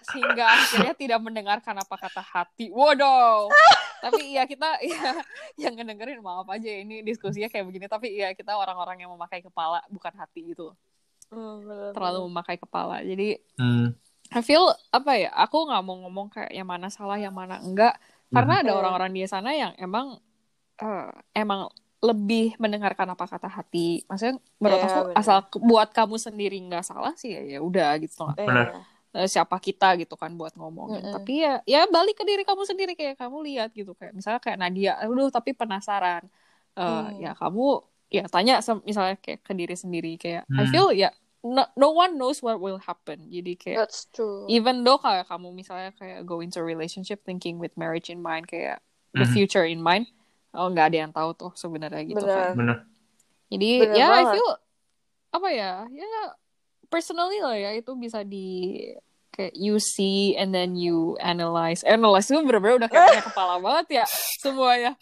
sehingga 0.03 0.45
akhirnya 0.49 0.95
tidak 0.97 1.21
mendengarkan 1.21 1.77
apa 1.77 1.95
kata 1.95 2.23
hati. 2.25 2.73
Waduh. 2.73 3.47
tapi 4.03 4.35
iya 4.35 4.43
kita 4.45 4.83
ya 4.91 5.23
yang 5.57 5.79
ngedengerin 5.79 6.19
maaf 6.19 6.51
aja 6.51 6.67
ya, 6.67 6.83
ini 6.83 7.01
diskusinya 7.01 7.47
kayak 7.47 7.65
begini 7.65 7.87
tapi 7.87 8.11
iya 8.11 8.35
kita 8.35 8.53
orang-orang 8.53 8.99
yang 9.01 9.15
memakai 9.15 9.39
kepala 9.41 9.79
bukan 9.87 10.11
hati 10.13 10.51
gitu. 10.51 10.75
Hmm, 11.31 11.63
bener. 11.63 11.91
Terlalu 11.95 12.19
memakai 12.27 12.59
kepala. 12.59 12.99
Jadi 13.01 13.39
Hmm. 13.55 13.95
I 14.29 14.41
feel 14.41 14.65
apa 14.91 15.13
ya 15.15 15.31
aku 15.31 15.69
nggak 15.69 15.83
mau 15.83 15.97
ngomong 16.03 16.27
kayak 16.29 16.51
yang 16.51 16.65
mana 16.65 16.89
salah 16.89 17.17
yang 17.17 17.33
mana 17.33 17.61
enggak 17.61 17.95
karena 18.29 18.61
ada 18.61 18.73
Hmm. 18.73 18.81
orang-orang 18.81 19.13
di 19.13 19.23
sana 19.25 19.53
yang 19.53 19.73
emang 19.77 20.19
eh, 20.75 21.09
emang 21.33 21.69
lebih 22.03 22.59
mendengarkan 22.59 23.07
apa 23.09 23.29
kata 23.29 23.47
hati 23.47 24.03
maksudnya 24.05 24.35
menurut 24.59 24.81
Iya, 24.81 24.89
aku 24.89 25.01
benar. 25.07 25.21
asal 25.21 25.37
buat 25.63 25.89
kamu 25.93 26.17
sendiri 26.19 26.59
nggak 26.65 26.83
salah 26.83 27.15
sih 27.15 27.31
ya 27.31 27.43
ya 27.47 27.59
udah 27.63 27.95
gitu 28.03 28.27
Iya. 28.35 28.43
Benar. 28.43 28.67
Eh, 29.13 29.29
siapa 29.29 29.61
kita 29.61 29.93
gitu 30.01 30.17
kan 30.17 30.33
buat 30.41 30.57
ngomongin 30.57 31.05
Mm-mm. 31.05 31.13
tapi 31.21 31.45
ya 31.45 31.61
ya 31.69 31.85
balik 31.85 32.17
ke 32.17 32.25
diri 32.25 32.49
kamu 32.49 32.65
sendiri 32.65 32.93
kayak 32.97 33.21
kamu 33.21 33.45
lihat 33.45 33.69
gitu 33.77 33.93
kayak 33.93 34.17
misalnya 34.17 34.41
kayak 34.41 34.57
Nadia 34.57 34.97
aduh 34.97 35.29
tapi 35.29 35.53
penasaran 35.53 36.25
Eh, 36.73 36.89
Hmm. 36.89 37.21
ya 37.21 37.37
kamu 37.37 37.65
ya 38.09 38.25
tanya 38.33 38.65
misalnya 38.89 39.21
kayak 39.21 39.45
ke 39.45 39.53
diri 39.53 39.77
sendiri 39.77 40.17
kayak 40.17 40.49
I 40.57 40.65
Hmm. 40.65 40.73
feel 40.73 40.89
ya 40.97 41.13
no, 41.45 41.69
no 41.77 41.93
one 41.93 42.17
knows 42.17 42.41
what 42.41 42.57
will 42.57 42.81
happen 42.81 43.29
jadi 43.29 43.53
kayak 43.61 43.79
That's 43.85 44.09
true. 44.09 44.49
even 44.49 44.81
though 44.81 44.97
kayak 44.97 45.29
kamu 45.29 45.53
misalnya 45.53 45.93
kayak 45.93 46.25
go 46.25 46.41
into 46.41 46.57
a 46.61 46.65
relationship 46.65 47.21
thinking 47.29 47.61
with 47.61 47.77
marriage 47.77 48.09
in 48.09 48.25
mind 48.25 48.49
kayak 48.49 48.81
the 49.13 49.29
Mhm. 49.29 49.37
future 49.37 49.69
in 49.69 49.85
mind 49.85 50.09
oh 50.57 50.73
nggak 50.73 50.89
ada 50.89 50.99
yang 51.05 51.13
tahu 51.13 51.37
tuh 51.37 51.53
sebenarnya 51.53 52.01
gitu 52.09 52.25
Benar. 52.25 52.33
kan 52.33 52.57
Benar. 52.57 52.79
jadi 53.53 53.69
ya 53.93 54.07
I 54.09 54.25
banget. 54.25 54.33
feel 54.41 54.49
apa 55.37 55.49
ya 55.53 55.73
ya 55.93 56.09
personally 56.93 57.41
lah 57.41 57.57
ya 57.57 57.73
itu 57.73 57.97
bisa 57.97 58.21
di 58.21 58.77
kayak 59.33 59.57
you 59.57 59.81
see 59.81 60.37
and 60.37 60.53
then 60.53 60.77
you 60.77 61.17
analyze 61.17 61.81
analyze 61.89 62.29
itu 62.29 62.37
bener-bener 62.45 62.85
udah 62.85 62.89
kayak 62.93 63.09
punya 63.09 63.25
kepala 63.33 63.55
banget 63.57 64.05
ya 64.05 64.07
semuanya 64.45 64.93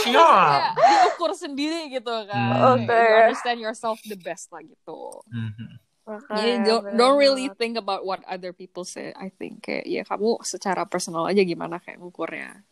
kayak 0.00 0.72
diukur 0.72 1.36
sendiri 1.36 1.92
gitu 1.92 2.14
kan 2.24 2.48
Hmm. 2.56 2.88
Kayak 2.88 3.04
you 3.04 3.16
understand 3.20 3.58
yourself 3.60 4.00
the 4.08 4.16
best 4.16 4.48
lah 4.48 4.64
gitu 4.64 5.20
Mhm. 5.28 5.84
Makanya, 6.06 6.38
Jadi 6.38 6.52
don't, 6.62 6.84
don't 6.94 7.18
really 7.18 7.50
think 7.58 7.74
about 7.74 8.06
what 8.06 8.22
other 8.30 8.54
people 8.54 8.86
say. 8.86 9.10
I 9.18 9.26
think 9.26 9.66
kayak 9.66 9.90
ya 9.90 10.06
kamu 10.06 10.38
secara 10.46 10.86
personal 10.86 11.26
aja 11.26 11.42
gimana 11.42 11.82
kayak 11.82 11.98
ngukurnya. 11.98 12.62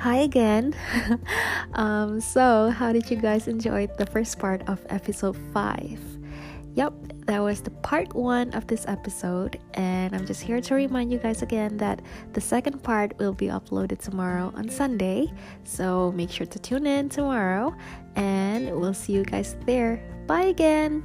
Hi 0.00 0.24
again. 0.24 0.74
um, 1.74 2.22
so, 2.22 2.70
how 2.70 2.90
did 2.90 3.10
you 3.10 3.18
guys 3.18 3.48
enjoy 3.48 3.86
the 3.98 4.06
first 4.06 4.38
part 4.38 4.66
of 4.66 4.80
episode 4.88 5.36
5? 5.52 6.00
Yep, 6.72 6.94
that 7.26 7.40
was 7.40 7.60
the 7.60 7.70
part 7.84 8.14
1 8.14 8.54
of 8.54 8.66
this 8.66 8.88
episode 8.88 9.58
and 9.74 10.16
I'm 10.16 10.24
just 10.24 10.40
here 10.40 10.62
to 10.62 10.74
remind 10.74 11.12
you 11.12 11.18
guys 11.18 11.42
again 11.42 11.76
that 11.76 12.00
the 12.32 12.40
second 12.40 12.82
part 12.82 13.12
will 13.18 13.34
be 13.34 13.48
uploaded 13.48 13.98
tomorrow 13.98 14.50
on 14.56 14.70
Sunday. 14.70 15.30
So, 15.64 16.12
make 16.12 16.30
sure 16.30 16.46
to 16.46 16.58
tune 16.58 16.86
in 16.86 17.10
tomorrow 17.10 17.76
and 18.16 18.74
we'll 18.80 18.94
see 18.94 19.12
you 19.12 19.24
guys 19.24 19.54
there. 19.66 20.00
Bye 20.26 20.48
again. 20.48 21.04